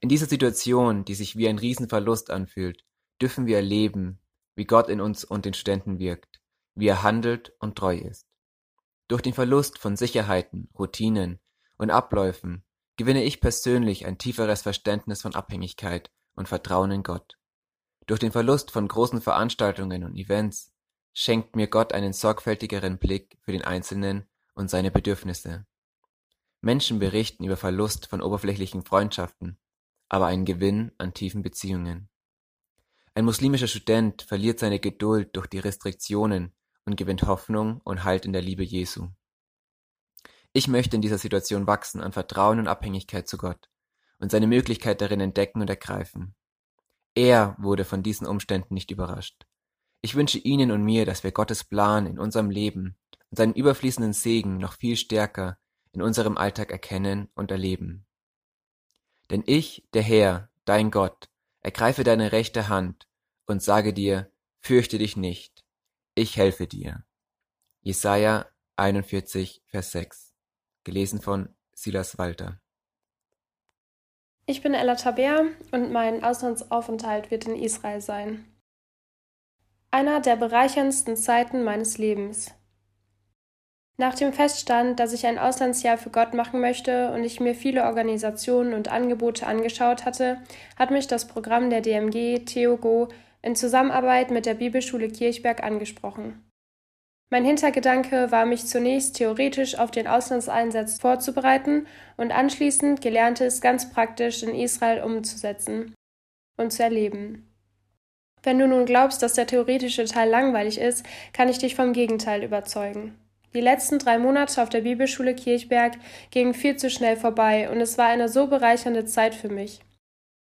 In 0.00 0.08
dieser 0.08 0.26
Situation, 0.26 1.04
die 1.04 1.14
sich 1.14 1.36
wie 1.36 1.48
ein 1.48 1.58
Riesenverlust 1.58 2.30
anfühlt, 2.30 2.84
dürfen 3.20 3.46
wir 3.46 3.56
erleben, 3.56 4.20
wie 4.54 4.64
Gott 4.64 4.88
in 4.88 5.00
uns 5.00 5.24
und 5.24 5.44
den 5.44 5.54
Studenten 5.54 5.98
wirkt, 5.98 6.29
wie 6.74 6.88
er 6.88 7.02
handelt 7.02 7.52
und 7.58 7.76
treu 7.76 7.96
ist. 7.96 8.26
Durch 9.08 9.22
den 9.22 9.34
Verlust 9.34 9.78
von 9.78 9.96
Sicherheiten, 9.96 10.68
Routinen 10.78 11.40
und 11.76 11.90
Abläufen 11.90 12.64
gewinne 12.96 13.24
ich 13.24 13.40
persönlich 13.40 14.06
ein 14.06 14.18
tieferes 14.18 14.62
Verständnis 14.62 15.22
von 15.22 15.34
Abhängigkeit 15.34 16.10
und 16.34 16.48
Vertrauen 16.48 16.90
in 16.90 17.02
Gott. 17.02 17.38
Durch 18.06 18.20
den 18.20 18.32
Verlust 18.32 18.70
von 18.70 18.86
großen 18.86 19.20
Veranstaltungen 19.20 20.04
und 20.04 20.16
Events 20.16 20.72
schenkt 21.12 21.56
mir 21.56 21.66
Gott 21.66 21.92
einen 21.92 22.12
sorgfältigeren 22.12 22.98
Blick 22.98 23.38
für 23.42 23.52
den 23.52 23.62
Einzelnen 23.62 24.26
und 24.54 24.70
seine 24.70 24.90
Bedürfnisse. 24.90 25.66
Menschen 26.60 26.98
berichten 26.98 27.44
über 27.44 27.56
Verlust 27.56 28.06
von 28.06 28.20
oberflächlichen 28.20 28.82
Freundschaften, 28.82 29.58
aber 30.08 30.26
einen 30.26 30.44
Gewinn 30.44 30.92
an 30.98 31.14
tiefen 31.14 31.42
Beziehungen. 31.42 32.08
Ein 33.14 33.24
muslimischer 33.24 33.66
Student 33.66 34.22
verliert 34.22 34.58
seine 34.58 34.78
Geduld 34.78 35.34
durch 35.34 35.46
die 35.46 35.58
Restriktionen 35.58 36.52
und 36.84 36.96
gewinnt 36.96 37.22
Hoffnung 37.22 37.80
und 37.84 38.04
Halt 38.04 38.24
in 38.24 38.32
der 38.32 38.42
Liebe 38.42 38.62
Jesu. 38.62 39.08
Ich 40.52 40.66
möchte 40.66 40.96
in 40.96 41.02
dieser 41.02 41.18
Situation 41.18 41.66
wachsen 41.66 42.00
an 42.00 42.12
Vertrauen 42.12 42.58
und 42.58 42.68
Abhängigkeit 42.68 43.28
zu 43.28 43.38
Gott 43.38 43.68
und 44.18 44.30
seine 44.30 44.46
Möglichkeit 44.46 45.00
darin 45.00 45.20
entdecken 45.20 45.60
und 45.60 45.70
ergreifen. 45.70 46.34
Er 47.14 47.56
wurde 47.58 47.84
von 47.84 48.02
diesen 48.02 48.26
Umständen 48.26 48.74
nicht 48.74 48.90
überrascht. 48.90 49.46
Ich 50.02 50.14
wünsche 50.14 50.38
Ihnen 50.38 50.70
und 50.70 50.82
mir, 50.82 51.04
dass 51.04 51.24
wir 51.24 51.32
Gottes 51.32 51.64
Plan 51.64 52.06
in 52.06 52.18
unserem 52.18 52.50
Leben 52.50 52.96
und 53.30 53.36
seinen 53.36 53.54
überfließenden 53.54 54.12
Segen 54.12 54.58
noch 54.58 54.72
viel 54.72 54.96
stärker 54.96 55.58
in 55.92 56.02
unserem 56.02 56.36
Alltag 56.36 56.70
erkennen 56.70 57.28
und 57.34 57.50
erleben. 57.50 58.06
Denn 59.30 59.42
ich, 59.46 59.86
der 59.92 60.02
Herr, 60.02 60.50
dein 60.64 60.90
Gott, 60.90 61.28
ergreife 61.60 62.04
deine 62.04 62.32
rechte 62.32 62.68
Hand 62.68 63.08
und 63.46 63.62
sage 63.62 63.92
dir, 63.92 64.30
fürchte 64.60 64.98
dich 64.98 65.16
nicht, 65.16 65.59
ich 66.14 66.36
helfe 66.36 66.66
dir. 66.66 67.04
Jesaja 67.80 68.46
41, 68.76 69.62
Vers 69.66 69.92
6. 69.92 70.34
Gelesen 70.84 71.20
von 71.20 71.54
Silas 71.74 72.18
Walter. 72.18 72.60
Ich 74.46 74.62
bin 74.62 74.74
Ella 74.74 74.96
Taber 74.96 75.46
und 75.70 75.92
mein 75.92 76.24
Auslandsaufenthalt 76.24 77.30
wird 77.30 77.46
in 77.46 77.56
Israel 77.56 78.00
sein. 78.00 78.44
Einer 79.90 80.20
der 80.20 80.36
bereicherndsten 80.36 81.16
Zeiten 81.16 81.62
meines 81.62 81.98
Lebens. 81.98 82.52
Nach 83.96 84.14
dem 84.14 84.32
Feststand, 84.32 84.98
dass 84.98 85.12
ich 85.12 85.26
ein 85.26 85.38
Auslandsjahr 85.38 85.98
für 85.98 86.10
Gott 86.10 86.32
machen 86.32 86.60
möchte 86.60 87.12
und 87.12 87.22
ich 87.22 87.38
mir 87.38 87.54
viele 87.54 87.84
Organisationen 87.84 88.72
und 88.72 88.88
Angebote 88.88 89.46
angeschaut 89.46 90.06
hatte, 90.06 90.40
hat 90.76 90.90
mich 90.90 91.06
das 91.06 91.28
Programm 91.28 91.68
der 91.68 91.82
DMG 91.82 92.44
Theogo 92.46 93.08
in 93.42 93.56
Zusammenarbeit 93.56 94.30
mit 94.30 94.46
der 94.46 94.54
Bibelschule 94.54 95.08
Kirchberg 95.08 95.62
angesprochen. 95.62 96.44
Mein 97.32 97.44
Hintergedanke 97.44 98.32
war, 98.32 98.44
mich 98.44 98.66
zunächst 98.66 99.16
theoretisch 99.16 99.78
auf 99.78 99.92
den 99.92 100.08
Auslandseinsatz 100.08 100.98
vorzubereiten 100.98 101.86
und 102.16 102.32
anschließend 102.32 103.00
Gelerntes 103.00 103.60
ganz 103.60 103.90
praktisch 103.90 104.42
in 104.42 104.54
Israel 104.54 105.02
umzusetzen 105.04 105.94
und 106.56 106.72
zu 106.72 106.82
erleben. 106.82 107.46
Wenn 108.42 108.58
du 108.58 108.66
nun 108.66 108.84
glaubst, 108.84 109.22
dass 109.22 109.34
der 109.34 109.46
theoretische 109.46 110.06
Teil 110.06 110.28
langweilig 110.28 110.78
ist, 110.78 111.04
kann 111.32 111.48
ich 111.48 111.58
dich 111.58 111.76
vom 111.76 111.92
Gegenteil 111.92 112.42
überzeugen. 112.42 113.16
Die 113.54 113.60
letzten 113.60 113.98
drei 113.98 114.18
Monate 114.18 114.62
auf 114.62 114.68
der 114.68 114.80
Bibelschule 114.80 115.34
Kirchberg 115.34 115.98
gingen 116.30 116.54
viel 116.54 116.76
zu 116.76 116.88
schnell 116.88 117.16
vorbei 117.16 117.68
und 117.70 117.80
es 117.80 117.98
war 117.98 118.06
eine 118.06 118.28
so 118.28 118.46
bereichernde 118.46 119.04
Zeit 119.04 119.34
für 119.34 119.48
mich. 119.48 119.80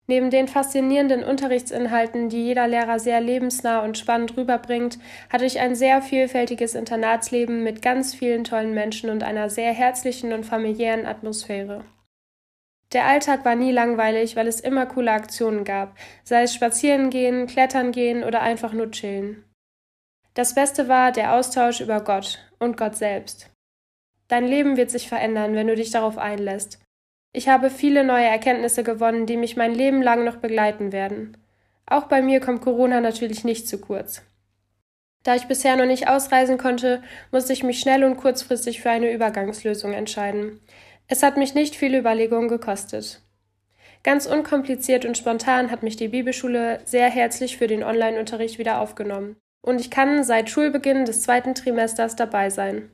Neben 0.08 0.30
den 0.30 0.46
faszinierenden 0.46 1.24
Unterrichtsinhalten, 1.24 2.28
die 2.28 2.44
jeder 2.44 2.68
Lehrer 2.68 3.00
sehr 3.00 3.20
lebensnah 3.20 3.80
und 3.80 3.98
spannend 3.98 4.36
rüberbringt, 4.36 4.98
hatte 5.30 5.44
ich 5.44 5.58
ein 5.58 5.74
sehr 5.74 6.00
vielfältiges 6.00 6.76
Internatsleben 6.76 7.64
mit 7.64 7.82
ganz 7.82 8.14
vielen 8.14 8.44
tollen 8.44 8.72
Menschen 8.72 9.10
und 9.10 9.24
einer 9.24 9.50
sehr 9.50 9.72
herzlichen 9.72 10.32
und 10.32 10.44
familiären 10.44 11.06
Atmosphäre. 11.06 11.84
Der 12.92 13.06
Alltag 13.06 13.44
war 13.44 13.56
nie 13.56 13.72
langweilig, 13.72 14.36
weil 14.36 14.46
es 14.46 14.60
immer 14.60 14.86
coole 14.86 15.10
Aktionen 15.10 15.64
gab, 15.64 15.96
sei 16.22 16.42
es 16.42 16.54
spazieren 16.54 17.10
gehen, 17.10 17.48
klettern 17.48 17.90
gehen 17.90 18.22
oder 18.22 18.42
einfach 18.42 18.72
nur 18.72 18.92
chillen. 18.92 19.44
Das 20.34 20.54
Beste 20.54 20.86
war 20.86 21.10
der 21.10 21.32
Austausch 21.32 21.80
über 21.80 22.00
Gott 22.00 22.38
und 22.60 22.76
Gott 22.76 22.94
selbst. 22.94 23.50
Dein 24.28 24.46
Leben 24.46 24.76
wird 24.76 24.90
sich 24.90 25.08
verändern, 25.08 25.54
wenn 25.54 25.66
du 25.66 25.74
dich 25.74 25.90
darauf 25.90 26.16
einlässt. 26.16 26.78
Ich 27.36 27.48
habe 27.48 27.68
viele 27.68 28.02
neue 28.02 28.24
Erkenntnisse 28.24 28.82
gewonnen, 28.82 29.26
die 29.26 29.36
mich 29.36 29.58
mein 29.58 29.74
Leben 29.74 30.00
lang 30.00 30.24
noch 30.24 30.36
begleiten 30.36 30.90
werden. 30.90 31.36
Auch 31.84 32.04
bei 32.04 32.22
mir 32.22 32.40
kommt 32.40 32.62
Corona 32.62 33.02
natürlich 33.02 33.44
nicht 33.44 33.68
zu 33.68 33.76
kurz. 33.76 34.22
Da 35.22 35.34
ich 35.34 35.44
bisher 35.44 35.76
noch 35.76 35.84
nicht 35.84 36.08
ausreisen 36.08 36.56
konnte, 36.56 37.02
musste 37.32 37.52
ich 37.52 37.62
mich 37.62 37.78
schnell 37.78 38.04
und 38.04 38.16
kurzfristig 38.16 38.80
für 38.80 38.88
eine 38.88 39.12
Übergangslösung 39.12 39.92
entscheiden. 39.92 40.60
Es 41.08 41.22
hat 41.22 41.36
mich 41.36 41.52
nicht 41.52 41.76
viele 41.76 41.98
Überlegungen 41.98 42.48
gekostet. 42.48 43.20
Ganz 44.02 44.24
unkompliziert 44.24 45.04
und 45.04 45.18
spontan 45.18 45.70
hat 45.70 45.82
mich 45.82 45.96
die 45.96 46.08
Bibelschule 46.08 46.80
sehr 46.86 47.10
herzlich 47.10 47.58
für 47.58 47.66
den 47.66 47.84
Online-Unterricht 47.84 48.58
wieder 48.58 48.80
aufgenommen. 48.80 49.36
Und 49.60 49.78
ich 49.78 49.90
kann 49.90 50.24
seit 50.24 50.48
Schulbeginn 50.48 51.04
des 51.04 51.20
zweiten 51.20 51.54
Trimesters 51.54 52.16
dabei 52.16 52.48
sein. 52.48 52.90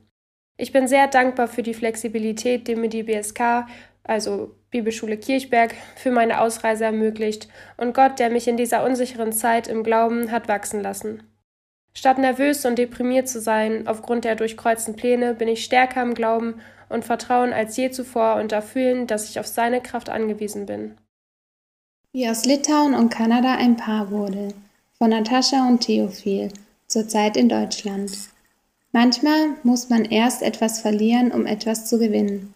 Ich 0.57 0.73
bin 0.73 0.89
sehr 0.89 1.07
dankbar 1.07 1.47
für 1.47 1.63
die 1.63 1.73
Flexibilität, 1.73 2.67
die 2.67 2.75
mir 2.75 2.89
die 2.89 3.03
BSK 3.03 3.65
also 4.03 4.55
Bibelschule 4.69 5.17
Kirchberg, 5.17 5.73
für 5.95 6.11
meine 6.11 6.41
Ausreise 6.41 6.85
ermöglicht 6.85 7.47
und 7.77 7.93
Gott, 7.93 8.19
der 8.19 8.29
mich 8.29 8.47
in 8.47 8.57
dieser 8.57 8.83
unsicheren 8.85 9.31
Zeit 9.33 9.67
im 9.67 9.83
Glauben 9.83 10.31
hat 10.31 10.47
wachsen 10.47 10.81
lassen. 10.81 11.23
Statt 11.93 12.17
nervös 12.17 12.65
und 12.65 12.77
deprimiert 12.77 13.29
zu 13.29 13.39
sein 13.39 13.87
aufgrund 13.87 14.25
der 14.25 14.35
durchkreuzten 14.35 14.95
Pläne, 14.95 15.35
bin 15.35 15.47
ich 15.47 15.63
stärker 15.63 16.01
im 16.01 16.15
Glauben 16.15 16.55
und 16.89 17.05
Vertrauen 17.05 17.53
als 17.53 17.77
je 17.77 17.91
zuvor 17.91 18.35
und 18.35 18.51
erfüllen, 18.51 19.07
dass 19.07 19.29
ich 19.29 19.39
auf 19.39 19.47
seine 19.47 19.79
Kraft 19.81 20.09
angewiesen 20.09 20.65
bin. 20.65 20.97
Wie 22.11 22.27
aus 22.29 22.45
Litauen 22.45 22.93
und 22.93 23.09
Kanada 23.09 23.55
ein 23.55 23.77
Paar 23.77 24.11
wurde, 24.11 24.49
von 24.97 25.09
Natascha 25.09 25.67
und 25.67 25.81
Theophil, 25.81 26.49
zurzeit 26.87 27.37
in 27.37 27.49
Deutschland. 27.49 28.11
Manchmal 28.91 29.55
muss 29.63 29.89
man 29.89 30.05
erst 30.05 30.43
etwas 30.43 30.81
verlieren, 30.81 31.31
um 31.31 31.47
etwas 31.47 31.87
zu 31.87 31.97
gewinnen. 31.97 32.52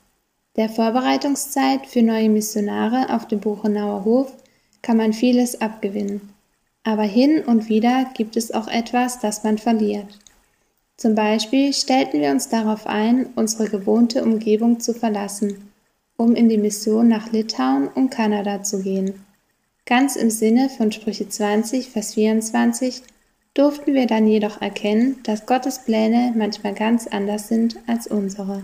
Der 0.57 0.69
Vorbereitungszeit 0.69 1.85
für 1.85 2.01
neue 2.01 2.29
Missionare 2.29 3.13
auf 3.13 3.27
dem 3.27 3.39
Buchenauer 3.39 4.03
Hof 4.05 4.34
kann 4.81 4.97
man 4.97 5.13
vieles 5.13 5.61
abgewinnen. 5.61 6.34
Aber 6.84 7.03
hin 7.03 7.43
und 7.45 7.69
wieder 7.69 8.09
gibt 8.15 8.35
es 8.38 8.51
auch 8.51 8.67
etwas, 8.67 9.19
das 9.19 9.43
man 9.43 9.59
verliert. 9.59 10.17
Zum 10.95 11.13
Beispiel 11.13 11.73
stellten 11.73 12.21
wir 12.21 12.31
uns 12.31 12.49
darauf 12.49 12.88
ein, 12.88 13.27
unsere 13.35 13.69
gewohnte 13.69 14.23
Umgebung 14.23 14.79
zu 14.79 14.95
verlassen, 14.95 15.71
um 16.15 16.34
in 16.34 16.49
die 16.49 16.57
Mission 16.57 17.07
nach 17.07 17.31
Litauen 17.31 17.88
und 17.89 18.09
Kanada 18.09 18.63
zu 18.63 18.81
gehen. 18.81 19.13
Ganz 19.85 20.15
im 20.15 20.31
Sinne 20.31 20.69
von 20.69 20.91
Sprüche 20.91 21.29
20, 21.29 21.91
Vers 21.91 22.15
24 22.15 23.03
durften 23.53 23.93
wir 23.93 24.07
dann 24.07 24.25
jedoch 24.25 24.59
erkennen, 24.59 25.17
dass 25.21 25.45
Gottes 25.45 25.85
Pläne 25.85 26.34
manchmal 26.35 26.73
ganz 26.73 27.05
anders 27.05 27.47
sind 27.47 27.77
als 27.85 28.07
unsere. 28.07 28.63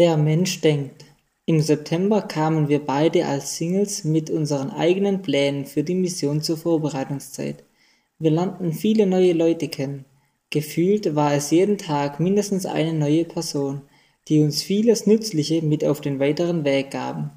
Der 0.00 0.16
Mensch 0.16 0.62
denkt. 0.62 1.04
Im 1.44 1.60
September 1.60 2.22
kamen 2.22 2.70
wir 2.70 2.78
beide 2.78 3.26
als 3.26 3.58
Singles 3.58 4.02
mit 4.02 4.30
unseren 4.30 4.70
eigenen 4.70 5.20
Plänen 5.20 5.66
für 5.66 5.84
die 5.84 5.94
Mission 5.94 6.40
zur 6.40 6.56
Vorbereitungszeit. 6.56 7.64
Wir 8.18 8.30
lernten 8.30 8.72
viele 8.72 9.06
neue 9.06 9.34
Leute 9.34 9.68
kennen. 9.68 10.06
Gefühlt 10.48 11.14
war 11.16 11.34
es 11.34 11.50
jeden 11.50 11.76
Tag 11.76 12.18
mindestens 12.18 12.64
eine 12.64 12.94
neue 12.94 13.26
Person, 13.26 13.82
die 14.28 14.40
uns 14.40 14.62
vieles 14.62 15.06
Nützliche 15.06 15.60
mit 15.60 15.84
auf 15.84 16.00
den 16.00 16.18
weiteren 16.18 16.64
Weg 16.64 16.92
gaben. 16.92 17.32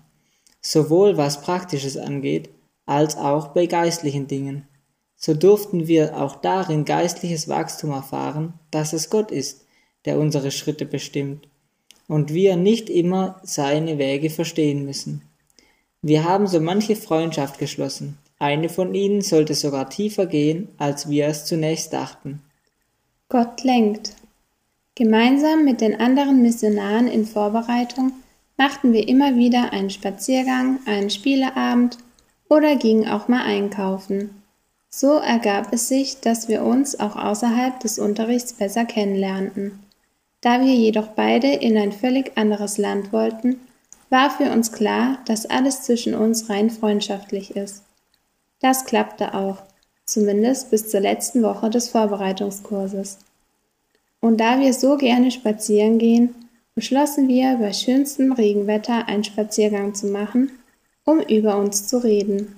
Sowohl 0.62 1.18
was 1.18 1.42
Praktisches 1.42 1.98
angeht, 1.98 2.50
als 2.86 3.18
auch 3.18 3.50
bei 3.50 3.66
geistlichen 3.66 4.28
Dingen. 4.28 4.70
So 5.18 5.34
durften 5.34 5.88
wir 5.90 6.18
auch 6.18 6.38
darin 6.38 6.86
geistliches 6.86 7.50
Wachstum 7.50 7.90
erfahren, 7.90 8.54
dass 8.72 8.94
es 8.94 9.10
Gott 9.10 9.32
ist, 9.32 9.66
der 10.06 10.18
unsere 10.18 10.50
Schritte 10.50 10.86
bestimmt 10.86 11.50
und 12.08 12.34
wir 12.34 12.56
nicht 12.56 12.90
immer 12.90 13.40
seine 13.44 13.98
Wege 13.98 14.30
verstehen 14.30 14.86
müssen. 14.86 15.22
Wir 16.02 16.24
haben 16.26 16.48
so 16.48 16.60
manche 16.60 16.96
Freundschaft 16.96 17.60
geschlossen. 17.60 18.18
Eine 18.40 18.68
von 18.68 18.94
ihnen 18.94 19.22
sollte 19.22 19.54
sogar 19.54 19.90
tiefer 19.90 20.26
gehen, 20.26 20.68
als 20.78 21.10
wir 21.10 21.28
es 21.28 21.46
zunächst 21.46 21.94
dachten. 21.94 22.42
Gott 23.30 23.64
lenkt. 23.64 24.16
Gemeinsam 24.96 25.64
mit 25.64 25.82
den 25.82 26.00
anderen 26.00 26.42
Missionaren 26.42 27.08
in 27.08 27.26
Vorbereitung 27.26 28.12
machten 28.58 28.94
wir 28.94 29.08
immer 29.08 29.36
wieder 29.36 29.74
einen 29.74 29.90
Spaziergang, 29.90 30.80
einen 30.86 31.10
Spieleabend 31.10 31.98
oder 32.50 32.76
gingen 32.76 33.08
auch 33.08 33.28
mal 33.28 33.44
einkaufen. 33.44 34.44
So 34.90 35.14
ergab 35.14 35.74
es 35.74 35.88
sich, 35.88 36.20
dass 36.20 36.48
wir 36.48 36.64
uns 36.64 37.00
auch 37.00 37.16
außerhalb 37.16 37.80
des 37.80 37.98
Unterrichts 37.98 38.54
besser 38.54 38.86
kennenlernten. 38.86 39.80
Da 40.44 40.60
wir 40.60 40.76
jedoch 40.76 41.08
beide 41.08 41.48
in 41.48 41.78
ein 41.78 41.94
völlig 41.94 42.38
anderes 42.38 42.78
Land 42.78 43.14
wollten, 43.14 43.62
war 44.10 44.30
für 44.30 44.52
uns 44.52 44.74
klar, 44.74 45.20
dass 45.26 45.46
alles 45.46 45.84
zwischen 45.84 46.14
uns 46.14 46.50
rein 46.50 46.70
freundschaftlich 46.70 47.56
ist. 47.56 47.84
Das 48.60 48.84
klappte 48.84 49.36
auch, 49.36 49.64
zumindest 50.06 50.70
bis 50.70 50.90
zur 50.90 51.00
letzten 51.00 51.44
Woche 51.44 51.70
des 51.70 51.88
Vorbereitungskurses. 51.88 53.20
Und 54.20 54.42
da 54.42 54.60
wir 54.60 54.74
so 54.74 54.98
gerne 54.98 55.32
spazieren 55.32 55.98
gehen, 55.98 56.36
beschlossen 56.76 57.30
wir, 57.30 57.56
bei 57.56 57.72
schönstem 57.72 58.34
Regenwetter 58.34 59.08
einen 59.08 59.24
Spaziergang 59.24 59.96
zu 59.96 60.08
machen, 60.08 60.52
um 61.06 61.22
über 61.22 61.56
uns 61.58 61.88
zu 61.88 62.04
reden. 62.04 62.58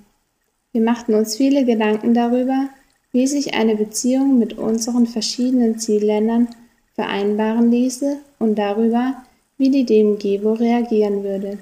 Wir 0.72 0.80
machten 0.80 1.14
uns 1.14 1.36
viele 1.36 1.64
Gedanken 1.64 2.14
darüber, 2.14 2.68
wie 3.12 3.28
sich 3.28 3.54
eine 3.54 3.76
Beziehung 3.76 4.40
mit 4.40 4.58
unseren 4.58 5.06
verschiedenen 5.06 5.78
Zielländern 5.78 6.48
vereinbaren 6.96 7.70
ließe 7.70 8.18
und 8.38 8.56
darüber, 8.56 9.22
wie 9.58 9.70
die 9.70 10.42
wohl 10.42 10.54
reagieren 10.54 11.22
würde. 11.22 11.58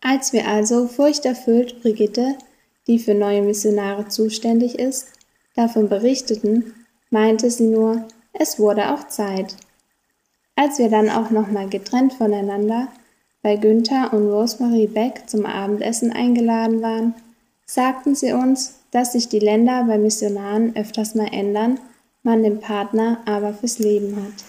Als 0.00 0.32
wir 0.32 0.46
also 0.46 0.86
furchterfüllt 0.86 1.80
Brigitte, 1.82 2.36
die 2.86 2.98
für 2.98 3.14
neue 3.14 3.42
Missionare 3.42 4.08
zuständig 4.08 4.78
ist, 4.78 5.08
davon 5.54 5.88
berichteten, 5.88 6.74
meinte 7.10 7.50
sie 7.50 7.66
nur, 7.66 8.06
es 8.32 8.58
wurde 8.58 8.92
auch 8.92 9.08
Zeit. 9.08 9.56
Als 10.56 10.78
wir 10.78 10.88
dann 10.88 11.10
auch 11.10 11.30
nochmal 11.30 11.68
getrennt 11.68 12.12
voneinander 12.12 12.88
bei 13.42 13.56
Günther 13.56 14.12
und 14.12 14.28
Rosemarie 14.28 14.86
Beck 14.86 15.22
zum 15.26 15.46
Abendessen 15.46 16.12
eingeladen 16.12 16.82
waren, 16.82 17.14
sagten 17.64 18.14
sie 18.14 18.32
uns, 18.32 18.80
dass 18.90 19.12
sich 19.12 19.28
die 19.28 19.38
Länder 19.38 19.84
bei 19.84 19.98
Missionaren 19.98 20.74
öfters 20.76 21.14
mal 21.14 21.28
ändern 21.32 21.78
man 22.22 22.42
den 22.42 22.60
Partner 22.60 23.22
aber 23.26 23.54
fürs 23.54 23.78
Leben 23.78 24.16
hat. 24.16 24.44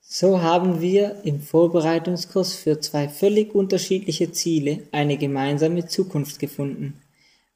So 0.00 0.42
haben 0.42 0.80
wir 0.80 1.22
im 1.24 1.40
Vorbereitungskurs 1.40 2.54
für 2.54 2.80
zwei 2.80 3.08
völlig 3.08 3.54
unterschiedliche 3.54 4.30
Ziele 4.30 4.80
eine 4.92 5.16
gemeinsame 5.16 5.86
Zukunft 5.86 6.38
gefunden. 6.38 7.00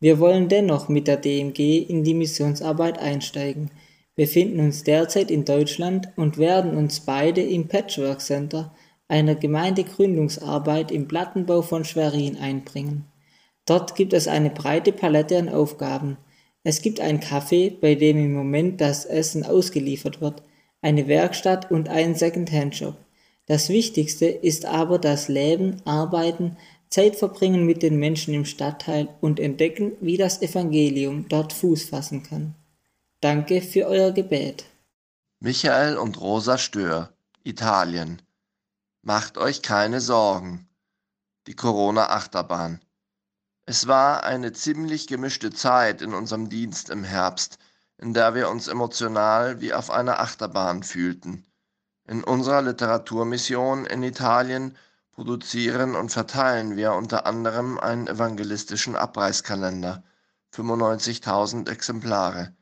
Wir 0.01 0.19
wollen 0.19 0.49
dennoch 0.49 0.89
mit 0.89 1.07
der 1.07 1.19
DMG 1.19 1.83
in 1.89 2.03
die 2.03 2.15
Missionsarbeit 2.15 2.99
einsteigen, 2.99 3.71
befinden 4.15 4.61
uns 4.61 4.85
derzeit 4.85 5.31
in 5.31 5.45
Deutschland 5.45 6.09
und 6.17 6.39
werden 6.39 6.77
uns 6.77 7.01
beide 7.01 7.43
im 7.43 7.69
Patchwork 7.69 8.21
Center, 8.21 8.75
einer 9.09 9.35
Gemeindegründungsarbeit 9.35 10.91
im 10.91 11.09
Plattenbau 11.09 11.63
von 11.63 11.85
Schwerin 11.85 12.39
einbringen. 12.39 13.05
Dort 13.67 13.95
gibt 13.95 14.13
es 14.13 14.29
eine 14.29 14.51
breite 14.51 14.93
Palette 14.93 15.39
an 15.39 15.49
Aufgaben, 15.49 16.17
es 16.67 16.83
gibt 16.83 16.99
ein 16.99 17.21
Café, 17.21 17.79
bei 17.81 17.95
dem 17.95 18.19
im 18.19 18.33
Moment 18.33 18.81
das 18.81 19.05
Essen 19.05 19.47
ausgeliefert 19.47 20.21
wird, 20.21 20.43
eine 20.83 21.07
Werkstatt 21.07 21.71
und 21.71 21.89
einen 21.89 22.17
Second-Hand-Shop. 22.17 22.97
Das 23.47 23.69
Wichtigste 23.69 24.27
ist 24.27 24.65
aber 24.65 24.99
das 24.99 25.29
Leben, 25.29 25.81
Arbeiten, 25.85 26.57
Zeit 26.91 27.15
verbringen 27.15 27.67
mit 27.67 27.85
den 27.85 28.01
Menschen 28.01 28.35
im 28.35 28.45
Stadtteil 28.45 29.07
und 29.21 29.39
entdecken, 29.39 29.93
wie 30.01 30.17
das 30.17 30.43
Evangelium 30.43 31.29
dort 31.29 31.53
Fuß 31.53 31.85
fassen 31.85 32.25
kann. 32.25 32.57
Danke 33.21 33.63
für 33.63 33.87
euer 33.87 34.11
Gebet. 34.11 34.65
Michael 35.39 35.97
und 35.97 36.21
Rosa 36.21 36.59
Stör, 36.59 37.13
Italien. 37.45 38.23
Macht 39.03 39.39
euch 39.39 39.63
keine 39.63 40.01
Sorgen. 40.01 40.67
Die 41.47 41.55
Corona-Achterbahn. 41.55 42.81
Es 43.69 43.89
war 43.89 44.23
eine 44.23 44.53
ziemlich 44.53 45.09
gemischte 45.09 45.51
Zeit 45.51 46.01
in 46.01 46.15
unserem 46.15 46.49
Dienst 46.49 46.89
im 46.89 47.03
Herbst, 47.03 47.59
in 47.99 48.15
der 48.15 48.33
wir 48.37 48.49
uns 48.49 48.69
emotional 48.69 49.61
wie 49.61 49.75
auf 49.75 49.91
einer 49.91 50.21
Achterbahn 50.21 50.85
fühlten. 50.85 51.45
In 52.07 52.23
unserer 52.23 52.63
Literaturmission 52.63 53.85
in 53.85 54.05
Italien 54.05 54.77
produzieren 55.11 55.97
und 55.97 56.11
verteilen 56.11 56.77
wir 56.77 56.93
unter 56.93 57.27
anderem 57.27 57.81
einen 57.81 58.07
evangelistischen 58.07 58.95
Abreißkalender, 58.95 60.05
95.000 60.55 61.69
Exemplare, 61.69 62.55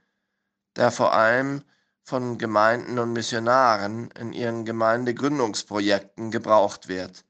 der 0.74 0.90
vor 0.90 1.12
allem 1.12 1.64
von 2.01 2.39
Gemeinden 2.39 2.98
und 2.98 3.12
Missionaren 3.12 4.10
in 4.12 4.32
ihren 4.32 4.64
Gemeindegründungsprojekten 4.64 6.31
gebraucht 6.31 6.89
wird, 6.89 7.26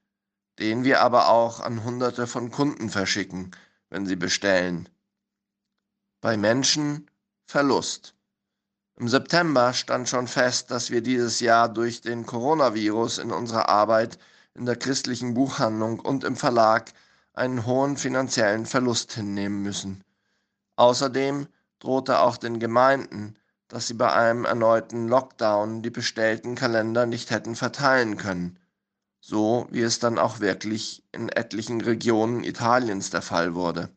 den 0.59 0.85
wir 0.85 1.01
aber 1.01 1.29
auch 1.29 1.61
an 1.61 1.85
Hunderte 1.85 2.27
von 2.27 2.51
Kunden 2.51 2.91
verschicken, 2.91 3.51
wenn 3.91 4.07
sie 4.07 4.17
bestellen. 4.17 4.89
Bei 6.21 6.37
Menschen 6.37 7.11
Verlust. 7.47 8.15
Im 8.97 9.09
September 9.09 9.73
stand 9.73 10.09
schon 10.09 10.29
fest, 10.29 10.71
dass 10.71 10.91
wir 10.91 11.03
dieses 11.03 11.41
Jahr 11.41 11.69
durch 11.69 12.01
den 12.01 12.27
Coronavirus 12.27 13.19
in 13.19 13.33
unserer 13.33 13.69
Arbeit 13.69 14.19
in 14.55 14.67
der 14.67 14.77
christlichen 14.77 15.35
Buchhandlung 15.35 15.99
und 15.99 16.23
im 16.23 16.37
Verlag 16.37 16.93
einen 17.33 17.67
hohen 17.67 17.97
finanziellen 17.97 18.67
Verlust 18.67 19.13
hinnehmen 19.13 19.63
müssen. 19.63 20.05
Außerdem 20.77 21.49
drohte 21.81 22.21
auch 22.21 22.37
den 22.37 22.61
Gemeinden, 22.61 23.37
dass 23.69 23.89
sie 23.89 23.95
bei 23.95 24.13
einem 24.13 24.45
erneuten 24.45 25.09
Lockdown 25.09 25.83
die 25.83 25.91
bestellten 25.91 26.55
Kalender 26.55 27.07
nicht 27.07 27.31
hätten 27.31 27.57
verteilen 27.57 28.17
können, 28.17 28.59
so 29.27 29.67
wie 29.71 29.81
es 29.81 30.01
dann 30.01 30.19
auch 30.19 30.41
wirklich 30.41 31.03
in 31.11 31.31
etlichen 31.31 31.81
Regionen 31.81 32.45
Italiens 32.45 33.09
der 33.09 33.23
Fall 33.23 33.55
wurde. 33.55 33.89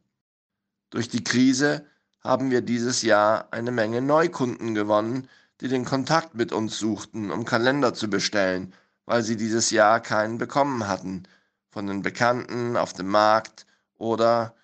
Durch 0.90 1.10
die 1.10 1.24
Krise 1.24 1.86
haben 2.22 2.50
wir 2.50 2.62
dieses 2.62 3.02
Jahr 3.02 3.50
eine 3.52 3.72
Menge 3.72 4.02
Neukunden 4.02 4.74
gewonnen, 4.74 5.28
die 5.60 5.68
den 5.68 5.84
Kontakt 5.84 6.36
mit 6.36 6.54
uns 6.54 6.80
suchten, 6.80 7.30
um 7.30 7.44
Kalender 7.44 7.94
zu 7.94 8.10
bestellen, 8.10 8.74
weil 9.06 9.22
sie 9.22 9.36
dieses 9.36 9.70
Jahr 9.70 10.00
keinen 10.00 10.38
bekommen 10.38 10.88
hatten, 10.88 11.24
von 11.72 11.88
den 11.88 12.04
Bekannten 12.04 12.78
auf 12.78 12.94
dem 12.94 13.10
Markt 13.10 13.66
oder 13.98 14.56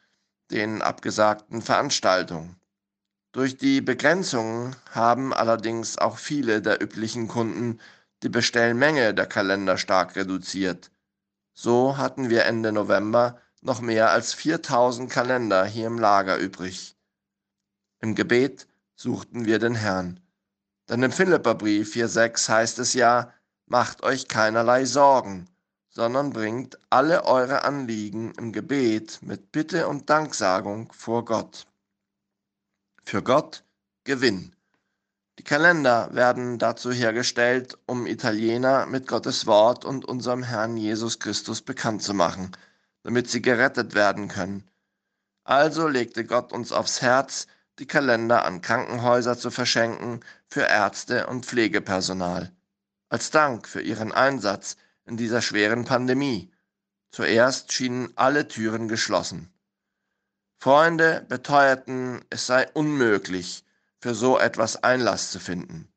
den 0.49 0.81
abgesagten 0.81 1.61
Veranstaltungen. 1.61 2.55
Durch 3.33 3.57
die 3.57 3.81
Begrenzungen 3.81 4.77
haben 4.91 5.33
allerdings 5.33 5.97
auch 5.97 6.17
viele 6.17 6.61
der 6.61 6.81
üblichen 6.81 7.27
Kunden 7.27 7.79
die 8.23 8.29
Bestellmenge 8.29 9.13
der 9.13 9.25
Kalender 9.25 9.77
stark 9.77 10.15
reduziert. 10.15 10.91
So 11.53 11.97
hatten 11.97 12.29
wir 12.29 12.45
Ende 12.45 12.71
November 12.71 13.39
noch 13.61 13.81
mehr 13.81 14.11
als 14.11 14.33
4000 14.33 15.11
Kalender 15.11 15.65
hier 15.65 15.87
im 15.87 15.99
Lager 15.99 16.37
übrig. 16.37 16.95
Im 17.99 18.15
Gebet 18.15 18.67
suchten 18.95 19.45
wir 19.45 19.59
den 19.59 19.75
Herrn. 19.75 20.19
Denn 20.89 21.03
im 21.03 21.11
Philipperbrief 21.11 21.95
4,6 21.95 22.49
heißt 22.49 22.79
es 22.79 22.93
ja, 22.93 23.33
macht 23.65 24.03
euch 24.03 24.27
keinerlei 24.27 24.85
Sorgen, 24.85 25.47
sondern 25.89 26.31
bringt 26.31 26.77
alle 26.89 27.25
eure 27.25 27.63
Anliegen 27.63 28.33
im 28.37 28.51
Gebet 28.51 29.19
mit 29.21 29.51
Bitte 29.51 29.87
und 29.87 30.09
Danksagung 30.09 30.91
vor 30.91 31.23
Gott. 31.23 31.65
Für 33.05 33.21
Gott 33.21 33.63
Gewinn. 34.03 34.55
Die 35.39 35.43
Kalender 35.43 36.09
werden 36.13 36.59
dazu 36.59 36.91
hergestellt, 36.91 37.77
um 37.87 38.05
Italiener 38.05 38.85
mit 38.85 39.07
Gottes 39.07 39.47
Wort 39.47 39.83
und 39.83 40.05
unserem 40.05 40.43
Herrn 40.43 40.77
Jesus 40.77 41.19
Christus 41.19 41.61
bekannt 41.63 42.03
zu 42.03 42.13
machen, 42.13 42.51
damit 43.01 43.29
sie 43.29 43.41
gerettet 43.41 43.95
werden 43.95 44.27
können. 44.27 44.69
Also 45.43 45.87
legte 45.87 46.23
Gott 46.23 46.53
uns 46.53 46.71
aufs 46.71 47.01
Herz, 47.01 47.47
die 47.79 47.87
Kalender 47.87 48.45
an 48.45 48.61
Krankenhäuser 48.61 49.37
zu 49.37 49.49
verschenken 49.49 50.19
für 50.47 50.61
Ärzte 50.61 51.25
und 51.25 51.47
Pflegepersonal. 51.47 52.51
Als 53.09 53.31
Dank 53.31 53.67
für 53.67 53.81
ihren 53.81 54.11
Einsatz 54.11 54.77
in 55.05 55.17
dieser 55.17 55.41
schweren 55.41 55.85
Pandemie. 55.85 56.51
Zuerst 57.11 57.73
schienen 57.73 58.13
alle 58.15 58.47
Türen 58.47 58.87
geschlossen. 58.87 59.51
Freunde 60.59 61.25
beteuerten, 61.27 62.23
es 62.29 62.45
sei 62.45 62.69
unmöglich, 62.73 63.65
für 64.03 64.15
so 64.15 64.37
etwas 64.37 64.83
Einlass 64.83 65.31
zu 65.31 65.39
finden. 65.39 65.87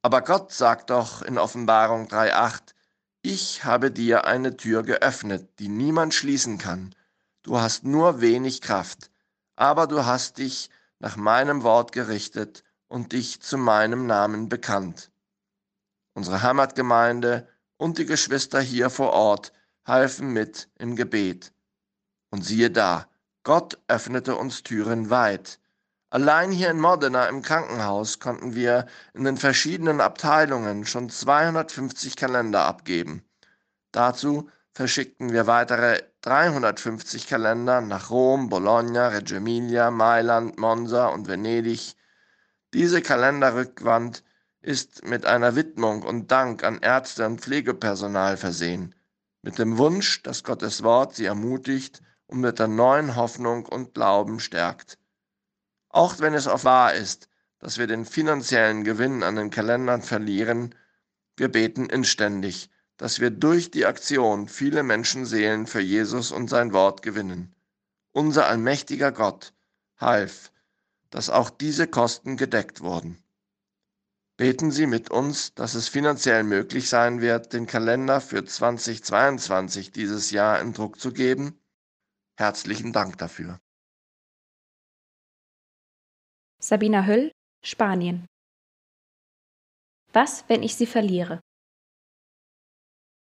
Aber 0.00 0.22
Gott 0.22 0.52
sagt 0.52 0.88
doch 0.88 1.20
in 1.20 1.36
Offenbarung 1.36 2.08
3.8, 2.08 2.72
ich 3.20 3.62
habe 3.62 3.90
dir 3.90 4.24
eine 4.24 4.56
Tür 4.56 4.82
geöffnet, 4.82 5.58
die 5.58 5.68
niemand 5.68 6.14
schließen 6.14 6.56
kann. 6.56 6.94
Du 7.42 7.60
hast 7.60 7.84
nur 7.84 8.22
wenig 8.22 8.62
Kraft, 8.62 9.10
aber 9.54 9.86
du 9.86 10.06
hast 10.06 10.38
dich 10.38 10.70
nach 10.98 11.16
meinem 11.16 11.62
Wort 11.62 11.92
gerichtet 11.92 12.64
und 12.88 13.12
dich 13.12 13.42
zu 13.42 13.58
meinem 13.58 14.06
Namen 14.06 14.48
bekannt. 14.48 15.10
Unsere 16.14 16.40
Heimatgemeinde 16.40 17.46
und 17.76 17.98
die 17.98 18.06
Geschwister 18.06 18.62
hier 18.62 18.88
vor 18.88 19.12
Ort 19.12 19.52
halfen 19.84 20.32
mit 20.32 20.70
im 20.78 20.96
Gebet. 20.96 21.52
Und 22.30 22.46
siehe 22.46 22.70
da, 22.70 23.10
Gott 23.42 23.76
öffnete 23.88 24.36
uns 24.36 24.62
Türen 24.62 25.10
weit. 25.10 25.60
Allein 26.16 26.50
hier 26.50 26.70
in 26.70 26.80
Modena 26.80 27.26
im 27.26 27.42
Krankenhaus 27.42 28.20
konnten 28.20 28.54
wir 28.54 28.86
in 29.12 29.24
den 29.24 29.36
verschiedenen 29.36 30.00
Abteilungen 30.00 30.86
schon 30.86 31.10
250 31.10 32.16
Kalender 32.16 32.64
abgeben. 32.64 33.22
Dazu 33.92 34.48
verschickten 34.72 35.34
wir 35.34 35.46
weitere 35.46 36.00
350 36.22 37.26
Kalender 37.26 37.82
nach 37.82 38.08
Rom, 38.08 38.48
Bologna, 38.48 39.08
Reggio 39.08 39.36
Emilia, 39.36 39.90
Mailand, 39.90 40.58
Monza 40.58 41.08
und 41.08 41.28
Venedig. 41.28 41.96
Diese 42.72 43.02
Kalenderrückwand 43.02 44.24
ist 44.62 45.04
mit 45.04 45.26
einer 45.26 45.54
Widmung 45.54 46.02
und 46.02 46.30
Dank 46.30 46.64
an 46.64 46.78
Ärzte 46.78 47.26
und 47.26 47.42
Pflegepersonal 47.42 48.38
versehen, 48.38 48.94
mit 49.42 49.58
dem 49.58 49.76
Wunsch, 49.76 50.22
dass 50.22 50.44
Gottes 50.44 50.82
Wort 50.82 51.14
sie 51.14 51.26
ermutigt 51.26 52.00
und 52.26 52.40
mit 52.40 52.58
der 52.58 52.68
neuen 52.68 53.16
Hoffnung 53.16 53.66
und 53.66 53.92
Glauben 53.92 54.40
stärkt. 54.40 54.96
Auch 55.96 56.18
wenn 56.18 56.34
es 56.34 56.46
oft 56.46 56.66
wahr 56.66 56.92
ist, 56.92 57.30
dass 57.58 57.78
wir 57.78 57.86
den 57.86 58.04
finanziellen 58.04 58.84
Gewinn 58.84 59.22
an 59.22 59.36
den 59.36 59.48
Kalendern 59.48 60.02
verlieren, 60.02 60.74
wir 61.38 61.48
beten 61.48 61.86
inständig, 61.88 62.68
dass 62.98 63.18
wir 63.18 63.30
durch 63.30 63.70
die 63.70 63.86
Aktion 63.86 64.46
viele 64.46 64.82
Menschenseelen 64.82 65.66
für 65.66 65.80
Jesus 65.80 66.32
und 66.32 66.50
sein 66.50 66.74
Wort 66.74 67.00
gewinnen. 67.00 67.54
Unser 68.12 68.46
allmächtiger 68.46 69.10
Gott 69.10 69.54
half, 69.96 70.52
dass 71.08 71.30
auch 71.30 71.48
diese 71.48 71.86
Kosten 71.86 72.36
gedeckt 72.36 72.82
wurden. 72.82 73.16
Beten 74.36 74.70
Sie 74.72 74.86
mit 74.86 75.10
uns, 75.10 75.54
dass 75.54 75.72
es 75.72 75.88
finanziell 75.88 76.42
möglich 76.42 76.90
sein 76.90 77.22
wird, 77.22 77.54
den 77.54 77.66
Kalender 77.66 78.20
für 78.20 78.44
2022 78.44 79.92
dieses 79.92 80.30
Jahr 80.30 80.60
in 80.60 80.74
Druck 80.74 81.00
zu 81.00 81.14
geben? 81.14 81.58
Herzlichen 82.36 82.92
Dank 82.92 83.16
dafür. 83.16 83.60
Sabina 86.68 87.06
Höll, 87.06 87.30
Spanien. 87.64 88.26
Was, 90.12 90.48
wenn 90.48 90.64
ich 90.64 90.74
sie 90.74 90.86
verliere? 90.86 91.40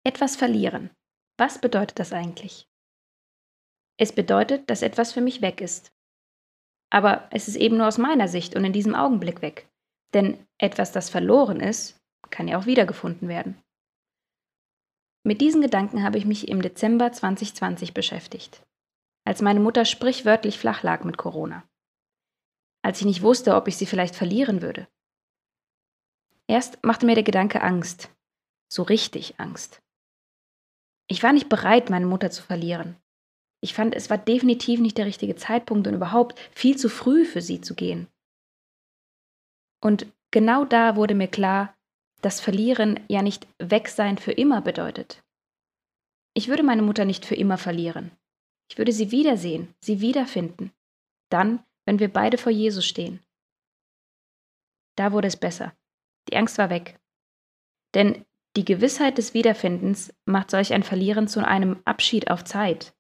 Etwas 0.04 0.36
verlieren. 0.36 0.90
Was 1.38 1.62
bedeutet 1.62 2.00
das 2.00 2.12
eigentlich? 2.12 2.66
Es 4.00 4.16
bedeutet, 4.16 4.68
dass 4.72 4.82
etwas 4.82 5.14
für 5.14 5.22
mich 5.22 5.44
weg 5.44 5.62
ist. 5.62 5.92
Aber 6.90 7.30
es 7.32 7.48
ist 7.48 7.58
eben 7.58 7.78
nur 7.78 7.88
aus 7.88 8.00
meiner 8.00 8.28
Sicht 8.28 8.56
und 8.56 8.66
in 8.66 8.74
diesem 8.74 8.96
Augenblick 8.96 9.44
weg. 9.44 9.70
Denn 10.16 10.44
etwas, 10.58 10.92
das 10.92 11.12
verloren 11.12 11.60
ist, 11.60 12.00
kann 12.32 12.48
ja 12.48 12.58
auch 12.58 12.66
wiedergefunden 12.66 13.28
werden. 13.28 13.62
Mit 15.24 15.40
diesen 15.40 15.62
Gedanken 15.62 16.02
habe 16.02 16.18
ich 16.18 16.26
mich 16.26 16.48
im 16.48 16.64
Dezember 16.64 17.12
2020 17.12 17.94
beschäftigt, 17.94 18.64
als 19.24 19.44
meine 19.44 19.60
Mutter 19.60 19.86
sprichwörtlich 19.86 20.58
flach 20.58 20.82
lag 20.82 21.04
mit 21.04 21.18
Corona. 21.18 21.64
Als 22.86 23.00
ich 23.00 23.08
nicht 23.08 23.24
wusste, 23.24 23.56
ob 23.56 23.68
ich 23.68 23.78
sie 23.78 23.88
vielleicht 23.88 24.16
verlieren 24.16 24.62
würde. 24.62 24.88
Erst 26.46 26.84
machte 26.84 27.08
mir 27.08 27.16
der 27.16 27.24
Gedanke 27.24 27.64
Angst, 27.64 28.12
so 28.72 28.84
richtig 28.84 29.40
Angst. 29.40 29.82
Ich 31.08 31.24
war 31.24 31.34
nicht 31.34 31.50
bereit, 31.50 31.90
meine 31.90 32.06
Mutter 32.06 32.30
zu 32.30 32.44
verlieren. 32.44 32.96
Ich 33.60 33.74
fand, 33.74 33.96
es 33.96 34.12
war 34.12 34.20
definitiv 34.20 34.82
nicht 34.82 35.00
der 35.00 35.08
richtige 35.08 35.36
Zeitpunkt 35.36 35.88
und 35.88 35.96
überhaupt 35.96 36.40
viel 36.54 36.78
zu 36.78 36.88
früh 36.88 37.26
für 37.26 37.42
sie 37.42 37.60
zu 37.60 37.74
gehen. 37.74 38.06
Und 39.82 40.06
genau 40.30 40.64
da 40.64 40.96
wurde 40.96 41.16
mir 41.16 41.28
klar, 41.28 41.76
dass 42.22 42.40
Verlieren 42.40 43.00
ja 43.08 43.24
nicht 43.24 43.48
Wegsein 43.58 44.20
für 44.20 44.32
immer 44.32 44.62
bedeutet. 44.62 45.24
Ich 46.36 46.50
würde 46.50 46.62
meine 46.62 46.84
Mutter 46.84 47.06
nicht 47.06 47.26
für 47.26 47.36
immer 47.36 47.58
verlieren. 47.58 48.12
Ich 48.70 48.78
würde 48.78 48.92
sie 48.92 49.10
wiedersehen, 49.10 49.74
sie 49.80 50.02
wiederfinden. 50.02 50.72
Dann, 51.32 51.66
wenn 51.86 52.00
wir 52.00 52.12
beide 52.12 52.38
vor 52.38 52.52
Jesus 52.52 52.86
stehen. 52.86 53.24
Da 54.96 55.12
wurde 55.12 55.28
es 55.28 55.38
besser. 55.38 55.76
Die 56.30 56.38
Angst 56.38 56.58
war 56.58 56.70
weg. 56.70 57.00
Denn 57.94 58.26
die 58.56 58.66
Gewissheit 58.66 59.18
des 59.18 59.34
Wiederfindens 59.34 60.14
macht 60.26 60.52
solch 60.52 60.74
ein 60.74 60.84
Verlieren 60.84 61.28
zu 61.28 61.46
einem 61.46 61.82
Abschied 61.86 62.32
auf 62.32 62.44
Zeit. 62.44 62.96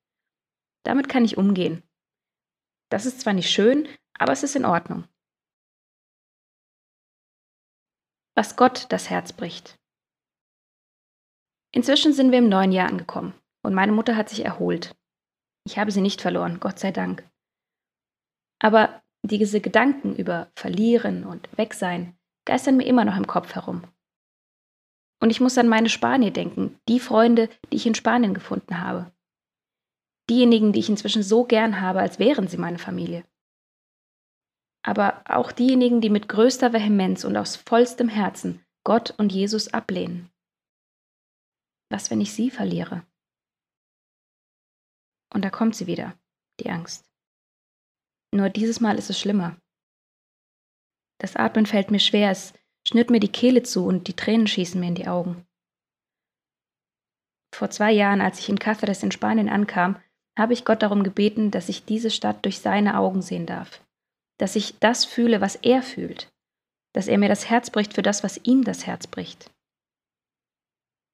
Damit 0.84 1.10
kann 1.10 1.26
ich 1.26 1.38
umgehen. 1.38 1.84
Das 2.90 3.06
ist 3.06 3.22
zwar 3.22 3.34
nicht 3.34 3.50
schön, 3.50 3.88
aber 4.18 4.34
es 4.34 4.44
ist 4.44 4.56
in 4.56 4.66
Ordnung. 4.66 5.08
Was 8.36 8.58
Gott 8.58 8.88
das 8.90 9.10
Herz 9.10 9.32
bricht. 9.34 9.80
Inzwischen 11.72 12.14
sind 12.14 12.32
wir 12.32 12.40
im 12.40 12.50
neuen 12.50 12.72
Jahr 12.72 12.90
angekommen 12.90 13.34
und 13.64 13.74
meine 13.74 13.92
Mutter 13.92 14.16
hat 14.16 14.30
sich 14.30 14.46
erholt. 14.46 14.96
Ich 15.66 15.80
habe 15.80 15.92
sie 15.92 16.02
nicht 16.02 16.22
verloren, 16.22 16.60
Gott 16.60 16.80
sei 16.80 16.92
Dank. 16.92 17.28
Aber 18.66 19.04
diese 19.22 19.62
Gedanken 19.62 20.16
über 20.16 20.52
Verlieren 20.56 21.24
und 21.24 21.56
Wegsein 21.56 22.18
geistern 22.46 22.78
mir 22.78 22.88
immer 22.88 23.06
noch 23.06 23.16
im 23.16 23.28
Kopf 23.28 23.54
herum. 23.54 23.84
Und 25.22 25.30
ich 25.30 25.40
muss 25.40 25.60
an 25.60 25.68
meine 25.68 25.88
Spanier 25.88 26.34
denken, 26.34 26.80
die 26.90 27.00
Freunde, 27.00 27.48
die 27.72 27.76
ich 27.76 27.86
in 27.86 27.94
Spanien 27.94 28.34
gefunden 28.34 28.82
habe. 28.82 29.14
Diejenigen, 30.32 30.74
die 30.74 30.80
ich 30.80 30.90
inzwischen 30.90 31.22
so 31.22 31.44
gern 31.44 31.80
habe, 31.80 32.00
als 32.00 32.18
wären 32.18 32.48
sie 32.48 32.58
meine 32.58 32.80
Familie. 32.80 33.24
Aber 34.82 35.22
auch 35.26 35.52
diejenigen, 35.52 36.02
die 36.02 36.10
mit 36.10 36.28
größter 36.28 36.74
Vehemenz 36.74 37.24
und 37.24 37.38
aus 37.38 37.58
vollstem 37.58 38.10
Herzen 38.10 38.66
Gott 38.84 39.14
und 39.20 39.32
Jesus 39.32 39.76
ablehnen. 39.76 40.32
Was, 41.92 42.10
wenn 42.10 42.20
ich 42.20 42.34
sie 42.34 42.50
verliere? 42.50 43.06
Und 45.32 45.46
da 45.46 45.52
kommt 45.52 45.76
sie 45.76 45.86
wieder, 45.86 46.18
die 46.60 46.72
Angst. 46.72 47.06
Nur 48.32 48.50
dieses 48.50 48.80
Mal 48.80 48.98
ist 48.98 49.10
es 49.10 49.20
schlimmer. 49.20 49.58
Das 51.20 51.36
Atmen 51.36 51.66
fällt 51.66 51.92
mir 51.92 52.00
schwer, 52.00 52.32
es 52.32 52.54
schnürt 52.88 53.10
mir 53.10 53.20
die 53.20 53.32
Kehle 53.32 53.64
zu 53.64 53.86
und 53.86 54.08
die 54.08 54.16
Tränen 54.16 54.48
schießen 54.48 54.80
mir 54.80 54.88
in 54.88 54.96
die 54.96 55.08
Augen. 55.08 55.46
Vor 57.54 57.70
zwei 57.70 57.92
Jahren, 57.92 58.22
als 58.22 58.40
ich 58.40 58.50
in 58.50 58.60
Cáceres 58.60 59.02
in 59.02 59.12
Spanien 59.12 59.50
ankam, 59.50 59.96
habe 60.38 60.54
ich 60.54 60.66
Gott 60.66 60.82
darum 60.82 61.04
gebeten, 61.04 61.52
dass 61.52 61.70
ich 61.70 61.86
diese 61.86 62.12
Stadt 62.12 62.44
durch 62.44 62.60
seine 62.60 62.98
Augen 62.98 63.22
sehen 63.22 63.46
darf, 63.46 63.82
dass 64.38 64.58
ich 64.58 64.78
das 64.80 65.06
fühle, 65.06 65.40
was 65.40 65.56
er 65.56 65.82
fühlt, 65.82 66.34
dass 66.94 67.08
er 67.08 67.18
mir 67.18 67.30
das 67.30 67.50
Herz 67.50 67.70
bricht 67.70 67.94
für 67.94 68.02
das, 68.02 68.24
was 68.24 68.42
ihm 68.44 68.64
das 68.66 68.86
Herz 68.86 69.08
bricht. 69.08 69.50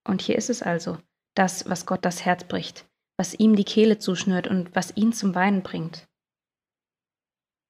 Und 0.07 0.21
hier 0.21 0.35
ist 0.35 0.49
es 0.49 0.63
also, 0.63 0.97
das, 1.35 1.69
was 1.69 1.85
Gott 1.85 2.03
das 2.03 2.25
Herz 2.25 2.43
bricht, 2.43 2.88
was 3.17 3.35
ihm 3.35 3.55
die 3.55 3.63
Kehle 3.63 3.99
zuschnürt 3.99 4.47
und 4.47 4.75
was 4.75 4.97
ihn 4.97 5.13
zum 5.13 5.35
Weinen 5.35 5.61
bringt. 5.61 6.07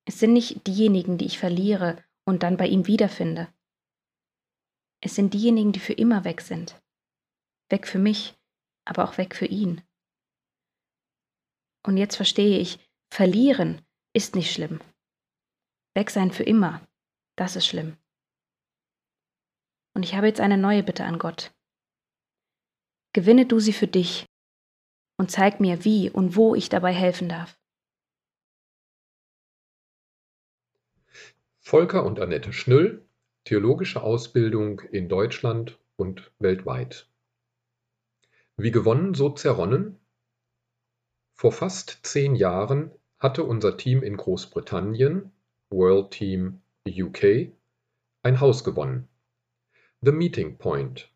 Es 0.05 0.19
sind 0.19 0.33
nicht 0.33 0.65
diejenigen, 0.67 1.17
die 1.17 1.25
ich 1.25 1.39
verliere 1.39 2.03
und 2.25 2.43
dann 2.43 2.57
bei 2.57 2.67
ihm 2.67 2.87
wiederfinde. 2.87 3.53
Es 5.01 5.15
sind 5.15 5.33
diejenigen, 5.33 5.71
die 5.71 5.79
für 5.79 5.93
immer 5.93 6.23
weg 6.23 6.41
sind. 6.41 6.81
Weg 7.69 7.87
für 7.87 7.99
mich, 7.99 8.35
aber 8.85 9.03
auch 9.03 9.17
weg 9.17 9.35
für 9.35 9.45
ihn. 9.45 9.81
Und 11.85 11.97
jetzt 11.97 12.15
verstehe 12.15 12.59
ich, 12.59 12.79
verlieren 13.11 13.81
ist 14.13 14.35
nicht 14.35 14.51
schlimm. 14.51 14.81
Weg 15.95 16.09
sein 16.09 16.31
für 16.31 16.43
immer, 16.43 16.85
das 17.35 17.55
ist 17.55 17.65
schlimm. 17.65 17.97
Und 19.93 20.03
ich 20.03 20.15
habe 20.15 20.27
jetzt 20.27 20.39
eine 20.39 20.57
neue 20.57 20.83
Bitte 20.83 21.03
an 21.03 21.19
Gott. 21.19 21.53
Gewinne 23.13 23.45
du 23.45 23.59
sie 23.59 23.73
für 23.73 23.87
dich 23.87 24.25
und 25.17 25.31
zeig 25.31 25.59
mir, 25.59 25.83
wie 25.83 26.09
und 26.09 26.35
wo 26.35 26.55
ich 26.55 26.69
dabei 26.69 26.93
helfen 26.93 27.27
darf. 27.27 27.60
Volker 31.71 32.03
und 32.03 32.19
Annette 32.19 32.51
Schnüll, 32.51 33.05
Theologische 33.45 34.03
Ausbildung 34.03 34.81
in 34.91 35.07
Deutschland 35.07 35.79
und 35.95 36.29
weltweit. 36.37 37.07
Wie 38.57 38.71
gewonnen, 38.71 39.13
so 39.13 39.29
zerronnen? 39.29 39.97
Vor 41.33 41.53
fast 41.53 41.99
zehn 42.03 42.35
Jahren 42.35 42.91
hatte 43.19 43.45
unser 43.45 43.77
Team 43.77 44.03
in 44.03 44.17
Großbritannien, 44.17 45.31
World 45.69 46.11
Team 46.11 46.59
UK, 46.85 47.53
ein 48.21 48.41
Haus 48.41 48.65
gewonnen. 48.65 49.07
The 50.01 50.11
Meeting 50.11 50.57
Point. 50.57 51.09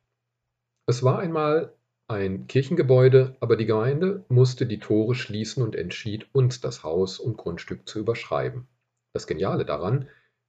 Es 0.85 1.03
war 1.03 1.19
einmal 1.19 1.75
ein 2.07 2.47
Kirchengebäude, 2.47 3.35
aber 3.41 3.57
die 3.57 3.65
Gemeinde 3.65 4.23
musste 4.29 4.65
die 4.65 4.79
Tore 4.79 5.15
schließen 5.15 5.61
und 5.61 5.75
entschied, 5.75 6.33
uns 6.33 6.61
das 6.61 6.85
Haus 6.85 7.19
und 7.19 7.35
Grundstück 7.35 7.89
zu 7.89 7.99
überschreiben. 7.99 8.69
Das 9.11 9.27
Geniale 9.27 9.65
daran, 9.65 10.07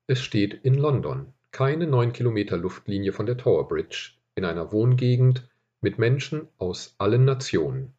es 0.08 0.20
steht 0.20 0.54
in 0.54 0.74
London, 0.74 1.32
keine 1.50 1.86
neun 1.86 2.12
Kilometer 2.12 2.56
Luftlinie 2.56 3.12
von 3.12 3.26
der 3.26 3.36
Tower 3.36 3.66
Bridge, 3.66 4.12
in 4.36 4.44
einer 4.44 4.70
Wohngegend 4.70 5.48
mit 5.80 5.98
Menschen 5.98 6.48
aus 6.58 6.94
allen 6.98 7.24
Nationen, 7.24 7.94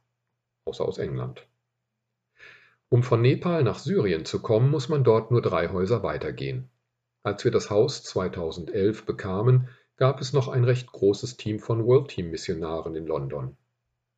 außer 0.66 0.86
aus 0.86 1.00
England. 1.00 1.46
Um 2.90 3.04
von 3.04 3.22
Nepal 3.22 3.64
nach 3.64 3.80
Syrien 3.80 4.24
zu 4.24 4.42
kommen, 4.42 4.72
muss 4.72 4.88
man 4.88 5.04
dort 5.04 5.32
nur 5.32 5.42
drei 5.42 5.68
Häuser 5.70 6.04
weitergehen. 6.04 6.70
Als 7.24 7.44
wir 7.44 7.52
das 7.52 7.70
Haus 7.70 8.04
2011 8.04 9.06
bekamen, 9.06 9.68
gab 9.98 10.22
es 10.22 10.32
noch 10.32 10.48
ein 10.48 10.64
recht 10.64 10.90
großes 10.90 11.36
Team 11.36 11.60
von 11.60 11.86
World 11.86 12.08
Team 12.08 12.32
Missionaren 12.32 12.96
in 12.96 13.06
London. 13.06 13.58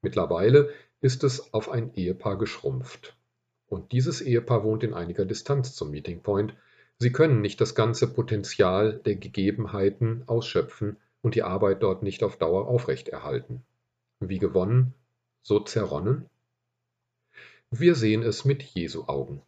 Mittlerweile 0.03 0.69
ist 1.01 1.23
es 1.23 1.53
auf 1.53 1.69
ein 1.69 1.93
Ehepaar 1.95 2.37
geschrumpft. 2.37 3.17
Und 3.65 3.91
dieses 3.91 4.21
Ehepaar 4.21 4.63
wohnt 4.63 4.83
in 4.83 4.93
einiger 4.93 5.25
Distanz 5.25 5.73
zum 5.73 5.89
Meeting 5.89 6.21
Point. 6.21 6.53
Sie 6.99 7.11
können 7.11 7.41
nicht 7.41 7.61
das 7.61 7.75
ganze 7.75 8.07
Potenzial 8.07 8.99
der 9.05 9.15
Gegebenheiten 9.15 10.23
ausschöpfen 10.27 10.97
und 11.21 11.35
die 11.35 11.43
Arbeit 11.43 11.81
dort 11.81 12.03
nicht 12.03 12.23
auf 12.23 12.37
Dauer 12.37 12.67
aufrechterhalten. 12.67 13.63
Wie 14.19 14.39
gewonnen, 14.39 14.93
so 15.41 15.59
zerronnen? 15.59 16.25
Wir 17.71 17.95
sehen 17.95 18.21
es 18.21 18.45
mit 18.45 18.61
Jesu 18.63 19.05
Augen. 19.05 19.41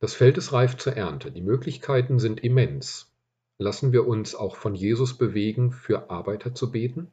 Das 0.00 0.14
Feld 0.14 0.38
ist 0.38 0.52
reif 0.52 0.76
zur 0.76 0.96
Ernte, 0.96 1.30
die 1.30 1.42
Möglichkeiten 1.42 2.18
sind 2.18 2.40
immens, 2.40 3.10
Lassen 3.60 3.92
wir 3.92 4.06
uns 4.06 4.34
auch 4.34 4.56
von 4.56 4.74
Jesus 4.74 5.18
bewegen, 5.18 5.70
für 5.70 6.08
Arbeiter 6.08 6.54
zu 6.54 6.72
beten? 6.72 7.12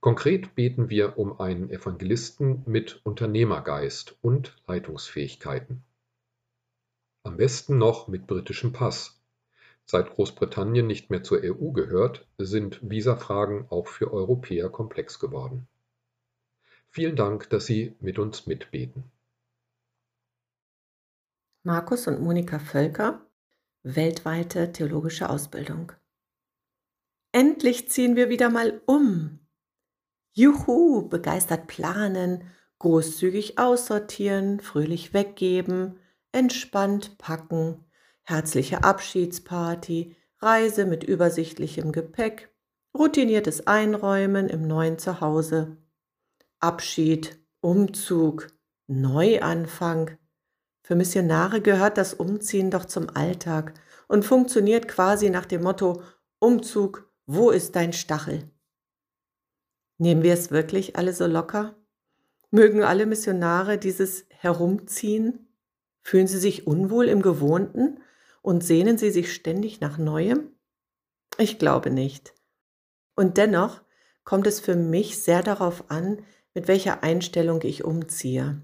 Konkret 0.00 0.56
beten 0.56 0.90
wir 0.90 1.16
um 1.16 1.38
einen 1.40 1.70
Evangelisten 1.70 2.64
mit 2.66 3.00
Unternehmergeist 3.04 4.16
und 4.20 4.60
Leitungsfähigkeiten. 4.66 5.84
Am 7.30 7.36
besten 7.36 7.78
noch 7.78 8.08
mit 8.08 8.26
britischem 8.26 8.72
Pass. 8.72 9.22
Seit 9.84 10.10
Großbritannien 10.10 10.84
nicht 10.84 11.10
mehr 11.10 11.22
zur 11.22 11.38
EU 11.44 11.70
gehört, 11.70 12.26
sind 12.38 12.80
Visafragen 12.82 13.68
auch 13.70 13.86
für 13.86 14.12
Europäer 14.12 14.68
komplex 14.68 15.20
geworden. 15.20 15.68
Vielen 16.88 17.14
Dank, 17.14 17.48
dass 17.50 17.66
Sie 17.66 17.94
mit 18.00 18.18
uns 18.18 18.48
mitbeten. 18.48 19.04
Markus 21.62 22.08
und 22.08 22.20
Monika 22.20 22.58
Völker 22.58 23.24
weltweite 23.84 24.72
theologische 24.72 25.30
Ausbildung. 25.30 25.92
Endlich 27.30 27.88
ziehen 27.88 28.16
wir 28.16 28.28
wieder 28.28 28.50
mal 28.50 28.82
um. 28.86 29.38
Juhu, 30.32 31.08
begeistert 31.08 31.68
planen, 31.68 32.42
großzügig 32.80 33.56
aussortieren, 33.56 34.58
fröhlich 34.58 35.14
weggeben, 35.14 35.99
entspannt 36.32 37.18
packen, 37.18 37.84
herzliche 38.22 38.84
Abschiedsparty, 38.84 40.16
Reise 40.38 40.86
mit 40.86 41.04
übersichtlichem 41.04 41.92
Gepäck, 41.92 42.54
routiniertes 42.96 43.66
Einräumen 43.66 44.48
im 44.48 44.66
neuen 44.66 44.98
Zuhause, 44.98 45.76
Abschied, 46.60 47.38
Umzug, 47.60 48.48
Neuanfang, 48.86 50.18
für 50.90 50.96
Missionare 50.96 51.60
gehört 51.60 51.98
das 51.98 52.14
Umziehen 52.14 52.72
doch 52.72 52.84
zum 52.84 53.10
Alltag 53.10 53.74
und 54.08 54.24
funktioniert 54.24 54.88
quasi 54.88 55.30
nach 55.30 55.46
dem 55.46 55.62
Motto 55.62 56.02
Umzug, 56.40 57.08
wo 57.26 57.50
ist 57.50 57.76
dein 57.76 57.92
Stachel? 57.92 58.50
Nehmen 59.98 60.24
wir 60.24 60.32
es 60.32 60.50
wirklich 60.50 60.96
alle 60.96 61.12
so 61.12 61.26
locker? 61.26 61.76
Mögen 62.50 62.82
alle 62.82 63.06
Missionare 63.06 63.78
dieses 63.78 64.26
Herumziehen? 64.30 65.49
Fühlen 66.02 66.26
sie 66.26 66.38
sich 66.38 66.66
unwohl 66.66 67.08
im 67.08 67.22
Gewohnten 67.22 68.00
und 68.42 68.64
sehnen 68.64 68.98
sie 68.98 69.10
sich 69.10 69.32
ständig 69.32 69.80
nach 69.80 69.98
Neuem? 69.98 70.52
Ich 71.38 71.58
glaube 71.58 71.90
nicht. 71.90 72.34
Und 73.14 73.36
dennoch 73.36 73.82
kommt 74.24 74.46
es 74.46 74.60
für 74.60 74.76
mich 74.76 75.22
sehr 75.22 75.42
darauf 75.42 75.90
an, 75.90 76.22
mit 76.54 76.68
welcher 76.68 77.02
Einstellung 77.02 77.62
ich 77.62 77.84
umziehe. 77.84 78.62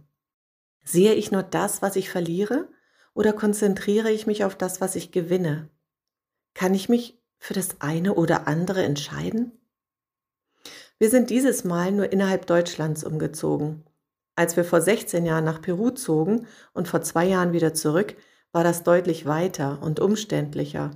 Sehe 0.83 1.15
ich 1.15 1.31
nur 1.31 1.43
das, 1.43 1.83
was 1.83 1.97
ich 1.97 2.11
verliere, 2.11 2.69
oder 3.15 3.33
konzentriere 3.33 4.11
ich 4.11 4.27
mich 4.27 4.45
auf 4.45 4.57
das, 4.57 4.81
was 4.81 4.95
ich 4.95 5.11
gewinne? 5.11 5.71
Kann 6.55 6.75
ich 6.75 6.89
mich 6.89 7.19
für 7.39 7.55
das 7.55 7.81
eine 7.81 8.15
oder 8.15 8.47
andere 8.47 8.85
entscheiden? 8.85 9.53
Wir 10.99 11.11
sind 11.11 11.31
dieses 11.31 11.65
Mal 11.65 11.93
nur 11.93 12.13
innerhalb 12.13 12.47
Deutschlands 12.47 13.05
umgezogen. 13.05 13.85
Als 14.37 14.57
wir 14.57 14.65
vor 14.65 14.81
16 14.81 15.25
Jahren 15.25 15.45
nach 15.45 15.63
Peru 15.63 15.91
zogen 15.91 16.47
und 16.75 16.89
vor 16.89 17.01
zwei 17.03 17.25
Jahren 17.25 17.53
wieder 17.53 17.75
zurück, 17.75 18.17
war 18.53 18.63
das 18.63 18.85
deutlich 18.85 19.27
weiter 19.27 19.83
und 19.83 19.99
umständlicher. 19.99 20.91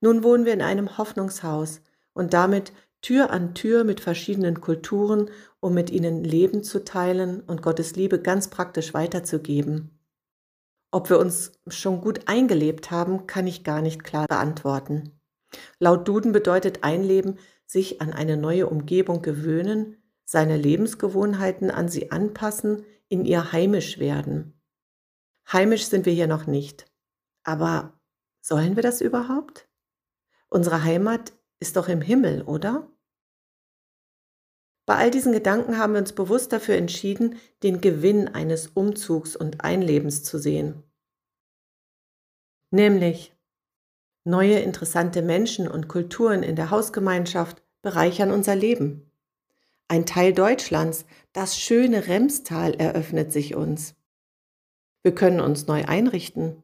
Nun 0.00 0.22
wohnen 0.22 0.44
wir 0.44 0.52
in 0.52 0.62
einem 0.62 0.96
Hoffnungshaus 0.96 1.82
und 2.12 2.32
damit 2.32 2.72
Tür 3.02 3.30
an 3.30 3.54
Tür 3.54 3.84
mit 3.84 4.00
verschiedenen 4.00 4.60
Kulturen, 4.60 5.30
um 5.60 5.74
mit 5.74 5.90
ihnen 5.90 6.24
Leben 6.24 6.62
zu 6.62 6.84
teilen 6.84 7.40
und 7.40 7.60
Gottes 7.60 7.96
Liebe 7.96 8.20
ganz 8.20 8.48
praktisch 8.48 8.94
weiterzugeben. 8.94 9.98
Ob 10.90 11.10
wir 11.10 11.18
uns 11.18 11.52
schon 11.68 12.00
gut 12.00 12.28
eingelebt 12.28 12.90
haben, 12.90 13.26
kann 13.26 13.46
ich 13.46 13.64
gar 13.64 13.82
nicht 13.82 14.04
klar 14.04 14.26
beantworten. 14.28 15.20
Laut 15.78 16.06
Duden 16.06 16.32
bedeutet 16.32 16.84
Einleben 16.84 17.38
sich 17.66 18.00
an 18.00 18.12
eine 18.12 18.36
neue 18.36 18.68
Umgebung 18.68 19.20
gewöhnen, 19.20 19.96
seine 20.24 20.56
Lebensgewohnheiten 20.56 21.70
an 21.70 21.88
sie 21.88 22.10
anpassen, 22.10 22.84
in 23.08 23.24
ihr 23.24 23.52
heimisch 23.52 23.98
werden. 23.98 24.60
Heimisch 25.52 25.86
sind 25.86 26.06
wir 26.06 26.12
hier 26.12 26.26
noch 26.26 26.46
nicht. 26.46 26.90
Aber 27.42 28.00
sollen 28.40 28.76
wir 28.76 28.82
das 28.82 29.00
überhaupt? 29.00 29.68
Unsere 30.48 30.82
Heimat 30.82 31.32
ist 31.60 31.76
doch 31.76 31.88
im 31.88 32.00
Himmel, 32.00 32.42
oder? 32.42 32.90
Bei 34.86 34.96
all 34.96 35.10
diesen 35.10 35.32
Gedanken 35.32 35.78
haben 35.78 35.94
wir 35.94 36.00
uns 36.00 36.12
bewusst 36.12 36.52
dafür 36.52 36.76
entschieden, 36.76 37.38
den 37.62 37.80
Gewinn 37.80 38.28
eines 38.28 38.68
Umzugs 38.68 39.34
und 39.34 39.62
Einlebens 39.62 40.24
zu 40.24 40.38
sehen. 40.38 40.82
Nämlich 42.70 43.34
neue 44.24 44.58
interessante 44.58 45.22
Menschen 45.22 45.68
und 45.68 45.88
Kulturen 45.88 46.42
in 46.42 46.56
der 46.56 46.70
Hausgemeinschaft 46.70 47.62
bereichern 47.82 48.30
unser 48.30 48.56
Leben. 48.56 49.10
Ein 49.88 50.06
Teil 50.06 50.32
Deutschlands, 50.32 51.04
das 51.32 51.58
schöne 51.58 52.06
Remstal, 52.06 52.74
eröffnet 52.74 53.32
sich 53.32 53.54
uns. 53.54 53.94
Wir 55.02 55.14
können 55.14 55.40
uns 55.40 55.66
neu 55.66 55.84
einrichten. 55.84 56.62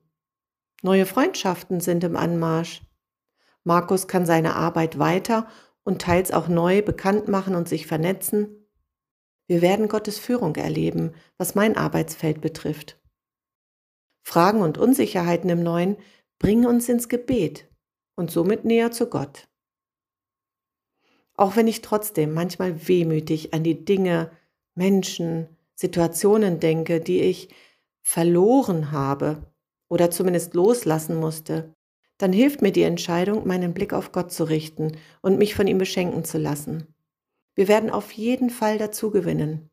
Neue 0.83 1.05
Freundschaften 1.05 1.81
sind 1.81 2.03
im 2.05 2.17
Anmarsch. 2.17 2.83
Markus 3.65 4.09
kann 4.09 4.25
seine 4.25 4.57
Arbeit 4.57 4.99
weiter 4.99 5.47
und 5.85 6.01
teils 6.01 6.33
auch 6.33 6.49
neu 6.49 6.81
bekannt 6.81 7.29
machen 7.29 7.55
und 7.55 7.69
sich 7.69 7.87
vernetzen. 7.87 8.67
Wir 9.47 9.61
werden 9.61 9.89
Gottes 9.89 10.19
Führung 10.19 10.57
erleben, 10.57 11.13
was 11.37 11.55
mein 11.55 11.77
Arbeitsfeld 11.77 12.41
betrifft. 12.41 12.99
Fragen 14.23 14.63
und 14.63 14.79
Unsicherheiten 14.79 15.51
im 15.51 15.63
Neuen 15.63 15.99
bringen 16.39 16.65
uns 16.65 16.89
ins 16.89 17.09
Gebet 17.09 17.69
und 18.17 18.31
somit 18.31 18.65
näher 18.65 18.91
zu 18.93 19.07
Gott. 19.11 19.50
Auch 21.41 21.57
wenn 21.57 21.69
ich 21.69 21.81
trotzdem 21.81 22.35
manchmal 22.35 22.87
wehmütig 22.87 23.55
an 23.55 23.65
die 23.65 23.83
Dinge, 23.87 24.31
Menschen, 24.75 25.49
Situationen 25.75 26.61
denke, 26.61 27.01
die 27.01 27.23
ich 27.23 27.49
verloren 28.03 28.93
habe 28.93 29.51
oder 29.89 30.11
zumindest 30.11 30.53
loslassen 30.53 31.17
musste, 31.17 31.75
dann 32.19 32.35
hilft 32.35 32.61
mir 32.61 32.73
die 32.73 32.83
Entscheidung, 32.83 33.47
meinen 33.47 33.73
Blick 33.73 33.95
auf 33.95 34.13
Gott 34.13 34.31
zu 34.31 34.45
richten 34.45 34.99
und 35.23 35.39
mich 35.39 35.55
von 35.55 35.67
ihm 35.67 35.79
beschenken 35.79 36.25
zu 36.25 36.37
lassen. 36.37 36.95
Wir 37.55 37.69
werden 37.69 37.89
auf 37.89 38.13
jeden 38.13 38.51
Fall 38.51 38.77
dazu 38.77 39.11
gewinnen. 39.11 39.71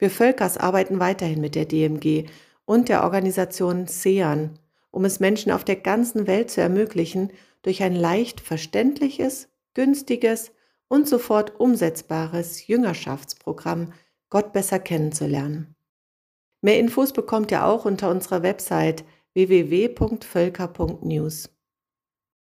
Wir 0.00 0.10
Völkers 0.10 0.56
arbeiten 0.56 0.98
weiterhin 0.98 1.40
mit 1.40 1.54
der 1.54 1.66
DMG 1.66 2.24
und 2.64 2.88
der 2.88 3.04
Organisation 3.04 3.86
SEAN, 3.86 4.58
um 4.90 5.04
es 5.04 5.20
Menschen 5.20 5.52
auf 5.52 5.62
der 5.62 5.76
ganzen 5.76 6.26
Welt 6.26 6.50
zu 6.50 6.60
ermöglichen, 6.60 7.30
durch 7.62 7.84
ein 7.84 7.94
leicht 7.94 8.40
verständliches, 8.40 9.48
günstiges 9.74 10.50
und 10.94 11.08
sofort 11.08 11.58
umsetzbares 11.58 12.68
Jüngerschaftsprogramm 12.68 13.92
Gott 14.30 14.52
besser 14.52 14.78
kennenzulernen. 14.78 15.74
Mehr 16.62 16.78
Infos 16.78 17.12
bekommt 17.12 17.50
ihr 17.50 17.66
auch 17.66 17.84
unter 17.84 18.10
unserer 18.10 18.44
Website 18.44 19.04
www.völker.news. 19.34 21.50